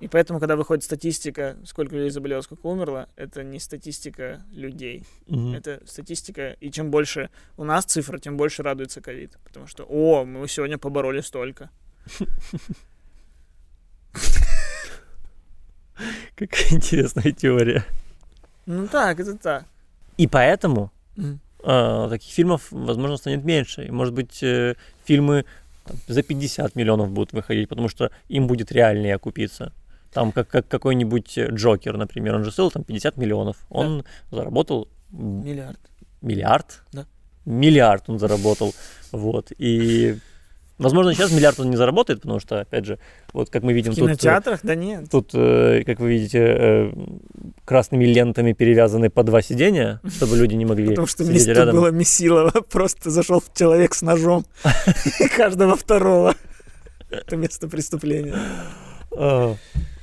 И 0.00 0.08
поэтому, 0.08 0.40
когда 0.40 0.56
выходит 0.56 0.82
статистика, 0.82 1.58
сколько 1.66 1.94
людей 1.94 2.08
заболело, 2.08 2.40
сколько 2.40 2.66
умерло, 2.66 3.06
это 3.16 3.44
не 3.44 3.60
статистика 3.60 4.42
людей. 4.50 5.04
Мгм. 5.26 5.52
Это 5.52 5.82
статистика, 5.84 6.52
и 6.52 6.70
чем 6.70 6.90
больше 6.90 7.28
у 7.58 7.64
нас 7.64 7.84
цифра, 7.84 8.18
тем 8.18 8.38
больше 8.38 8.62
радуется 8.62 9.02
ковид. 9.02 9.36
Потому 9.44 9.66
что, 9.66 9.84
о, 9.84 10.24
мы 10.24 10.48
сегодня 10.48 10.78
побороли 10.78 11.20
столько. 11.20 11.68
какая 16.34 16.70
интересная 16.70 17.32
теория. 17.32 17.84
Ну 18.64 18.88
так, 18.88 19.20
это 19.20 19.36
так. 19.36 19.66
И 20.16 20.26
поэтому 20.26 20.90
А, 21.64 22.08
таких 22.08 22.32
фильмов, 22.32 22.68
возможно, 22.70 23.16
станет 23.16 23.44
меньше. 23.44 23.84
И, 23.84 23.90
может 23.90 24.14
быть, 24.14 24.42
э, 24.42 24.74
фильмы 25.04 25.44
там, 25.84 25.96
за 26.08 26.22
50 26.22 26.74
миллионов 26.76 27.10
будут 27.10 27.32
выходить, 27.32 27.68
потому 27.68 27.88
что 27.88 28.10
им 28.28 28.46
будет 28.46 28.72
реальнее 28.72 29.14
окупиться. 29.16 29.72
Там 30.12 30.32
как, 30.32 30.48
как 30.48 30.68
какой-нибудь 30.68 31.38
э, 31.38 31.48
Джокер, 31.50 31.96
например, 31.96 32.34
он 32.36 32.44
же 32.44 32.50
стоил 32.52 32.70
там 32.70 32.84
50 32.84 33.16
миллионов. 33.16 33.56
Он 33.68 34.04
заработал 34.30 34.88
м, 35.12 35.44
Миллиард. 35.44 35.78
миллиард. 36.20 36.82
Да. 36.92 37.06
миллиард 37.44 38.08
он 38.08 38.18
заработал, 38.18 38.74
вот, 39.12 39.52
и 39.58 40.18
Возможно, 40.80 41.14
сейчас 41.14 41.30
миллиард 41.30 41.60
он 41.60 41.70
не 41.70 41.76
заработает, 41.76 42.22
потому 42.22 42.40
что, 42.40 42.60
опять 42.60 42.86
же, 42.86 42.98
вот 43.32 43.50
как 43.50 43.62
мы 43.62 43.72
видим 43.72 43.92
В 43.92 43.96
тут... 43.96 44.04
э, 44.04 44.06
кинотеатрах? 44.08 44.60
Да 44.62 44.74
нет. 44.74 45.10
Тут, 45.10 45.30
э, 45.34 45.82
как 45.84 46.00
вы 46.00 46.10
видите, 46.10 46.38
э, 46.38 46.92
красными 47.64 48.04
лентами 48.06 48.52
перевязаны 48.52 49.10
по 49.10 49.22
два 49.22 49.42
сидения, 49.42 50.00
чтобы 50.16 50.36
люди 50.36 50.54
не 50.54 50.64
могли 50.64 50.88
Потому 50.88 51.06
что 51.06 51.24
место 51.24 51.52
рядом. 51.52 51.76
было 51.76 51.90
Месилова. 51.90 52.50
Просто 52.70 53.10
зашел 53.10 53.42
человек 53.54 53.94
с 53.94 54.02
ножом. 54.02 54.44
Каждого 55.36 55.76
второго. 55.76 56.34
Это 57.10 57.36
место 57.36 57.68
преступления. 57.68 58.34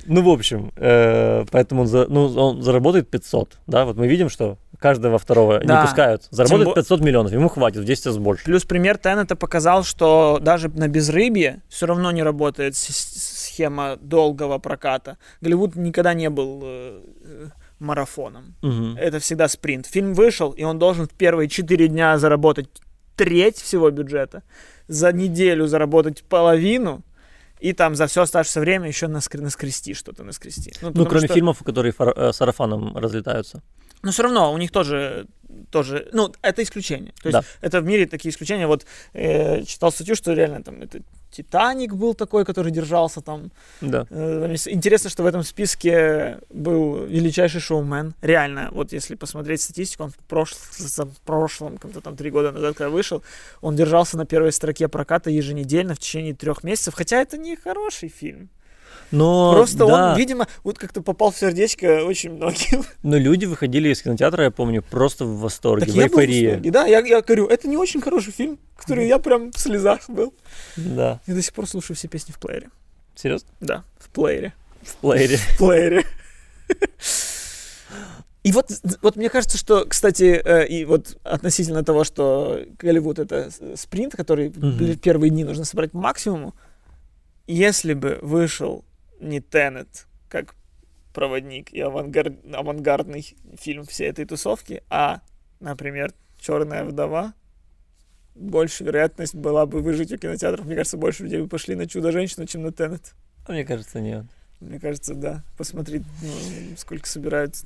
Ну, 0.08 0.22
в 0.22 0.28
общем, 0.28 0.72
э, 0.76 1.44
поэтому 1.50 1.82
он, 1.82 1.86
за- 1.86 2.06
ну, 2.08 2.26
он 2.34 2.62
заработает 2.62 3.08
500, 3.10 3.58
да, 3.66 3.84
вот 3.84 3.96
мы 3.96 4.08
видим, 4.08 4.28
что 4.28 4.56
каждого 4.78 5.18
второго 5.18 5.60
Да. 5.62 5.76
не 5.80 5.82
пускают. 5.86 6.26
Заработает 6.30 6.68
бо- 6.68 6.74
500 6.74 7.00
миллионов, 7.00 7.32
ему 7.32 7.48
хватит 7.48 7.80
в 7.82 7.84
10 7.84 8.06
раз 8.06 8.18
больше. 8.18 8.44
Плюс 8.44 8.64
пример 8.64 8.96
Теннета 8.98 9.36
показал, 9.36 9.84
что 9.84 10.38
даже 10.40 10.68
на 10.68 10.88
безрыбье 10.88 11.62
все 11.68 11.86
равно 11.86 12.10
не 12.12 12.22
работает 12.22 12.74
схема 12.76 13.96
долгого 14.00 14.58
проката. 14.58 15.16
Голливуд 15.40 15.76
никогда 15.76 16.14
не 16.14 16.30
был 16.30 16.60
э, 16.64 17.00
э, 17.24 17.46
марафоном. 17.80 18.54
Мгм. 18.62 18.96
Это 18.96 19.18
всегда 19.18 19.48
спринт. 19.48 19.86
Фильм 19.86 20.14
вышел, 20.14 20.50
и 20.50 20.64
он 20.64 20.78
должен 20.78 21.06
в 21.06 21.10
первые 21.10 21.48
4 21.48 21.88
дня 21.88 22.18
заработать 22.18 22.68
треть 23.16 23.56
всего 23.56 23.90
бюджета, 23.90 24.42
за 24.86 25.12
неделю 25.12 25.66
заработать 25.66 26.22
половину, 26.22 27.02
и 27.60 27.72
там 27.72 27.94
за 27.94 28.06
все 28.06 28.22
оставшееся 28.22 28.60
время 28.60 28.88
еще 28.88 29.06
наскр- 29.06 29.40
наскрести 29.40 29.94
что-то, 29.94 30.24
наскрести. 30.24 30.72
Ну, 30.82 30.88
потому 30.88 31.06
кроме 31.06 31.26
что- 31.26 31.34
фильмов, 31.34 31.58
которые 31.64 31.92
фар- 31.92 32.14
э, 32.16 32.32
сарафаном 32.32 32.96
разлетаются. 32.96 33.62
Но 34.02 34.10
все 34.12 34.22
равно 34.22 34.52
у 34.52 34.58
них 34.58 34.70
тоже, 34.70 35.26
тоже, 35.70 36.08
ну, 36.12 36.32
это 36.42 36.62
исключение. 36.62 37.12
То 37.22 37.28
есть 37.30 37.48
это 37.60 37.80
в 37.80 37.84
мире 37.84 38.06
такие 38.06 38.30
исключения. 38.30 38.66
Вот 38.66 38.86
э, 39.12 39.64
читал 39.64 39.90
статью, 39.90 40.14
что 40.14 40.32
реально 40.34 40.62
там 40.62 40.82
это 40.82 41.00
Титаник 41.30 41.92
был 41.94 42.14
такой, 42.14 42.44
который 42.44 42.72
держался 42.72 43.20
там. 43.20 43.50
Да. 43.80 44.06
Э, 44.10 44.54
Интересно, 44.66 45.10
что 45.10 45.22
в 45.22 45.26
этом 45.26 45.42
списке 45.42 46.38
был 46.50 47.04
величайший 47.04 47.60
шоумен. 47.60 48.14
Реально, 48.22 48.68
вот 48.72 48.92
если 48.92 49.14
посмотреть 49.14 49.60
статистику, 49.60 50.04
он 50.04 50.10
в, 50.10 50.18
прош- 50.32 50.56
в 51.04 51.20
прошлом, 51.26 51.78
как-то 51.78 52.00
там 52.00 52.16
три 52.16 52.30
года 52.30 52.52
назад, 52.52 52.76
когда 52.76 52.90
вышел, 52.90 53.22
он 53.60 53.76
держался 53.76 54.16
на 54.16 54.24
первой 54.26 54.52
строке 54.52 54.88
проката 54.88 55.30
еженедельно 55.30 55.94
в 55.94 55.98
течение 55.98 56.34
трех 56.34 56.64
месяцев, 56.64 56.94
хотя 56.94 57.20
это 57.20 57.36
не 57.36 57.56
хороший 57.56 58.08
фильм. 58.08 58.48
Но, 59.10 59.52
Просто 59.54 59.78
да, 59.78 60.12
он, 60.12 60.18
видимо, 60.18 60.46
вот 60.64 60.78
как-то 60.78 61.00
попал 61.02 61.30
в 61.30 61.36
сердечко 61.36 62.04
очень 62.04 62.32
многим. 62.32 62.84
но 63.02 63.16
люди 63.16 63.46
выходили 63.46 63.88
из 63.88 64.02
кинотеатра, 64.02 64.44
я 64.44 64.50
помню, 64.50 64.82
просто 64.82 65.24
в 65.24 65.40
восторге, 65.40 65.86
Так 65.86 65.94
в 65.94 65.96
я 65.96 66.02
был 66.02 66.08
в 66.08 66.20
эйфории. 66.20 66.46
восторге, 66.46 66.70
Да, 66.70 66.86
я, 66.86 67.00
я 67.00 67.22
говорю, 67.22 67.46
это 67.46 67.68
не 67.68 67.76
очень 67.76 68.00
хороший 68.00 68.32
фильм, 68.32 68.58
который 68.76 69.06
я 69.08 69.18
прям 69.18 69.50
в 69.50 69.58
слезах 69.58 70.08
был. 70.08 70.34
Да. 70.76 71.20
Я 71.26 71.34
до 71.34 71.42
сих 71.42 71.52
пор 71.54 71.66
слушаю 71.66 71.96
все 71.96 72.08
песни 72.08 72.32
в 72.32 72.38
плеере. 72.38 72.68
Серьезно? 73.14 73.48
Да, 73.60 73.84
в 73.98 74.08
плеере. 74.10 74.52
В 74.82 74.96
плеере. 74.96 75.36
В 75.54 75.58
плеере. 75.58 76.04
И 78.44 78.52
вот, 78.52 78.70
вот 79.02 79.16
мне 79.16 79.28
кажется, 79.28 79.58
что, 79.58 79.84
кстати, 79.84 80.40
э, 80.42 80.66
и 80.68 80.84
вот 80.84 81.18
относительно 81.22 81.84
того, 81.84 82.04
что 82.04 82.60
Голливуд 82.78 83.18
это 83.18 83.50
спринт, 83.76 84.14
который 84.14 84.48
в 84.48 84.96
первые 84.98 85.30
дни 85.30 85.44
нужно 85.44 85.64
собрать 85.64 85.90
по 85.90 85.98
максимуму, 85.98 86.54
если 87.48 87.94
бы 87.94 88.18
вышел 88.22 88.84
не 89.20 89.40
Теннет 89.40 90.06
как 90.28 90.54
проводник 91.12 91.72
и 91.72 91.80
авангар- 91.80 92.54
авангардный 92.54 93.34
фильм 93.58 93.84
всей 93.84 94.08
этой 94.10 94.24
тусовки, 94.24 94.82
а, 94.90 95.20
например, 95.60 96.12
Черная 96.38 96.84
вдова, 96.84 97.34
больше 98.36 98.84
вероятность 98.84 99.34
была 99.34 99.66
бы 99.66 99.80
выжить 99.80 100.12
у 100.12 100.16
кинотеатров. 100.18 100.64
Мне 100.64 100.76
кажется, 100.76 100.96
больше 100.96 101.24
людей 101.24 101.40
бы 101.40 101.48
пошли 101.48 101.74
на 101.74 101.88
Чудо-женщину, 101.88 102.46
чем 102.46 102.62
на 102.62 102.72
Теннет. 102.72 103.14
А 103.46 103.52
Мне 103.52 103.64
кажется, 103.64 104.00
нет. 104.00 104.26
Мне 104.60 104.78
кажется, 104.78 105.14
да. 105.14 105.42
Посмотри, 105.56 106.02
ну, 106.22 106.76
сколько 106.76 107.08
собирают. 107.08 107.56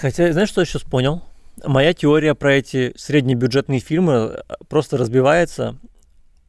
Хотя, 0.00 0.32
знаешь, 0.32 0.48
что 0.48 0.62
я 0.62 0.64
сейчас 0.64 0.82
понял? 0.82 1.22
Моя 1.62 1.92
теория 1.92 2.34
про 2.34 2.54
эти 2.54 2.94
среднебюджетные 2.96 3.80
фильмы 3.80 4.12
э, 4.12 4.54
просто 4.68 4.96
разбивается 4.96 5.78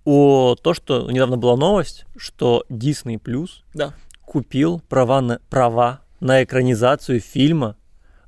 о 0.05 0.55
то, 0.55 0.73
что 0.73 1.09
недавно 1.11 1.37
была 1.37 1.55
новость, 1.57 2.05
что 2.15 2.63
Disney 2.69 3.19
Plus 3.19 3.49
Да. 3.73 3.93
купил 4.23 4.81
права 4.87 5.21
на, 5.21 5.39
права 5.49 6.01
на 6.19 6.43
экранизацию 6.43 7.19
фильма 7.19 7.75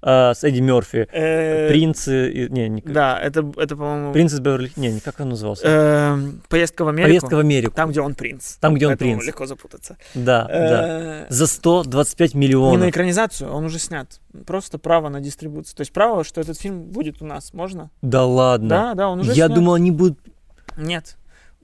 э, 0.01 0.33
с 0.33 0.43
Эдди 0.43 0.59
Мерфи. 0.61 1.07
Э, 1.11 1.69
Принцы... 1.69 2.31
и- 2.31 2.49
Не, 2.49 2.69
не, 2.69 2.81
Да, 2.81 3.19
это, 3.19 3.51
это 3.57 3.75
по-моему, 3.75 4.13
Принц 4.13 4.33
из 4.33 4.39
Беверли... 4.39 4.71
Не, 4.75 4.91
не 4.93 4.99
как 4.99 5.19
он 5.19 5.29
назывался? 5.29 5.63
эм, 5.67 6.41
поездка 6.49 6.83
в 6.85 6.87
Америку. 6.89 7.09
Поездка 7.09 7.35
в 7.35 7.39
Америку. 7.39 7.73
Там, 7.75 7.89
где 7.91 8.01
он 8.01 8.13
принц. 8.15 8.55
Там, 8.57 8.75
где 8.75 8.85
он 8.87 8.91
Поэтому 8.93 9.11
принц. 9.13 9.25
легко 9.27 9.45
запутаться. 9.47 9.97
Да, 10.13 10.45
да. 10.47 10.87
Э, 10.87 11.25
За 11.29 11.47
125 11.47 12.33
Не 12.33 12.39
на 12.39 12.41
миллионов. 12.43 12.89
экранизацию, 12.89 13.51
он 13.51 13.65
уже 13.65 13.79
снят. 13.79 14.19
Просто 14.45 14.77
право 14.77 15.09
на 15.09 15.19
дистрибуцию. 15.19 15.75
То 15.75 15.81
есть 15.81 15.91
право, 15.93 16.23
что 16.23 16.41
этот 16.41 16.59
фильм 16.59 16.83
будет 16.83 17.21
у 17.21 17.25
нас, 17.25 17.53
можно? 17.53 17.89
Да 18.01 18.23
ладно. 18.25 18.69
Да, 18.69 18.93
да, 18.93 19.09
он 19.09 19.19
уже 19.21 19.29
Я 19.31 19.45
снят. 19.47 19.53
думал, 19.53 19.73
они 19.73 19.91
будут... 19.91 20.19
Нет. 20.77 21.17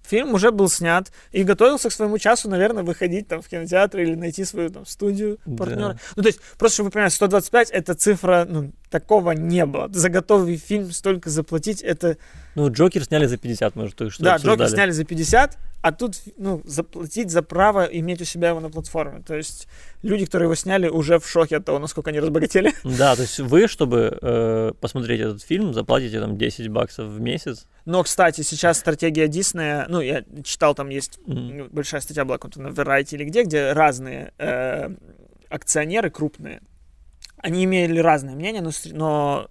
Фильм 0.08 0.34
уже 0.34 0.52
был 0.52 0.70
снят 0.70 1.12
и 1.32 1.44
готовился 1.44 1.90
к 1.90 1.94
своему 1.94 2.18
часу, 2.18 2.50
наверное, 2.50 2.84
выходить 2.84 3.28
там 3.28 3.42
в 3.42 3.48
кинотеатр 3.48 4.00
или 4.00 4.16
найти 4.16 4.44
свою 4.44 4.70
там 4.70 4.86
студию 4.86 5.40
Да. 5.46 5.58
партнера. 5.58 6.00
Ну, 6.16 6.24
то 6.24 6.28
есть, 6.28 6.40
просто 6.58 6.76
чтобы 6.76 6.88
вы 6.88 6.92
понимали, 6.92 7.10
125 7.12 7.70
это 7.72 7.94
цифра, 7.96 8.46
ну, 8.50 8.72
такого 8.90 9.32
не 9.32 9.66
было. 9.66 9.90
За 9.94 10.10
готовый 10.10 10.58
фильм 10.58 10.92
столько 10.92 11.30
заплатить, 11.30 11.82
это... 11.82 12.18
Ну, 12.56 12.70
Джокер 12.72 13.04
сняли 13.06 13.26
за 13.28 13.38
50, 13.38 13.76
мы 13.76 13.86
уже 13.86 13.96
только 13.96 14.14
что 14.14 14.24
да, 14.24 14.36
обсуждали. 14.36 14.58
Джокер 14.58 14.70
сняли 14.70 14.92
за 14.92 15.04
50, 15.06 15.58
а 15.84 15.92
тут, 15.92 16.16
ну, 16.38 16.62
заплатить 16.64 17.30
за 17.30 17.42
право 17.42 17.84
иметь 17.84 18.22
у 18.22 18.26
себя 18.26 18.50
его 18.50 18.62
на 18.62 18.70
платформе. 18.70 19.22
То 19.22 19.36
есть, 19.36 19.68
люди, 20.02 20.24
которые 20.24 20.46
его 20.46 20.56
сняли, 20.56 20.88
уже 20.88 21.20
в 21.20 21.28
шоке 21.28 21.58
от 21.58 21.66
того, 21.66 21.78
насколько 21.78 22.10
они 22.10 22.22
разбогатели. 22.22 22.72
Да, 22.84 23.18
то 23.18 23.24
есть 23.24 23.40
вы, 23.40 23.68
чтобы 23.68 24.18
э, 24.22 24.72
посмотреть 24.80 25.20
этот 25.20 25.42
фильм, 25.42 25.74
заплатите 25.74 26.22
там 26.22 26.38
10 26.38 26.70
баксов 26.70 27.08
в 27.08 27.20
месяц. 27.20 27.68
Но, 27.84 28.02
кстати, 28.02 28.42
сейчас 28.44 28.80
стратегия 28.80 29.28
Диснея, 29.28 29.86
ну, 29.90 30.00
я 30.00 30.24
читал, 30.46 30.74
там 30.74 30.88
есть 30.88 31.20
ну, 31.26 31.68
большая 31.70 32.00
статья 32.00 32.24
была 32.24 32.40
на 32.56 32.68
Variety 32.68 33.16
или 33.16 33.26
где, 33.26 33.44
где 33.44 33.74
разные 33.74 34.32
э, 34.38 34.90
акционеры 35.50 36.10
крупные, 36.12 36.62
они 37.36 37.66
имели 37.66 38.00
разное 38.00 38.36
мнение, 38.36 38.62
но, 38.62 38.72
но 38.94 39.50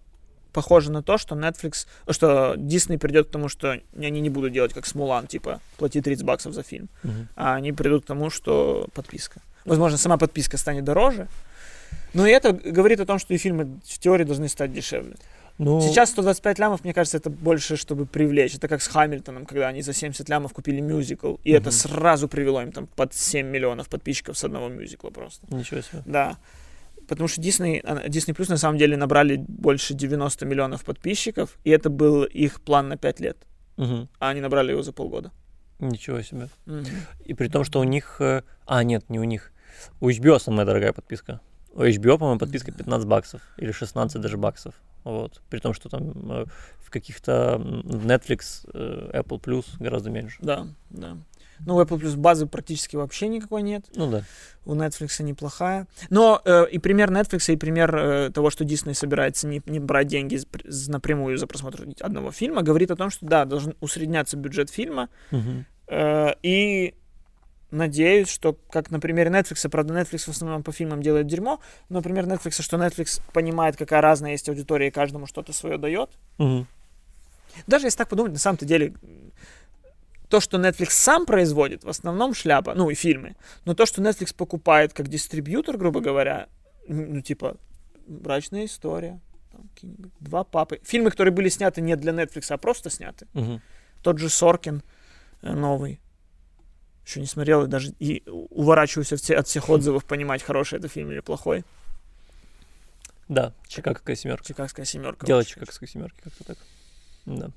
похоже 0.53 0.91
на 0.93 1.03
то, 1.03 1.19
что 1.19 1.35
Netflix, 1.35 1.87
что 2.11 2.55
Disney 2.57 2.99
придет 2.99 3.29
к 3.29 3.31
тому, 3.31 3.49
что 3.49 3.81
они 3.97 4.21
не 4.21 4.31
будут 4.31 4.53
делать 4.53 4.73
как 4.75 4.87
с 4.87 4.95
Мулан, 4.95 5.27
типа, 5.27 5.61
плати 5.79 6.01
30 6.01 6.25
баксов 6.25 6.53
за 6.55 6.63
фильм, 6.63 6.89
Мгм. 7.03 7.29
а 7.37 7.55
они 7.55 7.73
придут 7.73 8.05
к 8.05 8.07
тому, 8.07 8.31
что 8.31 8.87
подписка. 8.95 9.41
Возможно, 9.65 9.99
сама 9.99 10.17
подписка 10.19 10.57
станет 10.59 10.85
дороже, 10.85 11.29
но 12.15 12.27
и 12.27 12.31
это 12.31 12.53
говорит 12.53 13.01
о 13.01 13.07
том, 13.07 13.19
что 13.19 13.35
и 13.35 13.39
фильмы 13.39 13.81
в 13.85 13.99
теории 13.99 14.25
должны 14.25 14.49
стать 14.49 14.73
дешевле. 14.73 15.15
Ну, 15.59 15.81
Сейчас 15.83 16.11
125 16.11 16.59
лямов, 16.59 16.83
мне 16.83 16.95
кажется, 16.95 17.19
это 17.19 17.29
больше, 17.31 17.77
чтобы 17.77 18.07
привлечь. 18.07 18.55
Это 18.55 18.69
как 18.69 18.81
с 18.83 18.89
Хамильтоном, 18.89 19.45
когда 19.45 19.69
они 19.69 19.83
за 19.83 19.93
70 19.93 20.29
лямов 20.31 20.53
купили 20.55 20.81
мюзикл, 20.81 21.37
и 21.45 21.51
это 21.53 21.69
Мгм. 21.69 21.73
сразу 21.73 22.27
привело 22.27 22.63
им 22.63 22.73
там 22.73 22.87
под 22.87 23.13
7 23.15 23.47
миллионов 23.47 23.89
подписчиков 23.89 24.37
с 24.39 24.45
одного 24.45 24.69
мюзикла 24.69 25.11
просто. 25.11 25.47
Ничего 25.55 25.83
себе. 25.83 26.03
Да. 26.07 26.37
Потому 27.15 27.29
что 27.29 27.41
Disney, 27.43 27.81
а, 27.85 28.09
Disney 28.09 28.35
Plus 28.35 28.49
на 28.51 28.57
самом 28.57 28.79
деле 28.79 28.97
набрали 28.97 29.37
больше 29.49 29.95
90 29.95 30.47
миллионов 30.47 30.85
подписчиков, 30.85 31.59
и 31.65 31.71
это 31.71 31.91
был 31.91 32.25
их 32.25 32.61
план 32.61 32.89
на 32.89 32.97
5 32.97 33.21
лет. 33.21 33.37
Мгм. 33.77 34.09
А 34.19 34.31
они 34.31 34.41
набрали 34.41 34.73
его 34.73 34.83
за 34.83 34.93
полгода. 34.93 35.31
Ничего 35.79 36.23
себе. 36.23 36.49
Мгм. 36.67 36.87
И 37.25 37.35
при 37.35 37.49
том, 37.49 37.65
что 37.65 37.81
у 37.81 37.85
них... 37.85 38.17
э, 38.21 38.43
А, 38.67 38.85
нет, 38.85 39.11
не 39.11 39.19
у 39.19 39.25
них. 39.25 39.53
У 40.01 40.09
HBO 40.09 40.39
самая 40.39 40.65
дорогая 40.67 40.93
подписка. 40.93 41.41
У 41.75 41.83
HBO, 41.83 42.19
по-моему, 42.19 42.39
подписка 42.39 42.73
15 42.73 43.09
баксов. 43.09 43.41
Или 43.59 43.73
16 43.73 44.21
даже 44.21 44.37
баксов. 44.37 44.75
Вот. 45.05 45.43
При 45.51 45.59
том, 45.59 45.75
что 45.75 45.89
там 45.89 46.31
э, 46.31 46.45
в 46.79 46.91
каких-то 46.91 47.61
Netflix, 47.85 48.69
э, 48.73 49.11
Apple 49.21 49.41
Plus 49.41 49.65
гораздо 49.81 50.11
меньше. 50.11 50.39
Да, 50.41 50.67
да. 50.91 51.17
Ну, 51.67 51.77
у 51.77 51.81
Apple 51.81 52.01
Plus 52.01 52.17
базы 52.17 52.47
практически 52.47 52.97
вообще 52.97 53.29
никакой 53.29 53.63
нет. 53.63 53.85
Ну 53.95 54.11
да. 54.11 54.25
у 54.65 54.75
Netflix 54.75 55.23
неплохая. 55.23 55.87
Но 56.11 56.41
э, 56.45 56.67
и 56.71 56.79
пример 56.79 57.11
Netflix, 57.11 57.53
и 57.53 57.57
пример 57.57 57.95
э, 57.95 58.31
того, 58.31 58.51
что 58.51 58.65
Disney 58.65 58.95
собирается 58.95 59.47
не, 59.47 59.63
не 59.67 59.79
брать 59.81 60.09
деньги 60.09 60.41
напрямую 60.89 61.39
за 61.39 61.47
просмотр 61.47 61.87
одного 62.01 62.33
фильма, 62.33 62.63
говорит 62.63 62.91
о 62.91 62.97
том, 62.97 63.11
что 63.11 63.27
да, 63.27 63.45
должен 63.45 63.75
усредняться 63.81 64.37
бюджет 64.37 64.71
фильма. 64.71 65.09
Мгм. 65.31 65.67
э, 65.89 66.35
и 66.43 66.95
надеюсь, 67.71 68.29
что, 68.29 68.57
как 68.71 68.91
на 68.91 69.01
примере 69.01 69.31
Netflix, 69.31 69.69
правда, 69.69 69.95
Netflix 69.95 70.19
в 70.25 70.29
основном 70.29 70.63
по 70.63 70.73
фильмам 70.73 71.03
делает 71.03 71.27
дерьмо, 71.27 71.61
но, 71.89 71.99
например, 71.99 72.27
Netflix, 72.27 72.63
что 72.63 72.77
Netflix 72.77 73.21
понимает, 73.33 73.77
какая 73.77 74.01
разная 74.01 74.33
есть 74.33 74.49
аудитория, 74.49 74.89
и 74.89 74.91
каждому 74.91 75.27
что-то 75.27 75.53
свое 75.53 75.79
дает. 75.79 76.11
Мгм. 76.39 76.67
Даже 77.67 77.87
если 77.87 77.99
так 77.99 78.09
подумать, 78.09 78.33
на 78.33 78.39
самом-то 78.39 78.65
деле, 78.65 78.95
то, 80.33 80.41
что 80.41 80.57
Netflix 80.57 80.93
сам 80.93 81.27
производит, 81.27 81.85
в 81.85 81.91
основном 81.91 82.33
шляпа, 82.33 82.75
ну 82.75 82.89
и 82.89 82.95
фильмы. 82.95 83.37
Но 83.67 83.75
то, 83.75 83.85
что 83.85 84.01
Netflix 84.01 84.35
покупает 84.35 84.95
как 84.95 85.09
дистрибьютор, 85.09 85.77
грубо 85.77 86.01
говоря, 86.01 86.49
ну 86.89 87.21
типа 87.21 87.59
брачная 88.07 88.65
история, 88.65 89.21
там, 89.51 89.69
два 90.21 90.45
папы. 90.45 90.81
Фильмы, 90.85 91.11
которые 91.11 91.35
были 91.35 91.51
сняты 91.51 91.83
не 91.83 91.97
для 91.97 92.13
Netflix, 92.13 92.47
а 92.49 92.57
просто 92.57 92.89
сняты. 92.89 93.27
Мгм. 93.35 93.61
Тот 94.03 94.19
же 94.19 94.31
Соркин 94.31 94.83
э, 95.43 95.53
новый. 95.53 96.01
Еще 97.05 97.21
не 97.21 97.27
смотрел 97.27 97.65
и 97.65 97.67
даже 97.67 97.93
и 97.99 98.23
уворачиваюсь 98.27 99.13
от, 99.13 99.21
все- 99.21 99.37
от 99.37 99.47
всех 99.47 99.69
отзывов 99.69 100.07
понимать, 100.07 100.43
хороший 100.43 100.79
это 100.79 100.89
фильм 100.89 101.11
или 101.13 101.21
плохой. 101.21 101.63
Да, 103.29 103.53
Чикагская 103.69 104.17
семерка. 104.17 104.45
Чикагская 104.45 104.87
семерка. 104.87 105.27
Дело 105.27 105.45
Чикагской 105.45 105.89
семерки, 105.89 106.21
как-то 106.25 106.45
так. 106.45 106.59
Да. 107.27 107.51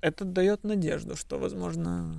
Это 0.00 0.24
дает 0.24 0.64
надежду, 0.64 1.16
что, 1.16 1.38
возможно, 1.38 2.16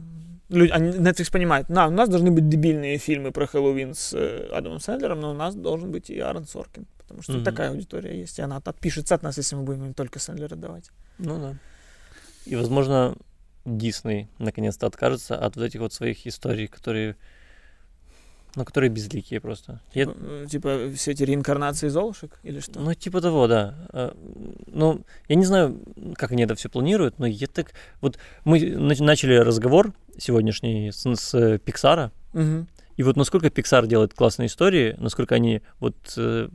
люди, 0.50 0.72
они, 0.72 0.90
Netflix 0.90 1.32
понимает, 1.32 1.70
на, 1.70 1.88
у 1.88 1.92
нас 1.92 2.10
должны 2.10 2.32
быть 2.32 2.48
дебильные 2.50 2.98
фильмы 2.98 3.32
про 3.32 3.46
Хэллоуин 3.46 3.94
с 3.94 4.14
э, 4.14 4.48
Адамом 4.52 4.80
Сэндлером, 4.80 5.20
но 5.20 5.32
у 5.32 5.34
нас 5.34 5.54
должен 5.56 5.92
быть 5.92 6.10
и 6.10 6.18
Аарон 6.20 6.46
Соркин, 6.48 6.86
потому 6.98 7.22
что 7.22 7.34
Мгм. 7.34 7.44
такая 7.44 7.70
аудитория 7.70 8.18
есть, 8.18 8.40
и 8.40 8.42
она 8.42 8.58
отпишется 8.64 9.16
от 9.16 9.24
нас, 9.24 9.38
если 9.38 9.56
мы 9.56 9.64
будем 9.64 9.86
им 9.86 9.94
только 9.94 10.20
Сэндлера 10.20 10.56
давать. 10.56 10.92
Ну 11.20 11.40
да. 11.40 11.56
И, 12.46 12.56
возможно, 12.56 13.16
Дисней 13.66 14.28
наконец-то 14.40 14.88
откажется 14.88 15.38
от 15.38 15.56
вот 15.56 15.66
этих 15.66 15.80
вот 15.80 15.94
своих 15.94 16.26
историй, 16.28 16.68
которые, 16.68 17.16
ну, 18.56 18.66
которые 18.66 18.90
безликие 18.90 19.40
просто. 19.40 19.82
Я- 19.94 20.06
Типа, 20.06 20.18
э, 20.22 20.46
типа 20.50 20.80
все 20.96 21.12
эти 21.12 21.24
реинкарнации 21.24 21.88
Золушек 21.90 22.40
или 22.44 22.60
что? 22.60 22.80
Ну, 22.80 22.94
типа 22.94 23.20
того, 23.22 23.48
да. 23.48 23.74
А, 23.92 24.16
Ну, 24.68 25.02
я 25.28 25.36
не 25.36 25.46
знаю, 25.46 25.80
как 26.16 26.32
они 26.32 26.44
это 26.44 26.54
все 26.56 26.70
планируют, 26.70 27.20
но 27.20 27.26
я 27.28 27.48
так... 27.48 27.74
Вот 28.02 28.18
мы 28.46 28.60
нач- 28.60 29.04
начали 29.04 29.36
разговор 29.36 29.94
сегодняшний 30.18 30.92
с, 30.92 31.04
с 31.16 31.34
Pixar, 31.66 32.12
Мгм. 32.34 32.68
и 32.98 33.04
вот 33.04 33.16
насколько 33.18 33.48
Pixar 33.48 33.88
делает 33.88 34.14
классные 34.14 34.48
истории, 34.48 34.96
насколько 35.00 35.36
они 35.36 35.62
вот, 35.80 35.96
э, 36.18 36.48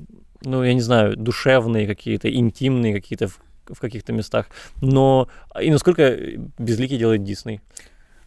ну, 0.43 0.63
я 0.65 0.75
не 0.75 0.81
знаю, 0.83 1.17
душевные 1.17 1.87
какие-то, 1.87 2.33
интимные 2.33 2.93
какие-то 2.95 3.27
в, 3.29 3.41
в 3.67 3.81
каких-то 3.81 4.13
местах, 4.13 4.47
но 4.81 5.29
и 5.61 5.71
насколько 5.71 6.17
безликий 6.59 6.97
делает 6.99 7.25
Дисней. 7.25 7.61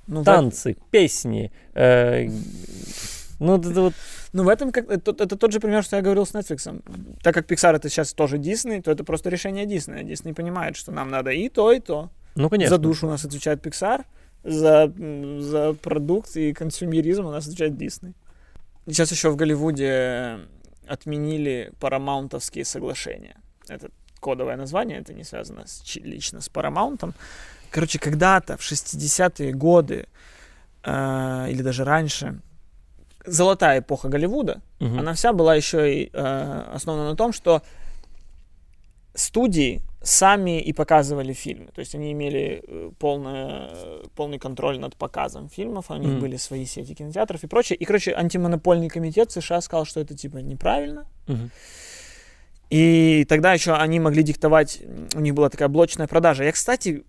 Ну, 0.08 0.24
Танцы, 0.24 0.76
песни, 0.92 1.52
э, 1.74 2.28
ну, 3.42 3.58
это 3.58 3.82
вот, 3.82 3.94
ну, 4.34 4.44
в 4.44 4.50
этом 4.50 4.72
как, 4.72 4.88
это, 4.90 5.12
это 5.12 5.36
тот 5.36 5.52
же 5.52 5.60
пример, 5.60 5.84
что 5.84 5.96
я 5.96 6.04
говорил 6.04 6.28
с 6.28 6.34
Netflix. 6.34 6.82
Так 7.24 7.34
как 7.34 7.52
Pixar 7.52 7.76
это 7.76 7.90
сейчас 7.90 8.14
тоже 8.14 8.38
Дисней, 8.38 8.82
то 8.82 8.92
это 8.92 9.04
просто 9.04 9.30
решение 9.30 9.66
Диснея. 9.66 10.04
Дисней 10.04 10.34
понимает, 10.34 10.76
что 10.76 10.92
нам 10.92 11.10
надо 11.10 11.32
и 11.32 11.50
то, 11.50 11.72
и 11.72 11.80
то. 11.80 12.12
ну, 12.36 12.50
конечно. 12.50 12.76
За 12.76 12.82
душу 12.82 13.08
у 13.08 13.10
нас 13.10 13.26
отвечает 13.26 13.66
Pixar, 13.66 14.06
за, 14.44 14.94
за 15.40 15.74
продукт 15.74 16.38
и 16.38 16.54
консюмеризм 16.54 17.26
у 17.26 17.32
нас 17.32 17.48
отвечает 17.48 17.74
Disney. 17.74 18.14
Сейчас 18.86 19.12
еще 19.12 19.32
в 19.32 19.36
Голливуде 19.36 20.40
отменили 20.88 21.74
парамаунтовские 21.80 22.64
соглашения. 22.64 23.38
Это 23.68 23.90
кодовое 24.20 24.56
название, 24.56 25.00
это 25.00 25.14
не 25.14 25.24
связано 25.24 25.66
с, 25.66 25.96
лично 25.96 26.42
с 26.42 26.48
Paramount. 26.48 27.14
Короче, 27.72 27.98
когда-то 27.98 28.58
в 28.58 28.62
60-е 28.62 29.52
годы 29.54 30.06
э, 30.84 31.48
или 31.50 31.64
даже 31.64 31.84
раньше 31.84 32.40
золотая 33.26 33.80
эпоха 33.80 34.10
Голливуда, 34.10 34.62
Мгм. 34.80 35.00
она 35.00 35.14
вся 35.14 35.34
была 35.34 35.56
еще 35.56 35.94
и 36.04 36.10
э, 36.14 36.64
основана 36.74 37.10
на 37.10 37.16
том, 37.16 37.34
что 37.34 37.62
студии 39.14 39.82
сами 40.04 40.60
и 40.62 40.74
показывали 40.74 41.34
фильмы. 41.34 41.68
То 41.76 41.80
есть 41.80 41.94
они 41.96 42.12
имели 42.12 42.64
э, 42.68 42.92
полное, 42.98 43.70
полный 44.16 44.40
контроль 44.40 44.80
над 44.80 44.96
показом 44.96 45.50
фильмов, 45.50 45.92
у 45.92 45.96
них 45.96 46.10
Мгм. 46.10 46.20
были 46.22 46.38
свои 46.38 46.66
сети 46.66 46.96
кинотеатров 46.96 47.44
и 47.44 47.48
прочее. 47.48 47.78
И, 47.78 47.86
короче, 47.86 48.14
антимонопольный 48.14 48.90
комитет 48.90 49.32
США 49.32 49.62
сказал, 49.62 49.86
что 49.86 50.00
это 50.00 50.16
типа 50.16 50.38
неправильно. 50.38 51.06
Мгм. 51.28 51.52
И 52.70 53.26
тогда 53.28 53.54
еще 53.54 53.74
они 53.74 54.00
могли 54.00 54.24
диктовать, 54.24 54.82
у 55.14 55.20
них 55.20 55.34
была 55.36 55.50
такая 55.50 55.68
блочная 55.68 56.08
продажа. 56.08 56.46
Я, 56.46 56.52
кстати, 56.54 57.04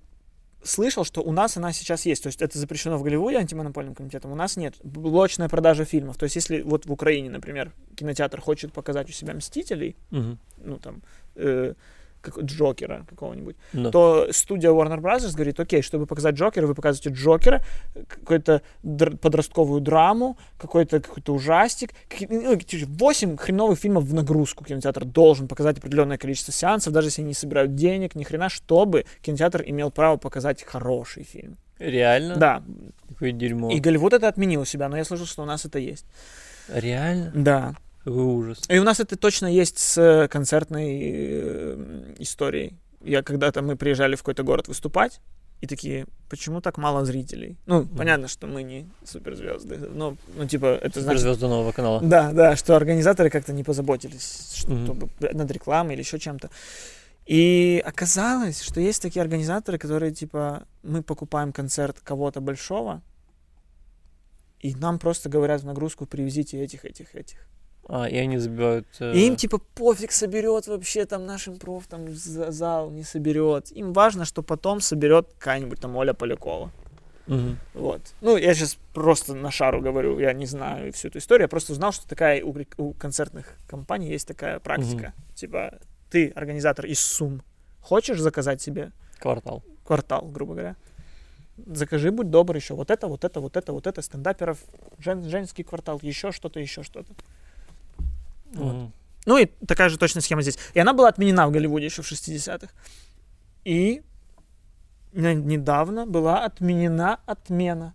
слышал, 0.65 1.05
что 1.05 1.23
у 1.23 1.33
нас 1.33 1.57
она 1.57 1.73
сейчас 1.73 2.07
есть. 2.07 2.23
То 2.23 2.29
есть 2.29 2.41
это 2.43 2.59
запрещено 2.59 2.99
в 2.99 3.03
Голливуде 3.03 3.37
антимонопольным 3.39 3.95
комитетом, 3.95 4.33
у 4.33 4.35
нас 4.37 4.57
нет. 4.57 4.75
Блочная 4.83 5.49
продажа 5.49 5.85
фильмов. 5.85 6.17
То 6.17 6.25
есть 6.25 6.37
если 6.37 6.63
вот 6.63 6.87
в 6.87 6.93
Украине, 6.93 7.31
например, 7.31 7.73
кинотеатр 7.97 8.41
хочет 8.41 8.73
показать 8.73 9.09
у 9.09 9.13
себя 9.13 9.35
«Мстителей», 9.35 9.97
Мгм. 10.11 10.39
ну 10.59 10.79
там, 10.79 11.03
э, 11.37 11.75
как, 12.23 12.39
Джокера 12.39 13.05
какого-нибудь, 13.09 13.57
Да. 13.75 13.91
то 13.91 14.29
студия 14.31 14.71
Warner 14.71 14.99
Bros. 15.01 15.31
говорит, 15.35 15.61
окей, 15.61 15.83
чтобы 15.83 16.07
показать 16.07 16.35
Джокера, 16.37 16.67
вы 16.67 16.75
показываете 16.75 17.11
Джокера, 17.11 17.63
какую-то 18.09 18.63
др- 18.83 19.17
подростковую 19.19 19.81
драму, 19.83 20.39
какой-то 20.59 21.01
какой-то 21.01 21.35
ужастик, 21.35 21.91
ну, 22.29 22.59
8 22.87 23.37
хреновых 23.37 23.79
фильмов 23.79 24.05
в 24.05 24.15
нагрузку 24.15 24.65
кинотеатр 24.65 25.05
должен 25.05 25.49
показать 25.49 25.79
определенное 25.79 26.17
количество 26.19 26.53
сеансов, 26.53 26.93
даже 26.93 27.09
если 27.09 27.23
они 27.23 27.29
не 27.29 27.35
собирают 27.35 27.75
денег, 27.75 28.15
ни 28.15 28.25
хрена, 28.25 28.49
чтобы 28.49 29.05
кинотеатр 29.21 29.63
имел 29.67 29.91
право 29.91 30.17
показать 30.17 30.63
хороший 30.63 31.25
фильм. 31.25 31.57
Реально? 31.79 32.37
Да, 32.37 32.63
Какое 33.09 33.33
дерьмо. 33.33 33.71
и 33.73 33.81
Голливуд 33.81 34.13
это 34.13 34.29
отменил 34.29 34.61
у 34.61 34.65
себя, 34.65 34.89
но 34.89 34.97
я 34.97 35.05
слышал, 35.05 35.27
что 35.27 35.43
у 35.43 35.47
нас 35.47 35.65
это 35.65 35.79
есть. 35.81 36.07
Реально? 36.69 37.33
Да. 37.35 37.75
Ужас. 38.05 38.61
И 38.69 38.79
у 38.79 38.85
нас 38.85 39.01
это 39.01 39.17
точно 39.17 39.47
есть 39.47 39.79
с 39.79 39.99
э, 39.99 40.29
концертной 40.29 41.01
э, 41.03 42.15
историей. 42.19 42.79
Я 43.01 43.23
когда-то 43.23 43.63
мы 43.63 43.77
приезжали 43.77 44.17
в 44.17 44.19
какой-то 44.19 44.43
город 44.43 44.69
выступать, 44.69 45.21
и 45.61 45.67
такие, 45.69 46.07
почему 46.29 46.61
так 46.61 46.77
мало 46.77 47.05
зрителей? 47.05 47.57
Ну, 47.67 47.87
понятно, 47.87 48.27
что 48.27 48.49
мы 48.49 48.65
не 48.65 48.89
суперзвезды, 49.05 49.79
но, 49.79 50.17
ну, 50.37 50.49
типа, 50.49 50.67
это 50.67 51.01
значит... 51.01 51.21
Суперзвезда 51.21 51.49
нового 51.49 51.71
канала. 51.71 52.01
Да, 52.03 52.33
да, 52.33 52.57
что 52.57 52.75
организаторы 52.75 53.31
как-то 53.31 53.53
не 53.53 53.63
позаботились 53.63 54.53
чтобы 54.57 55.09
над 55.21 55.51
рекламой 55.51 55.95
или 55.95 56.03
еще 56.03 56.19
чем-то. 56.19 56.51
И 57.27 57.83
оказалось, 57.85 58.63
что 58.63 58.81
есть 58.81 59.01
такие 59.01 59.23
организаторы, 59.23 59.79
которые, 59.79 60.13
типа, 60.13 60.67
мы 60.83 61.03
покупаем 61.03 61.53
концерт 61.53 62.01
кого-то 62.01 62.41
большого, 62.41 63.01
и 64.59 64.75
нам 64.75 64.99
просто 64.99 65.29
говорят 65.29 65.63
в 65.63 65.67
нагрузку, 65.67 66.07
привезите 66.07 66.61
этих, 66.61 66.85
этих, 66.85 67.15
этих. 67.15 67.39
А, 67.95 68.09
и 68.09 68.17
они 68.17 68.39
забивают... 68.39 68.87
э, 69.01 69.13
И 69.15 69.27
им 69.27 69.37
типа 69.37 69.59
пофиг 69.59 70.13
соберет 70.13 70.67
вообще 70.67 71.05
там 71.05 71.27
наш 71.27 71.47
импров, 71.47 71.87
там 71.87 72.09
за- 72.15 72.51
зал 72.51 72.91
не 72.91 73.03
соберет. 73.03 73.71
Им 73.71 73.93
важно, 73.93 74.25
что 74.25 74.43
потом 74.43 74.81
соберет 74.81 75.27
какая-нибудь 75.39 75.79
там 75.79 75.95
Оля 75.97 76.15
Полякова. 76.15 76.71
мгм. 77.27 77.59
Вот. 77.75 78.01
Ну, 78.23 78.39
я 78.39 78.55
сейчас 78.55 78.79
просто 78.95 79.35
на 79.35 79.51
шару 79.51 79.83
говорю, 79.83 80.19
я 80.19 80.33
не 80.33 80.47
знаю 80.47 80.91
всю 80.95 81.09
эту 81.09 81.19
историю, 81.19 81.45
я 81.45 81.49
просто 81.49 81.73
узнал, 81.73 81.93
что 81.93 82.09
такая 82.09 82.43
у, 82.43 82.57
у 82.79 82.93
концертных 82.95 83.57
компаний 83.69 84.09
есть 84.09 84.27
такая 84.27 84.59
практика. 84.59 85.13
Типа, 85.35 85.79
ты, 86.11 86.33
организатор 86.35 86.87
из 86.87 86.99
Сум, 87.01 87.43
хочешь 87.83 88.19
заказать 88.21 88.63
себе 88.63 88.93
Квартал. 89.19 89.63
квартал, 89.85 90.23
грубо 90.33 90.55
говоря? 90.55 90.77
Закажи, 91.67 92.11
будь 92.11 92.31
добр, 92.31 92.57
еще 92.57 92.73
вот 92.75 92.91
это, 92.91 93.07
вот 93.07 93.25
это, 93.25 93.39
вот 93.41 93.57
это, 93.59 93.73
вот 93.75 93.87
это, 93.87 94.01
стендаперов, 94.01 94.59
жен- 94.99 95.29
женский 95.29 95.63
квартал, 95.63 95.99
еще 96.03 96.33
что-то, 96.33 96.59
еще 96.59 96.83
что-то. 96.83 97.13
Вот. 98.53 98.91
Ну 99.27 99.39
и 99.39 99.47
такая 99.67 99.89
же 99.89 99.99
точная 99.99 100.23
схема 100.23 100.43
здесь. 100.43 100.59
И 100.75 100.81
она 100.81 100.93
была 100.93 101.09
отменена 101.09 101.47
в 101.47 101.53
Голливуде 101.53 101.87
еще 101.87 102.03
в 102.03 102.11
60-х. 102.11 102.69
И 103.65 104.03
не- 105.13 105.35
недавно 105.35 106.07
была 106.07 106.45
отменена 106.45 107.19
отмена. 107.27 107.95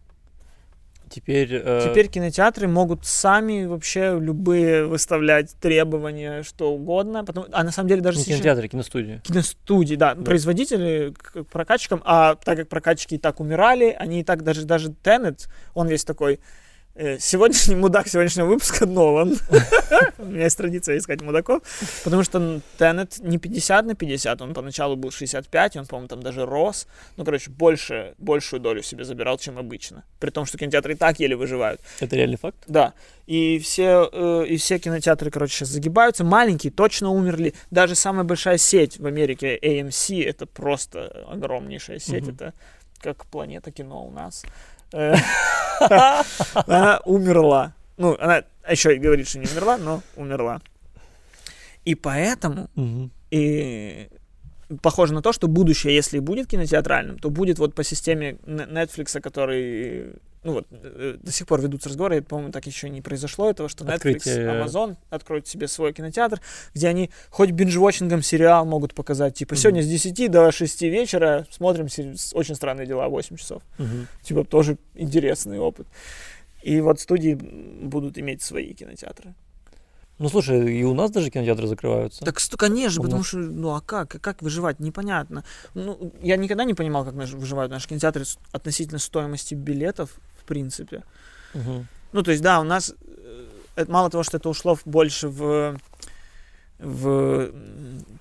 Теперь... 1.10 1.50
э, 1.54 1.88
Теперь 1.90 2.10
кинотеатры 2.10 2.68
могут 2.68 3.06
сами 3.06 3.66
вообще 3.66 4.18
любые 4.20 4.86
выставлять 4.86 5.54
требования, 5.62 6.44
что 6.44 6.74
угодно. 6.74 7.24
Потому, 7.24 7.48
а 7.54 7.64
на 7.64 7.72
самом 7.72 7.88
деле 7.88 8.02
даже 8.02 8.18
Не 8.18 8.24
сейчас... 8.26 8.36
кинотеатры, 8.38 8.68
киностудии. 8.68 9.22
Киностудии, 9.24 9.96
да, 9.96 10.16
Да. 10.16 10.24
производители 10.24 11.14
к 11.18 11.44
прокатчикам, 11.46 12.02
а 12.04 12.36
так 12.36 12.58
как 12.58 12.68
прокатчики 12.70 13.16
и 13.16 13.18
так 13.18 13.40
умирали, 13.40 13.96
они 13.98 14.20
и 14.20 14.24
так 14.26 14.44
даже 14.44 14.66
даже 14.66 14.92
Теннет, 14.92 15.48
он 15.74 15.88
весь 15.88 16.04
такой 16.04 16.34
э, 16.36 16.40
сегодняшний 17.20 17.76
мудак 17.76 18.08
сегодняшнего 18.08 18.48
выпуска 18.48 18.86
Нолан. 18.86 19.38
У 20.18 20.26
меня 20.26 20.46
есть 20.46 20.58
традиция 20.58 20.98
искать 20.98 21.22
мудаков, 21.22 21.62
потому 22.04 22.24
что 22.24 22.62
Теннет 22.78 23.20
не 23.20 23.38
50 23.38 23.86
на 23.86 23.96
50, 23.96 24.42
он 24.42 24.54
поначалу 24.54 24.96
был 24.96 25.12
65, 25.12 25.76
и 25.76 25.80
он, 25.80 25.86
по-моему, 25.86 26.08
там 26.08 26.24
даже 26.24 26.46
рос. 26.46 26.88
Ну, 27.16 27.26
короче, 27.26 27.52
больше, 27.52 28.16
большую 28.18 28.60
долю 28.60 28.82
себе 28.82 29.04
забирал, 29.04 29.38
чем 29.38 29.58
обычно. 29.58 30.04
При 30.20 30.32
том, 30.32 30.46
что 30.46 30.58
кинотеатры 30.58 30.94
и 30.94 30.96
так 30.96 31.20
еле 31.20 31.36
выживают. 31.36 31.82
Это 32.00 32.16
реальный 32.16 32.38
факт? 32.38 32.58
Да. 32.68 32.94
И 33.28 33.60
все, 33.60 34.10
э, 34.12 34.46
и 34.48 34.58
все 34.58 34.80
кинотеатры, 34.80 35.30
короче, 35.30 35.54
сейчас 35.54 35.70
загибаются. 35.70 36.24
Маленькие 36.24 36.72
точно 36.72 37.10
умерли. 37.10 37.54
Даже 37.70 37.96
самая 37.96 38.24
большая 38.24 38.58
сеть 38.58 38.98
в 38.98 39.06
Америке, 39.06 39.58
AMC, 39.62 40.24
это 40.24 40.46
просто 40.46 41.26
огромнейшая 41.30 42.00
сеть. 42.00 42.28
Это 42.28 42.54
как 43.00 43.26
планета 43.28 43.72
кино 43.72 44.06
у 44.06 44.12
нас. 44.12 44.44
Она 45.80 47.00
умерла. 47.06 47.74
Ну, 47.98 48.16
она 48.20 48.44
еще 48.70 48.96
и 48.96 49.00
говорит, 49.00 49.28
что 49.28 49.40
не 49.40 49.48
умерла, 49.48 49.78
но 49.78 50.02
умерла. 50.16 50.62
И 51.86 51.96
поэтому 51.96 52.70
и 53.32 54.10
похоже 54.82 55.14
на 55.14 55.22
то, 55.22 55.32
что 55.32 55.48
будущее, 55.48 55.96
если 55.96 56.20
будет 56.20 56.48
кинотеатральным, 56.48 57.20
то 57.20 57.30
будет 57.30 57.60
вот 57.60 57.74
по 57.74 57.84
системе 57.84 58.38
Netflix, 58.46 59.20
который... 59.22 60.14
ну 60.48 60.54
вот, 60.54 60.68
э, 60.72 61.18
до 61.22 61.32
сих 61.34 61.46
пор 61.46 61.62
ведутся 61.62 61.90
разговоры, 61.90 62.22
по-моему, 62.22 62.54
так 62.54 62.66
еще 62.68 62.90
не 62.90 63.02
произошло 63.02 63.50
этого, 63.50 63.68
что 63.68 63.84
Netflix, 63.84 63.96
Открытие. 63.96 64.46
Amazon 64.48 64.96
откроют 65.10 65.46
себе 65.46 65.68
свой 65.68 65.92
кинотеатр, 65.92 66.40
где 66.74 66.88
они 66.88 67.12
хоть 67.30 67.52
бинж-вотчингом 67.52 68.22
сериал 68.22 68.66
могут 68.66 68.94
показать, 68.94 69.36
типа, 69.36 69.56
Мгм. 69.56 69.62
сегодня 69.62 69.82
с 69.84 69.88
10 69.88 70.30
до 70.30 70.50
6 70.54 70.90
вечера 70.90 71.46
смотрим 71.52 71.88
«Очень 72.34 72.56
странные 72.56 72.88
дела» 72.88 73.10
8 73.10 73.36
часов. 73.36 73.62
Мгм. 73.78 74.08
Типа, 74.24 74.46
тоже 74.46 74.78
интересный 74.96 75.60
опыт. 75.60 75.86
И 76.64 76.80
вот 76.80 77.02
студии 77.02 77.34
будут 77.34 78.18
иметь 78.18 78.42
свои 78.42 78.74
кинотеатры. 78.74 79.34
Ну, 80.20 80.30
слушай, 80.30 80.80
и 80.80 80.84
у 80.84 80.94
нас 80.96 81.12
даже 81.12 81.30
кинотеатры 81.30 81.68
закрываются. 81.68 82.26
Так, 82.26 82.40
конечно, 82.58 83.02
У 83.02 83.04
потому 83.04 83.20
нас- 83.20 83.28
что, 83.28 83.38
ну 83.38 83.76
а 83.76 83.82
как, 83.82 84.16
А 84.16 84.20
как 84.20 84.42
выживать, 84.42 84.80
непонятно. 84.80 85.44
Ну, 85.76 86.12
я 86.24 86.38
никогда 86.38 86.64
не 86.64 86.74
понимал, 86.74 87.06
как 87.06 87.14
наш- 87.14 87.34
выживают 87.34 87.72
наши 87.72 87.88
кинотеатры 87.88 88.24
относительно 88.52 88.98
стоимости 89.00 89.54
билетов, 89.54 90.10
в 90.42 90.44
принципе. 90.46 91.04
Мгм. 91.54 91.88
Ну, 92.14 92.24
то 92.24 92.32
есть, 92.32 92.42
да, 92.44 92.60
у 92.60 92.64
нас 92.64 92.94
э, 93.76 93.86
мало 93.88 94.10
того, 94.10 94.24
что 94.24 94.38
это 94.38 94.50
ушло 94.50 94.74
в- 94.76 94.82
больше 94.86 95.28
в, 95.28 95.78
в 96.80 97.52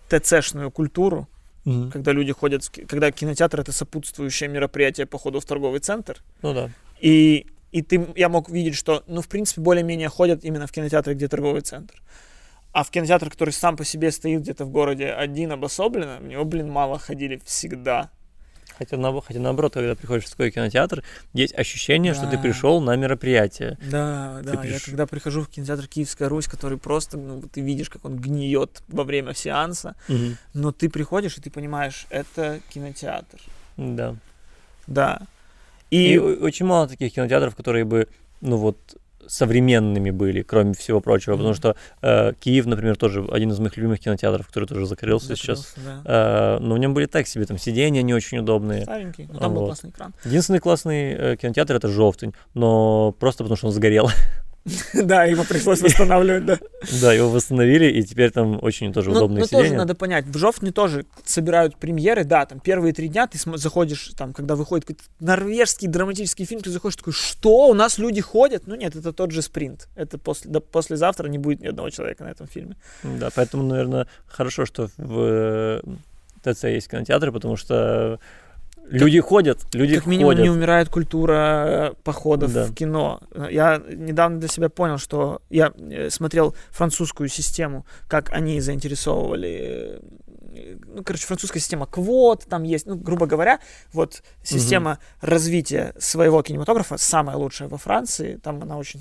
ТЦшную 0.08 0.70
культуру, 0.70 1.28
Мгм. 1.64 1.90
когда 1.90 2.12
люди 2.12 2.32
ходят, 2.32 2.68
когда 2.88 3.10
кинотеатр 3.10 3.60
это 3.60 3.72
сопутствующее 3.72 4.48
мероприятие 4.50 5.06
по 5.06 5.18
ходу 5.18 5.40
в 5.40 5.44
торговый 5.44 5.80
центр. 5.80 6.22
Ну 6.42 6.54
да. 6.54 6.70
И, 7.00 7.46
и 7.78 7.82
ты, 7.82 8.06
я 8.16 8.28
мог 8.28 8.48
видеть, 8.48 8.74
что, 8.74 9.02
ну, 9.06 9.20
в 9.20 9.28
принципе, 9.28 9.60
более-менее 9.60 10.08
ходят 10.08 10.44
именно 10.44 10.66
в 10.66 10.72
кинотеатры, 10.72 11.14
где 11.14 11.28
торговый 11.28 11.60
центр. 11.60 12.02
А 12.72 12.82
в 12.82 12.90
кинотеатр, 12.90 13.28
который 13.30 13.50
сам 13.52 13.76
по 13.76 13.84
себе 13.84 14.10
стоит 14.10 14.40
где-то 14.40 14.64
в 14.64 14.70
городе 14.70 15.10
один 15.10 15.52
обособленно, 15.52 16.18
в 16.20 16.24
него, 16.24 16.44
блин, 16.44 16.70
мало 16.70 16.98
ходили 16.98 17.40
всегда. 17.44 18.10
Хотя, 18.78 18.96
на- 18.98 19.20
хотя 19.20 19.40
наоборот, 19.40 19.72
когда 19.74 19.94
приходишь 19.94 20.24
в 20.26 20.30
такой 20.30 20.50
кинотеатр, 20.50 21.02
есть 21.34 21.54
ощущение, 21.58 22.12
что 22.14 22.26
ты 22.30 22.36
Да. 22.36 22.42
пришел 22.42 22.80
на 22.82 22.96
мероприятие. 22.96 23.78
Да, 23.90 24.40
да. 24.42 24.52
Я 24.54 24.56
пишешь- 24.62 24.84
когда 24.84 25.06
прихожу 25.06 25.40
в 25.42 25.48
кинотеатр 25.48 25.86
Киевская 25.86 26.28
Русь, 26.28 26.46
который 26.46 26.76
просто, 26.78 27.16
ну, 27.18 27.40
ты 27.42 27.60
видишь, 27.62 27.88
как 27.90 28.04
он 28.04 28.16
гниет 28.16 28.82
во 28.88 29.04
время 29.04 29.32
сеанса, 29.34 29.94
Мгм. 30.08 30.36
но 30.54 30.72
ты 30.72 30.88
приходишь 30.90 31.38
и 31.38 31.40
ты 31.40 31.50
понимаешь, 31.50 32.06
это 32.10 32.60
кинотеатр. 32.70 33.38
Да. 33.76 34.16
Да. 34.86 35.20
И, 35.90 36.14
И, 36.14 36.18
очень 36.18 36.66
мало 36.66 36.88
таких 36.88 37.12
кинотеатров, 37.14 37.54
которые 37.56 37.84
бы, 37.84 38.08
ну 38.40 38.56
вот, 38.56 38.76
современными 39.28 40.10
были, 40.10 40.42
кроме 40.42 40.72
всего 40.74 41.00
прочего, 41.00 41.32
потому 41.32 41.48
Мгм. 41.50 41.56
что 41.56 41.76
э, 42.00 42.32
Киев, 42.38 42.64
например, 42.66 42.96
тоже 42.96 43.26
один 43.32 43.50
из 43.50 43.58
моих 43.58 43.76
любимых 43.76 43.98
кинотеатров, 43.98 44.46
который 44.46 44.66
тоже 44.68 44.86
закрылся 44.86 45.34
сейчас. 45.34 45.74
закрылся, 45.74 46.02
да. 46.04 46.56
Э, 46.56 46.58
но 46.60 46.76
в 46.76 46.78
нем 46.78 46.94
были 46.94 47.06
так 47.06 47.26
себе, 47.26 47.44
там 47.44 47.58
сиденья 47.58 48.02
не 48.02 48.14
очень 48.14 48.38
удобные. 48.38 48.82
Старенький, 48.82 49.28
но 49.32 49.38
там 49.40 49.52
был 49.52 49.60
Вот. 49.62 49.66
классный 49.70 49.90
экран. 49.90 50.14
Единственный 50.24 50.60
классный 50.60 51.12
э, 51.12 51.36
кинотеатр 51.36 51.74
это 51.74 51.88
Жовтень, 51.88 52.34
но 52.54 53.10
просто 53.18 53.42
потому 53.42 53.56
что 53.56 53.66
он 53.66 53.72
сгорел. 53.72 54.08
Да, 54.94 55.24
его 55.24 55.44
пришлось 55.44 55.80
восстанавливать, 55.80 56.44
да. 56.44 56.58
да, 57.00 57.12
его 57.12 57.30
восстановили, 57.30 57.86
и 57.86 58.02
теперь 58.02 58.30
там 58.30 58.58
очень 58.62 58.92
тоже 58.92 59.10
Ну, 59.10 59.16
удобные 59.16 59.42
ну, 59.42 59.58
тоже 59.58 59.74
надо 59.74 59.94
понять, 59.94 60.26
в 60.26 60.36
Жовтне 60.36 60.72
тоже 60.72 61.06
собирают 61.24 61.76
премьеры, 61.76 62.24
да, 62.24 62.46
там 62.46 62.60
первые 62.60 62.92
три 62.92 63.08
дня 63.08 63.26
ты 63.26 63.38
заходишь, 63.56 64.12
там, 64.16 64.32
когда 64.32 64.56
выходит 64.56 64.86
какой-то 64.86 65.04
норвежский 65.20 65.88
драматический 65.88 66.44
фильм, 66.44 66.60
ты 66.62 66.70
заходишь 66.70 66.96
такой, 66.96 67.12
что, 67.12 67.68
у 67.68 67.74
нас 67.74 67.98
люди 67.98 68.20
ходят? 68.20 68.66
Ну 68.66 68.74
нет, 68.74 68.96
это 68.96 69.12
тот 69.12 69.30
же 69.30 69.42
спринт, 69.42 69.88
это 69.94 70.18
после, 70.18 70.50
да, 70.50 70.60
послезавтра 70.60 71.28
не 71.28 71.38
будет 71.38 71.60
ни 71.60 71.68
одного 71.68 71.90
человека 71.90 72.24
на 72.24 72.28
этом 72.28 72.48
фильме. 72.48 72.76
Да, 73.02 73.30
поэтому, 73.34 73.62
наверное, 73.62 74.08
хорошо, 74.26 74.66
что 74.66 74.88
в 74.96 75.20
э, 75.20 75.80
ТЦ 76.42 76.64
есть 76.64 76.90
кинотеатры, 76.90 77.32
потому 77.32 77.56
что 77.56 78.18
люди 78.90 79.20
ходят, 79.20 79.58
люди 79.74 79.96
как 79.96 80.06
минимум 80.06 80.32
ходят. 80.32 80.42
не 80.44 80.50
умирает 80.50 80.88
культура 80.88 81.64
э, 81.66 81.94
походов 82.04 82.52
Да. 82.52 82.64
в 82.64 82.74
кино. 82.74 83.20
Я 83.50 83.82
недавно 83.92 84.38
для 84.38 84.48
себя 84.48 84.68
понял, 84.68 84.98
что 84.98 85.40
я 85.50 85.72
э, 85.76 86.10
смотрел 86.10 86.54
французскую 86.70 87.28
систему, 87.28 87.84
как 88.08 88.30
они 88.32 88.60
заинтересовывали 88.60 89.98
э, 89.98 90.00
ну, 90.86 91.02
короче, 91.04 91.26
французская 91.26 91.60
система 91.60 91.86
квот, 91.86 92.44
там 92.48 92.62
есть, 92.64 92.86
ну, 92.86 92.96
грубо 92.96 93.26
говоря, 93.26 93.60
вот 93.92 94.22
система 94.42 94.98
развития 95.20 95.94
своего 95.98 96.42
кинематографа 96.42 96.96
самая 96.98 97.36
лучшая 97.36 97.68
во 97.68 97.78
Франции, 97.78 98.36
там 98.42 98.62
она 98.62 98.76
очень 98.76 99.00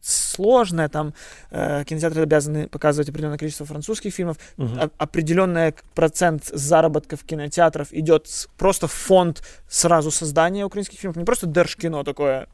сложная, 0.00 0.88
там 0.88 1.14
э, 1.50 1.84
кинотеатры 1.84 2.22
обязаны 2.22 2.68
показывать 2.68 3.08
определенное 3.08 3.38
количество 3.38 3.66
французских 3.66 4.12
фильмов, 4.14 4.36
Мгм. 4.56 4.78
о- 4.80 4.90
определенный 4.98 5.74
процент 5.94 6.44
заработков 6.46 7.24
кинотеатров 7.24 7.88
идет 7.92 8.26
с- 8.28 8.48
просто 8.56 8.86
в 8.86 8.92
фонд 8.92 9.42
сразу 9.68 10.10
создания 10.10 10.64
украинских 10.64 10.98
фильмов, 11.00 11.16
не 11.16 11.24
просто 11.24 11.46
держкино 11.46 12.04
такое, 12.04 12.46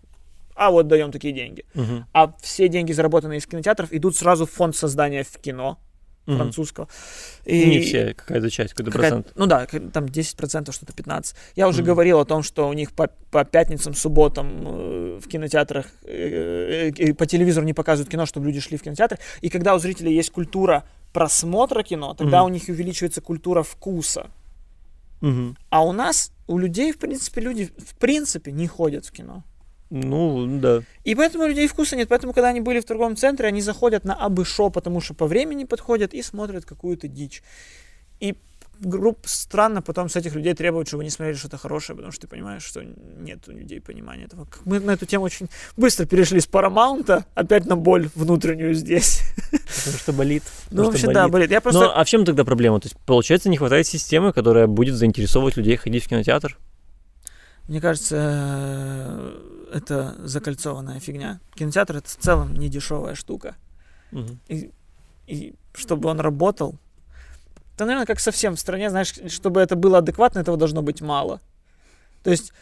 а 0.55 0.71
вот 0.71 0.87
даем 0.89 1.11
такие 1.13 1.33
деньги, 1.35 1.65
Мгм. 1.75 2.07
а 2.13 2.33
все 2.41 2.69
деньги, 2.69 2.93
заработанные 2.93 3.39
из 3.39 3.47
кинотеатров, 3.47 3.93
идут 3.93 4.17
сразу 4.17 4.47
в 4.47 4.51
фонд 4.51 4.77
создания 4.77 5.23
в 5.25 5.39
кино 5.39 5.79
Французского. 6.27 6.89
Не 7.47 7.81
все, 7.81 8.15
какая-то 8.15 8.49
часть, 8.51 8.75
какой-то 8.75 8.93
какая- 8.93 9.11
процент. 9.11 9.33
Ну 9.37 9.47
да, 9.47 9.67
там 9.93 10.07
10%, 10.07 10.73
что-то 10.73 10.93
15%. 10.93 11.35
Я 11.57 11.67
уже 11.69 11.79
Мгм. 11.83 11.87
говорил 11.87 12.21
о 12.21 12.25
том, 12.25 12.43
что 12.45 12.69
у 12.69 12.73
них 12.73 12.93
по, 12.93 13.09
по 13.31 13.45
пятницам, 13.45 13.95
субботам 13.95 14.63
э, 14.65 15.21
в 15.21 15.29
кинотеатрах, 15.29 15.87
э, 16.05 16.91
э, 16.97 17.15
по 17.15 17.27
телевизору 17.27 17.67
не 17.67 17.75
показывают 17.75 18.09
кино, 18.11 18.25
чтобы 18.27 18.47
люди 18.47 18.61
шли 18.61 18.77
в 18.77 18.83
кинотеатр. 18.83 19.19
И 19.41 19.49
когда 19.49 19.75
у 19.75 19.79
зрителей 19.79 20.15
есть 20.15 20.31
культура 20.31 20.85
просмотра 21.13 21.83
кино, 21.83 22.15
тогда 22.15 22.43
Мгм. 22.43 22.51
у 22.51 22.55
них 22.55 22.69
увеличивается 22.69 23.21
культура 23.21 23.63
вкуса. 23.63 24.31
Мгм. 25.21 25.57
А 25.71 25.85
у 25.85 25.93
нас, 25.93 26.33
у 26.47 26.59
людей, 26.59 26.93
в 26.93 26.99
принципе, 26.99 27.41
люди 27.41 27.71
в 27.79 27.95
принципе 27.97 28.53
не 28.53 28.67
ходят 28.67 29.07
в 29.07 29.11
кино. 29.13 29.43
Ну, 29.95 30.59
да. 30.59 30.83
И 31.05 31.15
поэтому 31.15 31.45
у 31.45 31.49
людей 31.49 31.69
вкуса 31.69 31.97
нет. 31.97 32.09
Поэтому, 32.09 32.33
когда 32.33 32.49
они 32.49 32.63
были 32.63 32.81
в 32.81 32.85
торговом 32.87 33.15
центре, 33.15 33.47
они 33.47 33.61
заходят 33.61 34.05
на 34.05 34.15
абы 34.15 34.47
шо, 34.47 34.71
потому 34.71 35.03
что 35.03 35.13
по 35.13 35.27
времени 35.27 35.65
подходят 35.65 36.15
и 36.15 36.23
смотрят 36.23 36.65
какую-то 36.65 37.09
дичь. 37.09 37.43
И 38.19 38.37
групп 38.81 39.19
странно 39.25 39.83
потом 39.83 40.09
с 40.09 40.17
этих 40.17 40.35
людей 40.35 40.55
требовать, 40.55 40.89
чтобы 40.89 41.03
они 41.03 41.11
смотрели 41.11 41.37
что-то 41.37 41.59
хорошее, 41.59 41.95
потому 41.95 42.11
что 42.11 42.23
ты 42.23 42.27
понимаешь, 42.27 42.63
что 42.63 42.83
нет 42.83 43.47
у 43.49 43.53
людей 43.53 43.83
понимания 43.83 44.25
этого. 44.25 44.49
Мы 44.65 44.81
на 44.81 44.93
эту 44.93 45.05
тему 45.05 45.27
очень 45.27 45.49
быстро 45.77 46.07
перешли 46.07 46.41
с 46.41 46.47
Парамаунта 46.47 47.27
опять 47.35 47.67
на 47.67 47.77
боль 47.77 48.09
внутреннюю 48.15 48.73
здесь. 48.73 49.21
Потому 49.51 49.99
что 49.99 50.13
болит. 50.15 50.43
Ну, 50.71 50.85
потому 50.85 50.91
вообще, 50.93 51.13
да, 51.13 51.29
болит. 51.29 51.51
Я 51.51 51.61
просто... 51.61 51.81
Ну, 51.81 51.91
а 51.95 52.03
в 52.03 52.09
чем 52.09 52.25
тогда 52.25 52.45
проблема? 52.45 52.81
То 52.81 52.87
есть, 52.87 52.97
получается, 53.05 53.51
не 53.51 53.59
хватает 53.59 53.87
системы, 53.87 54.33
которая 54.33 54.67
будет 54.67 54.95
заинтересовывать 54.95 55.59
людей 55.59 55.77
ходить 55.77 56.05
в 56.05 56.09
кинотеатр? 56.09 56.59
Мне 57.69 57.81
кажется, 57.81 59.35
это 59.73 60.15
закольцованная 60.19 61.01
фигня. 61.01 61.41
Кинотеатр— 61.55 61.97
это 61.99 62.09
в 62.09 62.17
целом 62.17 62.55
не 62.55 62.69
дешевая 62.69 63.15
штука. 63.15 63.57
Мгм. 64.11 64.39
и 65.27 65.55
чтобы 65.75 66.11
он 66.11 66.21
работал. 66.21 66.77
Это, 67.75 67.87
наверное, 67.87 68.07
как 68.07 68.21
совсем 68.21 68.55
в 68.55 68.61
стране, 68.61 68.91
знаешь, 68.91 69.15
чтобы 69.29 69.61
это 69.61 69.75
было 69.75 69.99
адекватно, 69.99 70.41
этого 70.41 70.59
должно 70.59 70.83
быть 70.83 71.01
мало. 71.01 71.41
То 72.23 72.31
есть, 72.31 72.53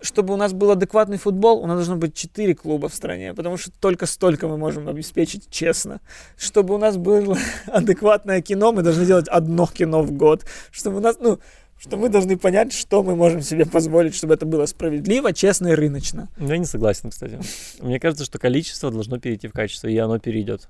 чтобы 0.00 0.32
у 0.32 0.36
нас 0.36 0.52
был 0.52 0.70
адекватный 0.70 1.18
футбол, 1.18 1.58
у 1.58 1.66
нас 1.66 1.76
должно 1.76 1.96
быть 1.96 2.14
4 2.14 2.54
клуба 2.54 2.88
в 2.88 2.94
стране, 2.94 3.34
потому 3.34 3.56
что 3.56 3.70
только 3.80 4.06
столько 4.06 4.48
мы 4.48 4.56
можем 4.56 4.88
обеспечить 4.88 5.50
честно. 5.50 6.00
Чтобы 6.36 6.74
у 6.74 6.78
нас 6.78 6.96
было 6.96 7.36
адекватное 7.66 8.40
кино, 8.40 8.72
мы 8.72 8.82
должны 8.82 9.04
делать 9.04 9.28
одно 9.28 9.66
кино 9.66 10.02
в 10.02 10.12
год. 10.12 10.46
Чтобы 10.70 10.98
у 10.98 11.00
нас, 11.00 11.16
ну, 11.20 11.40
что 11.80 11.96
мы 11.96 12.10
должны 12.10 12.36
понять, 12.36 12.74
что 12.74 13.02
мы 13.02 13.16
можем 13.16 13.40
себе 13.40 13.64
позволить, 13.64 14.14
чтобы 14.14 14.34
это 14.34 14.44
было 14.44 14.66
справедливо, 14.66 15.32
честно 15.32 15.68
и 15.68 15.74
рыночно. 15.74 16.28
Ну, 16.36 16.48
Я 16.48 16.58
не 16.58 16.66
согласен, 16.66 17.10
кстати. 17.10 17.40
Мне 17.80 17.98
кажется, 17.98 18.26
что 18.26 18.38
количество 18.38 18.90
должно 18.90 19.18
перейти 19.18 19.48
в 19.48 19.52
качество, 19.52 19.88
и 19.88 19.96
оно 19.96 20.18
перейдет. 20.18 20.68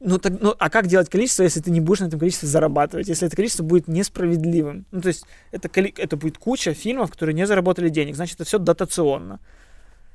Ну, 0.00 0.18
так, 0.18 0.40
ну, 0.40 0.54
а 0.58 0.68
как 0.68 0.88
делать 0.88 1.08
количество, 1.08 1.44
если 1.44 1.60
ты 1.60 1.70
не 1.70 1.80
будешь 1.80 2.00
на 2.00 2.06
этом 2.06 2.18
количестве 2.18 2.48
зарабатывать? 2.48 3.08
Если 3.08 3.26
это 3.26 3.36
количество 3.36 3.62
будет 3.62 3.86
несправедливым? 3.86 4.84
Ну, 4.90 5.00
то 5.00 5.08
есть, 5.08 5.24
это, 5.52 5.68
это 5.74 6.16
будет 6.16 6.38
куча 6.38 6.74
фильмов, 6.74 7.12
которые 7.12 7.34
не 7.34 7.46
заработали 7.46 7.88
денег. 7.88 8.16
Значит, 8.16 8.36
это 8.36 8.44
все 8.44 8.58
дотационно. 8.58 9.40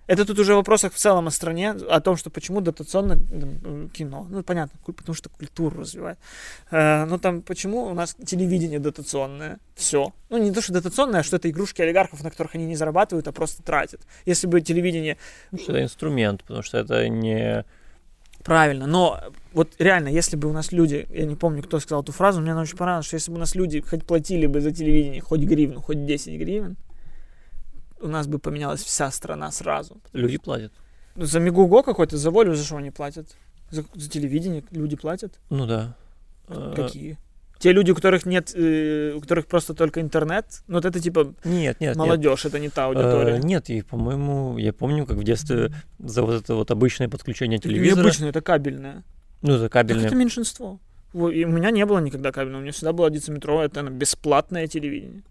Это 0.07 0.25
тут 0.25 0.39
уже 0.39 0.53
в 0.53 0.57
вопросах 0.57 0.93
в 0.93 0.97
целом 0.97 1.27
о 1.27 1.31
стране, 1.31 1.71
о 1.71 2.01
том, 2.01 2.17
что 2.17 2.29
почему 2.29 2.61
дотационно 2.61 3.13
м, 3.13 3.89
кино. 3.89 4.27
Ну, 4.29 4.43
понятно, 4.43 4.77
потому 4.85 5.15
что 5.15 5.29
культуру 5.29 5.79
развивает. 5.79 6.17
Э, 6.71 7.05
ну, 7.05 7.17
там, 7.17 7.41
почему 7.41 7.85
у 7.85 7.93
нас 7.93 8.15
телевидение 8.25 8.79
дотационное? 8.79 9.59
Все. 9.75 10.13
Ну, 10.29 10.37
не 10.37 10.51
то, 10.51 10.61
что 10.61 10.73
дотационное, 10.73 11.21
а 11.21 11.23
что 11.23 11.37
это 11.37 11.49
игрушки 11.49 11.81
олигархов, 11.81 12.21
на 12.21 12.31
которых 12.31 12.55
они 12.55 12.65
не 12.65 12.75
зарабатывают, 12.75 13.27
а 13.27 13.31
просто 13.31 13.63
тратят. 13.63 14.01
Если 14.25 14.47
бы 14.47 14.59
телевидение 14.61 15.17
Потому 15.51 15.63
что 15.63 15.71
это 15.71 15.83
инструмент, 15.83 16.41
потому 16.41 16.63
что 16.63 16.77
это 16.77 17.07
не... 17.07 17.63
Правильно, 18.43 18.87
но 18.87 19.21
вот 19.53 19.73
реально, 19.79 20.09
если 20.09 20.35
бы 20.35 20.49
у 20.49 20.51
нас 20.51 20.73
люди, 20.73 21.07
я 21.11 21.25
не 21.25 21.37
помню, 21.37 21.63
кто 21.63 21.79
сказал 21.79 22.03
эту 22.03 22.11
фразу, 22.11 22.41
мне 22.41 22.51
она 22.51 22.61
очень 22.61 22.75
понравилась, 22.75 23.05
что 23.05 23.15
если 23.15 23.31
бы 23.31 23.37
у 23.37 23.39
нас 23.39 23.55
люди 23.55 23.79
хоть 23.79 24.05
платили 24.05 24.47
бы 24.47 24.59
за 24.59 24.71
телевидение 24.71 25.21
хоть 25.21 25.39
гривну, 25.39 25.79
хоть 25.79 26.05
10 26.05 26.37
гривен, 26.37 26.75
у 28.03 28.07
нас 28.07 28.27
бы 28.27 28.39
поменялась 28.39 28.83
вся 28.83 29.11
страна 29.11 29.51
сразу. 29.51 30.01
Люди 30.13 30.37
платят. 30.37 30.71
Ну, 31.15 31.25
за 31.25 31.39
Мегуго 31.39 31.83
какой-то, 31.83 32.17
за 32.17 32.31
волю, 32.31 32.55
за 32.55 32.63
что 32.63 32.77
они 32.77 32.91
платят? 32.91 33.27
За, 33.71 33.83
за 33.95 34.09
телевидение 34.09 34.63
люди 34.71 34.95
платят? 34.95 35.39
Ну 35.49 35.65
да. 35.65 35.95
Э, 36.47 36.73
Какие? 36.75 37.17
Те 37.59 37.71
люди, 37.71 37.91
у 37.91 37.95
которых 37.95 38.25
нет, 38.25 38.51
э, 38.55 39.13
у 39.15 39.21
которых 39.21 39.45
просто 39.47 39.73
только 39.73 40.01
интернет, 40.01 40.45
ну 40.67 40.75
вот 40.75 40.85
это 40.85 40.99
типа 40.99 41.33
Нет, 41.45 41.79
нет, 41.79 41.79
нет. 41.79 41.95
молодежь, 41.95 42.45
это 42.45 42.59
не 42.59 42.69
та 42.69 42.85
аудитория. 42.87 43.35
Э, 43.37 43.39
Нет, 43.39 43.69
и, 43.69 43.81
по-моему, 43.81 44.57
я 44.57 44.73
помню, 44.73 45.05
как 45.05 45.17
в 45.17 45.23
детстве 45.23 45.71
за 45.99 46.23
вот 46.23 46.43
это 46.43 46.55
вот 46.55 46.71
обычное 46.71 47.07
подключение 47.07 47.59
телевизора, 47.59 48.01
Необычно, 48.01 48.25
это 48.25 48.41
кабельное. 48.41 49.03
ну, 49.41 49.57
за 49.57 49.65
Так 49.65 49.71
кабельное, 49.73 50.07
это 50.07 50.15
меньшинство. 50.15 50.79
Во- 51.13 51.29
И 51.31 51.45
у 51.45 51.49
меня 51.49 51.71
не 51.71 51.85
было 51.85 51.99
никогда 51.99 52.31
кабельного, 52.31 52.59
у 52.59 52.63
меня 52.63 52.73
всегда 52.73 52.91
было 52.91 53.09
дециметровое, 53.09 53.67
это 53.67 53.81
бесплатное 53.83 54.67
телевидение. 54.67 55.23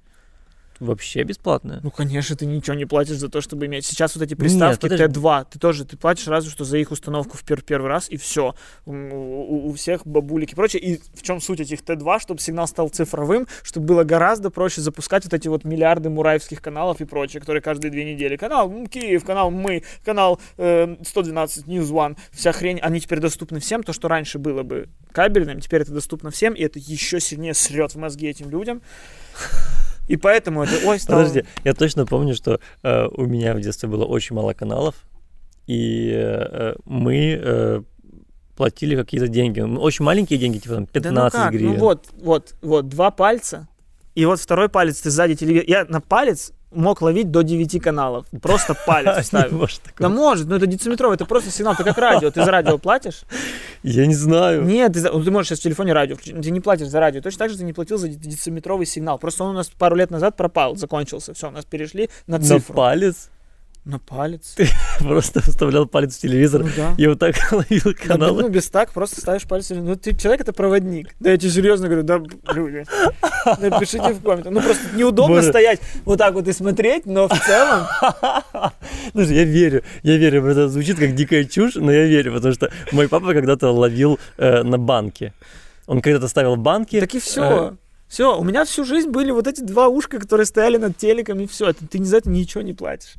Вообще 0.85 1.23
бесплатное. 1.23 1.81
Ну, 1.83 1.91
конечно, 1.91 2.37
ты 2.37 2.47
ничего 2.47 2.75
не 2.75 2.85
платишь 2.85 3.17
за 3.17 3.29
то, 3.29 3.41
чтобы 3.41 3.67
иметь. 3.67 3.87
Сейчас 3.87 4.15
вот 4.17 4.23
эти 4.25 4.35
приставки 4.35 4.81
подожди. 4.81 5.05
Т2, 5.21 5.47
ты 5.51 5.59
тоже, 5.59 5.85
ты 5.85 5.97
платишь 5.97 6.27
разве 6.29 6.51
что 6.51 6.65
за 6.65 6.79
их 6.79 6.91
установку 6.91 7.37
в 7.37 7.45
пер- 7.45 7.63
первый 7.63 7.89
раз, 7.89 8.09
и 8.11 8.17
все. 8.17 8.55
У, 8.87 8.93
у- 8.93 9.69
у 9.69 9.73
всех 9.75 10.07
бабулек 10.07 10.53
и 10.53 10.55
прочее. 10.55 10.83
И 10.83 11.01
в 11.15 11.23
чем 11.23 11.41
суть 11.41 11.61
этих 11.61 11.81
Т2, 11.81 12.21
чтобы 12.21 12.41
сигнал 12.41 12.67
стал 12.69 12.89
цифровым, 12.89 13.47
чтобы 13.63 13.87
было 13.87 14.05
гораздо 14.05 14.51
проще 14.51 14.81
запускать 14.81 15.25
вот 15.25 15.35
эти 15.35 15.49
вот 15.49 15.65
миллиарды 15.65 16.11
мураевских 16.11 16.61
каналов 16.61 17.01
и 17.01 17.05
прочее, 17.05 17.41
которые 17.41 17.63
каждые 17.63 17.91
две 17.91 18.05
недели. 18.05 18.37
Канал 18.37 18.71
Киев, 18.91 19.25
канал 19.25 19.51
Мы, 19.51 19.83
канал 20.05 20.41
э, 20.59 20.97
112, 21.05 21.67
News 21.67 21.91
One, 21.91 22.17
вся 22.33 22.53
хрень, 22.53 22.79
они 22.81 23.01
теперь 23.01 23.21
доступны 23.21 23.61
всем. 23.61 23.83
То, 23.83 23.93
что 23.93 24.09
раньше 24.09 24.39
было 24.39 24.63
бы 24.63 24.89
кабельным, 25.13 25.61
теперь 25.61 25.83
это 25.83 25.93
доступно 25.93 26.31
всем, 26.31 26.55
и 26.55 26.63
это 26.63 26.79
еще 26.79 27.21
сильнее 27.21 27.55
срет 27.55 27.93
в 27.95 27.99
мозги 27.99 28.27
этим 28.29 28.51
людям. 28.51 28.83
И 30.09 30.17
поэтому 30.17 30.65
это, 30.65 30.75
ой, 30.87 30.99
стало... 30.99 31.21
Подожди, 31.21 31.45
я 31.65 31.75
точно 31.75 32.07
помню, 32.07 32.35
что 32.35 32.61
э, 32.83 33.07
у 33.07 33.27
меня 33.27 33.55
в 33.55 33.61
детстве 33.61 33.89
было 33.89 34.05
очень 34.05 34.35
мало 34.35 34.53
каналов, 34.53 34.97
и 35.67 36.13
э, 36.13 36.75
мы 36.85 37.39
э, 37.41 37.83
платили 38.57 38.97
какие-то 38.97 39.29
деньги. 39.29 39.61
Ну, 39.61 39.81
Очень 39.81 40.05
маленькие 40.05 40.39
деньги, 40.39 40.59
типа 40.59 40.75
там 40.75 40.87
15 40.87 41.15
да 41.15 41.25
ну 41.25 41.31
как? 41.31 41.53
гривен. 41.53 41.73
Ну 41.73 41.79
вот, 41.79 42.09
вот, 42.21 42.55
вот, 42.63 42.89
два 42.89 43.11
пальца, 43.11 43.69
и 44.15 44.25
вот 44.27 44.41
второй 44.41 44.69
палец 44.69 45.01
ты 45.01 45.11
сзади 45.11 45.35
телевизора. 45.35 45.67
Я 45.69 45.85
на 45.85 46.01
палец 46.01 46.53
мог 46.75 47.03
ловить 47.03 47.31
до 47.31 47.43
9 47.43 47.83
каналов. 47.83 48.27
Просто 48.41 48.77
палец 48.87 49.31
может 49.51 49.81
Да 49.99 50.09
может, 50.09 50.49
но 50.49 50.57
это 50.57 50.67
дециметровый, 50.67 51.17
это 51.17 51.25
просто 51.25 51.51
сигнал. 51.51 51.75
Ты 51.77 51.85
как 51.85 51.99
радио, 51.99 52.31
ты 52.31 52.45
за 52.45 52.51
радио 52.51 52.79
платишь? 52.79 53.23
Я 53.83 54.07
не 54.07 54.15
знаю. 54.15 54.63
Нет, 54.65 54.93
ты, 54.93 55.01
за- 55.01 55.11
ты 55.11 55.31
можешь 55.31 55.49
сейчас 55.49 55.59
в 55.61 55.63
телефоне 55.63 55.93
радио 55.93 56.15
включить, 56.17 56.41
ты 56.41 56.51
не 56.51 56.61
платишь 56.61 56.89
за 56.89 57.01
радио. 57.01 57.21
Точно 57.21 57.39
так 57.39 57.51
же 57.51 57.59
ты 57.59 57.65
не 57.65 57.73
платил 57.73 57.99
за 57.99 58.09
де- 58.09 58.17
дециметровый 58.17 58.87
сигнал. 58.87 59.19
Просто 59.19 59.45
он 59.45 59.51
у 59.51 59.55
нас 59.55 59.69
пару 59.69 59.97
лет 59.97 60.11
назад 60.11 60.37
пропал, 60.37 60.77
закончился. 60.77 61.35
Все, 61.35 61.49
у 61.49 61.51
нас 61.51 61.65
перешли 61.65 62.09
на 62.27 62.39
На 62.39 62.45
цифру. 62.45 62.75
палец 62.75 63.29
На 63.85 63.99
палец. 63.99 64.55
просто 65.01 65.41
вставлял 65.43 65.87
палец 65.87 66.17
в 66.17 66.21
телевизор 66.21 66.63
Ну 66.63 66.71
да. 66.77 66.95
и 66.97 67.07
вот 67.09 67.19
так 67.19 67.35
ловил 67.53 67.83
Да, 67.85 67.93
каналы. 67.95 68.43
ну, 68.43 68.49
без 68.49 68.71
так, 68.71 68.93
просто 68.93 69.21
ставишь 69.21 69.43
палец. 69.43 69.71
Ну, 69.71 69.97
ты 69.97 70.15
человек 70.15 70.43
это 70.43 70.53
проводник. 70.53 71.09
Да, 71.19 71.33
я 71.33 71.37
тебе 71.37 71.51
серьезно 71.51 71.89
говорю, 71.89 72.05
да, 72.05 72.23
люди. 72.55 72.85
Напишите 73.61 74.13
в 74.13 74.23
комментах. 74.23 74.53
Ну, 74.53 74.61
просто 74.63 74.85
неудобно 74.95 75.37
Боже. 75.37 75.49
стоять 75.49 75.81
вот 76.05 76.17
так 76.19 76.35
вот 76.35 76.47
и 76.47 76.53
смотреть, 76.53 77.07
но 77.07 77.27
в 77.27 77.37
целом... 77.45 77.87
Слушай, 79.13 79.35
я 79.37 79.45
верю, 79.45 79.83
я 80.05 80.17
верю, 80.17 80.47
это 80.47 80.69
звучит 80.69 80.99
как 80.99 81.17
дикая 81.17 81.45
чушь, 81.45 81.75
но 81.75 81.91
я 81.91 82.05
верю, 82.07 82.35
потому 82.35 82.55
что 82.55 82.71
мой 82.93 83.09
папа 83.09 83.33
когда-то 83.33 83.73
ловил 83.73 84.21
э, 84.39 84.63
на 84.63 84.79
банке. 84.79 85.33
Он 85.89 86.01
когда-то 86.01 86.29
ставил 86.29 86.55
банки. 86.55 87.01
Так 87.01 87.15
и 87.17 87.19
все. 87.19 87.71
э, 87.73 87.73
Все, 88.07 88.39
у 88.39 88.45
меня 88.45 88.65
всю 88.65 88.85
жизнь 88.85 89.09
были 89.11 89.33
вот 89.33 89.49
эти 89.49 89.61
два 89.61 89.89
ушка, 89.89 90.21
которые 90.21 90.47
стояли 90.47 90.77
над 90.77 90.97
телеком, 90.97 91.41
и 91.41 91.49
все. 91.49 91.73
Ты 91.73 91.99
не 91.99 92.07
за 92.07 92.19
это 92.19 92.31
ничего 92.31 92.63
не 92.63 92.75
платишь. 92.75 93.15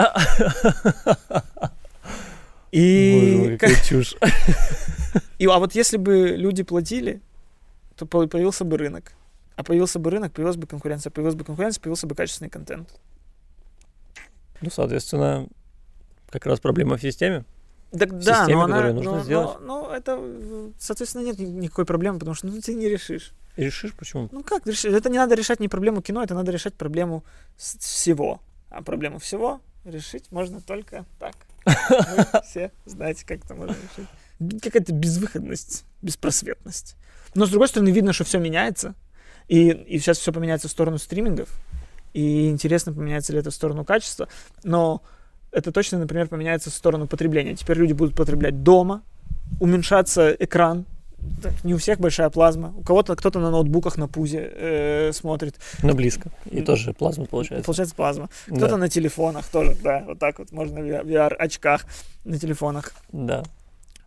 Боже 0.00 1.72
И, 2.72 3.36
мой, 3.36 3.58
какая 3.58 3.82
чушь. 3.84 4.14
и 5.38 5.46
а 5.46 5.58
вот 5.58 5.74
если 5.74 5.96
бы 5.96 6.28
люди 6.36 6.62
платили, 6.62 7.20
то 7.96 8.06
по- 8.06 8.26
появился 8.26 8.64
бы 8.64 8.78
рынок. 8.78 9.12
А 9.56 9.64
появился 9.64 9.98
бы 9.98 10.10
рынок, 10.10 10.32
появилась 10.32 10.56
бы 10.56 10.66
конкуренция, 10.66 11.10
появилась 11.10 11.34
бы 11.34 11.44
конкуренция, 11.44 11.80
появился 11.82 12.06
бы 12.06 12.14
качественный 12.14 12.48
контент. 12.50 12.88
Ну, 14.60 14.70
соответственно, 14.70 15.48
как 16.30 16.46
раз 16.46 16.60
проблема 16.60 16.96
в 16.96 17.02
системе. 17.02 17.44
Так 17.90 18.16
да, 18.20 18.40
системе, 18.44 18.54
но 18.58 18.62
она, 18.64 18.76
которую 18.76 18.94
нужно 18.94 19.12
но- 19.16 19.22
сделать. 19.24 19.60
но- 19.60 19.82
но 19.88 19.94
это, 19.94 20.72
соответственно, 20.78 21.24
нет 21.24 21.38
ни- 21.40 21.46
никакой 21.46 21.84
проблемы, 21.84 22.20
потому 22.20 22.34
что 22.36 22.46
ну, 22.46 22.60
ты 22.60 22.74
не 22.74 22.88
решишь. 22.88 23.32
И 23.56 23.64
решишь, 23.64 23.94
почему? 23.94 24.28
Ну 24.30 24.44
как 24.44 24.64
решить? 24.66 24.92
Это 24.92 25.10
не 25.10 25.18
надо 25.18 25.34
решать 25.34 25.58
не 25.58 25.66
проблему 25.68 26.02
кино, 26.02 26.22
это 26.22 26.34
надо 26.34 26.52
решать 26.52 26.74
проблему 26.74 27.24
всего. 27.56 28.40
А 28.68 28.82
проблему 28.82 29.18
всего 29.18 29.60
решить 29.90 30.30
можно 30.30 30.60
только 30.60 31.04
так. 31.18 31.34
Вы 31.64 32.40
все 32.44 32.72
знаете, 32.86 33.24
как 33.26 33.44
это 33.44 33.54
можно 33.54 33.74
решить. 33.74 34.62
Какая-то 34.62 34.92
безвыходность, 34.92 35.84
беспросветность. 36.02 36.96
Но 37.34 37.46
с 37.46 37.50
другой 37.50 37.68
стороны, 37.68 37.90
видно, 37.90 38.12
что 38.12 38.24
все 38.24 38.38
меняется. 38.38 38.94
И, 39.48 39.68
и 39.70 39.98
сейчас 39.98 40.18
все 40.18 40.32
поменяется 40.32 40.68
в 40.68 40.70
сторону 40.70 40.98
стримингов. 40.98 41.48
И 42.12 42.48
интересно, 42.48 42.92
поменяется 42.92 43.32
ли 43.32 43.38
это 43.38 43.50
в 43.50 43.54
сторону 43.54 43.84
качества. 43.84 44.28
Но 44.64 45.02
это 45.52 45.72
точно, 45.72 45.98
например, 45.98 46.28
поменяется 46.28 46.70
в 46.70 46.74
сторону 46.74 47.06
потребления. 47.06 47.54
Теперь 47.56 47.78
люди 47.78 47.92
будут 47.92 48.14
потреблять 48.16 48.62
дома, 48.62 49.02
уменьшаться 49.60 50.34
экран. 50.38 50.86
Да, 51.42 51.50
Не 51.64 51.74
у 51.74 51.78
всех 51.78 51.98
большая 52.00 52.30
плазма. 52.30 52.72
У 52.76 52.82
кого-то 52.82 53.16
кто-то 53.16 53.40
на 53.40 53.50
ноутбуках 53.50 53.96
на 53.96 54.08
пузе 54.08 54.50
э, 54.54 55.12
смотрит. 55.12 55.56
Но 55.82 55.94
близко. 55.94 56.30
И 56.50 56.60
тоже 56.62 56.92
плазма 56.92 57.26
получается. 57.26 57.64
Получается 57.64 57.94
плазма. 57.94 58.28
Да, 58.46 58.56
Кто-то 58.56 58.76
на 58.76 58.88
телефонах 58.88 59.46
тоже, 59.48 59.76
да, 59.82 60.04
вот 60.06 60.18
так 60.18 60.38
вот 60.38 60.52
можно 60.52 60.80
в 60.80 60.84
VR-очках 60.84 61.84
на 62.24 62.38
телефонах. 62.38 62.92
да. 63.12 63.42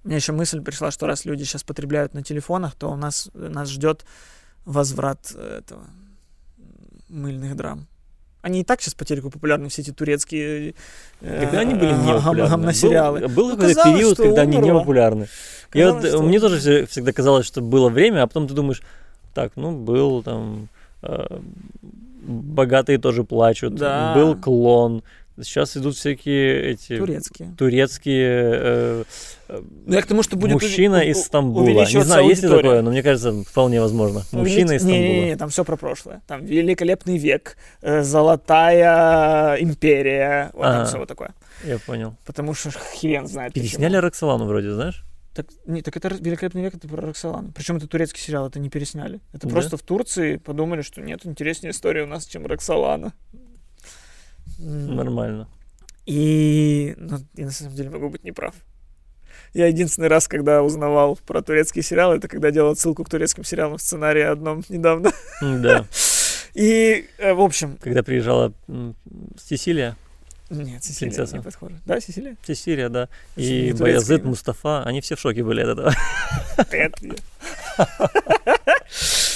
Мне 0.03 0.17
еще 0.17 0.33
мысль 0.33 0.59
пришла, 0.61 0.91
что 0.91 1.07
раз 1.07 1.23
люди 1.23 1.43
сейчас 1.43 1.63
потребляют 1.63 2.13
на 2.13 2.23
телефонах, 2.23 2.75
то 2.75 2.91
у 2.91 2.97
нас, 2.97 3.29
нас 3.33 3.69
ждет 3.69 4.05
возврат 4.65 5.31
э, 5.33 5.59
этого 5.59 5.85
мыльных 7.07 7.55
драм. 7.55 7.87
Они 8.43 8.59
и 8.59 8.63
так 8.63 8.81
сейчас 8.81 8.93
по 8.93 9.05
телеку 9.05 9.29
популярны, 9.31 9.69
все 9.69 9.81
эти 9.81 9.91
турецкие 9.91 10.75
э, 11.21 11.39
Когда 11.45 11.61
они 11.61 11.73
были 11.75 11.91
гам- 11.91 12.05
не 12.05 12.13
популярны? 12.13 12.49
гамносериалы. 12.49 13.19
Был, 13.21 13.29
был 13.29 13.49
какой-то 13.57 13.83
период, 13.83 14.17
когда 14.17 14.41
они 14.41 14.57
не 14.57 14.71
популярны. 14.71 15.27
Я 15.73 15.93
вот, 15.93 16.01
Казалось, 16.03 16.13
что 16.13 16.23
мне 16.23 16.39
тоже 16.39 16.85
всегда 16.87 17.13
казалось, 17.13 17.45
что 17.47 17.61
было 17.61 17.89
время, 17.89 18.21
а 18.21 18.27
потом 18.27 18.47
ты 18.47 18.53
думаешь, 18.53 18.83
так, 19.33 19.53
ну, 19.55 19.71
был 19.71 20.21
там... 20.21 20.67
э, 21.01 21.39
богатые 22.21 22.97
тоже 22.97 23.23
плачут. 23.23 23.75
Да. 23.75 24.13
Был 24.13 24.35
клон. 24.35 25.03
Сейчас 25.41 25.75
идут 25.77 25.95
всякие 25.95 26.71
эти... 26.71 26.97
Турецкие. 26.97 27.55
турецкие 27.57 28.27
э, 28.53 29.03
э, 29.47 29.61
Ну, 29.87 29.93
я 29.95 30.01
к 30.01 30.05
тому, 30.05 30.21
что 30.21 30.35
будет 30.37 30.53
мужчина 30.53 30.99
у- 30.99 31.01
из 31.01 31.23
Стамбула. 31.23 31.67
Не 31.67 32.03
знаю, 32.03 32.27
есть 32.27 32.43
ли 32.43 32.49
такое, 32.49 32.81
но 32.83 32.91
мне 32.91 33.01
кажется, 33.01 33.31
вполне 33.43 33.81
возможно. 33.81 34.21
Мужчина 34.31 34.73
из 34.73 34.83
Не, 34.83 34.89
Стамбула. 34.91 35.01
не, 35.21 35.25
не, 35.25 35.35
там 35.35 35.49
все 35.49 35.65
про 35.65 35.75
прошлое. 35.75 36.21
Там 36.27 36.45
великолепный 36.45 37.17
век, 37.17 37.57
э, 37.81 38.03
золотая 38.03 39.55
империя, 39.55 40.51
вот 40.53 40.61
там 40.63 40.75
Ага. 40.81 40.85
все 40.85 40.97
вот 40.99 41.07
такое. 41.07 41.33
Я 41.65 41.79
понял. 41.79 42.15
Потому 42.25 42.53
что 42.53 42.69
хрен 42.71 43.27
знает. 43.27 43.53
почему. 43.53 43.67
Пересняли 43.69 43.97
Роксолану 43.97 44.45
вроде, 44.45 44.71
знаешь? 44.73 45.03
Так, 45.33 45.47
не, 45.65 45.81
так 45.81 45.97
это 45.97 46.09
великолепный 46.09 46.61
век, 46.61 46.75
это 46.75 46.87
про 46.87 47.01
Роксолану. 47.07 47.51
Причем 47.55 47.77
это 47.77 47.87
турецкий 47.87 48.21
сериал, 48.21 48.47
это 48.49 48.59
не 48.59 48.69
пересняли. 48.69 49.19
Это 49.33 49.47
Да? 49.47 49.53
просто 49.53 49.77
в 49.77 49.81
Турции 49.81 50.35
подумали, 50.37 50.83
что 50.83 51.01
нет 51.01 51.25
интереснее 51.25 51.71
истории 51.71 52.01
у 52.03 52.05
нас, 52.07 52.27
чем 52.27 52.45
Роксолана. 52.45 53.13
Нормально. 54.59 55.47
И 56.05 56.95
ну, 56.97 57.17
я 57.35 57.45
на 57.45 57.51
самом 57.51 57.75
деле 57.75 57.89
могу 57.89 58.09
быть 58.09 58.23
неправ. 58.23 58.55
Я 59.53 59.67
единственный 59.67 60.07
раз, 60.07 60.27
когда 60.27 60.63
узнавал 60.63 61.17
про 61.27 61.41
турецкий 61.41 61.83
сериал, 61.83 62.13
это 62.13 62.27
когда 62.27 62.51
делал 62.51 62.75
ссылку 62.75 63.03
к 63.03 63.09
турецким 63.09 63.43
сериалам 63.43 63.77
в 63.77 63.81
сценарии 63.81 64.23
одном 64.23 64.63
недавно. 64.69 65.11
Да. 65.41 65.85
И, 66.53 67.07
э, 67.17 67.33
в 67.33 67.41
общем... 67.41 67.77
Когда 67.81 68.03
приезжала 68.03 68.53
Сесилия, 69.43 69.95
Нет, 70.49 70.83
Сесилия 70.83 71.11
Принцесса. 71.11 71.37
не 71.37 71.43
подходит. 71.43 71.77
Да, 71.85 71.99
Сесилия? 71.99 72.35
Сесилия, 72.45 72.89
да, 72.89 73.09
и 73.35 73.73
Баязет, 73.73 74.21
да? 74.21 74.29
Мустафа, 74.29 74.83
они 74.83 75.01
все 75.01 75.15
в 75.15 75.19
шоке 75.19 75.43
были 75.43 75.61
от 75.61 75.69
этого. 75.69 75.93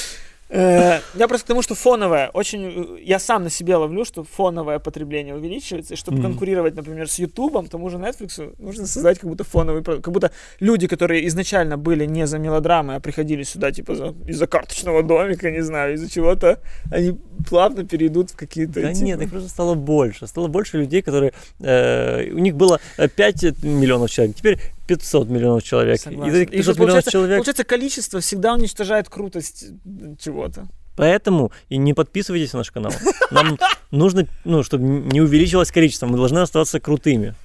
Э, 0.49 0.99
Я 1.15 1.27
просто 1.27 1.45
к 1.45 1.47
тому, 1.47 1.61
что 1.61 1.75
фоновое, 1.75 2.29
очень, 2.29 2.97
э, 2.99 3.01
я 3.03 3.19
сам 3.19 3.43
на 3.43 3.49
себе 3.49 3.75
ловлю, 3.75 4.05
что 4.05 4.23
фоновое 4.23 4.79
потребление 4.79 5.35
увеличивается, 5.35 5.93
и 5.93 5.97
чтобы 5.97 6.21
конкурировать, 6.21 6.75
например, 6.75 7.09
с 7.09 7.19
Ютубом, 7.19 7.67
тому 7.67 7.89
же 7.89 7.97
Netflix, 7.97 8.55
нужно 8.59 8.87
создать 8.87 9.19
как 9.19 9.29
будто 9.29 9.43
фоновый 9.43 9.83
как 9.83 10.11
будто 10.11 10.31
люди, 10.59 10.87
которые 10.87 11.27
изначально 11.27 11.77
были 11.77 12.05
не 12.05 12.27
за 12.27 12.39
мелодрамы, 12.39 12.95
а 12.95 12.99
приходили 12.99 13.43
сюда 13.43 13.71
типа 13.71 13.95
за, 13.95 14.15
из-за 14.27 14.47
карточного 14.47 15.03
домика, 15.03 15.51
не 15.51 15.61
знаю, 15.61 15.95
из-за 15.95 16.09
чего-то, 16.09 16.59
они 16.91 17.17
плавно 17.49 17.83
перейдут 17.85 18.31
в 18.31 18.35
какие-то... 18.35 18.81
Да 18.81 18.93
нет, 18.93 19.21
их 19.21 19.29
просто 19.29 19.49
стало 19.49 19.75
больше. 19.75 20.27
Стало 20.27 20.47
больше 20.47 20.77
людей, 20.77 21.01
которые... 21.01 21.33
э, 21.59 22.29
у 22.31 22.39
них 22.39 22.55
было 22.55 22.79
э, 22.97 23.07
5 23.07 23.63
миллионов 23.63 24.09
человек, 24.09 24.35
теперь 24.35 24.59
500 24.87 25.29
миллионов 25.29 25.63
человек. 25.63 25.99
Согласен. 25.99 26.33
И 26.33 26.37
И 26.37 26.39
же 26.39 26.45
500 26.45 26.55
миллионов 26.55 26.77
получается, 26.77 27.11
человек... 27.11 27.37
получается, 27.37 27.63
количество 27.63 28.19
всегда 28.19 28.53
уничтожает 28.53 29.09
крутость 29.09 29.65
э, 29.85 30.15
чего-то. 30.38 30.67
Поэтому 30.95 31.51
и 31.69 31.77
не 31.77 31.93
подписывайтесь 31.93 32.53
на 32.53 32.59
наш 32.59 32.71
канал. 32.71 32.91
Нам 33.29 33.57
нужно, 33.91 34.27
ну, 34.45 34.63
чтобы 34.63 34.83
не 34.83 35.21
увеличилось 35.21 35.71
количество, 35.71 36.07
мы 36.07 36.17
должны 36.17 36.39
оставаться 36.39 36.79
крутыми. 36.79 37.35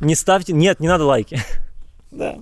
Не 0.00 0.14
ставьте... 0.14 0.52
Нет, 0.52 0.78
не 0.78 0.86
надо 0.88 1.04
лайки. 1.04 1.40
Да. 2.10 2.38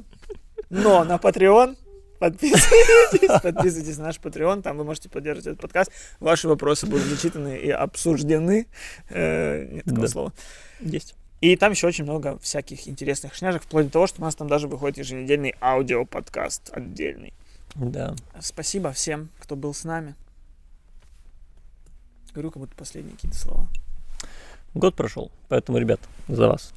Но 0.69 1.05
на 1.05 1.17
Patreon 1.17 1.77
Подписывайтесь, 2.19 3.41
подписывайтесь 3.43 3.99
на 3.99 4.05
наш 4.05 4.17
Patreon, 4.19 4.63
там 4.63 4.79
вы 4.79 4.85
можете 4.85 5.11
поддерживать 5.11 5.49
этот 5.49 5.61
подкаст. 5.61 5.91
Ваши 6.19 6.49
вопросы 6.49 6.87
будут 6.87 7.07
зачитаны 7.07 7.59
и 7.59 7.69
обсуждены. 7.71 8.69
Э, 9.11 9.67
нет 9.71 9.85
такого 9.85 10.03
Да. 10.03 10.09
слова. 10.09 10.33
Есть. 10.81 11.15
И 11.43 11.57
там 11.57 11.73
еще 11.73 11.87
очень 11.87 12.05
много 12.05 12.39
всяких 12.39 12.89
интересных 12.89 13.35
шняжек, 13.35 13.65
вплоть 13.65 13.87
до 13.87 13.93
того, 13.93 14.07
что 14.07 14.23
у 14.23 14.25
нас 14.25 14.35
там 14.35 14.49
даже 14.49 14.67
выходит 14.67 14.97
еженедельный 14.97 15.55
аудиоподкаст 15.61 16.71
отдельный. 16.73 17.35
Да. 17.79 18.15
Спасибо 18.41 18.93
всем, 18.93 19.29
кто 19.39 19.55
был 19.57 19.75
с 19.75 19.85
нами. 19.85 20.15
Говорю, 22.33 22.51
как 22.51 22.61
будто 22.61 22.77
последние 22.77 23.15
какие-то 23.15 23.39
слова. 23.39 23.69
Год 24.75 24.95
прошел, 24.95 25.31
поэтому, 25.49 25.79
ребят, 25.79 26.01
за 26.29 26.49
вас. 26.49 26.73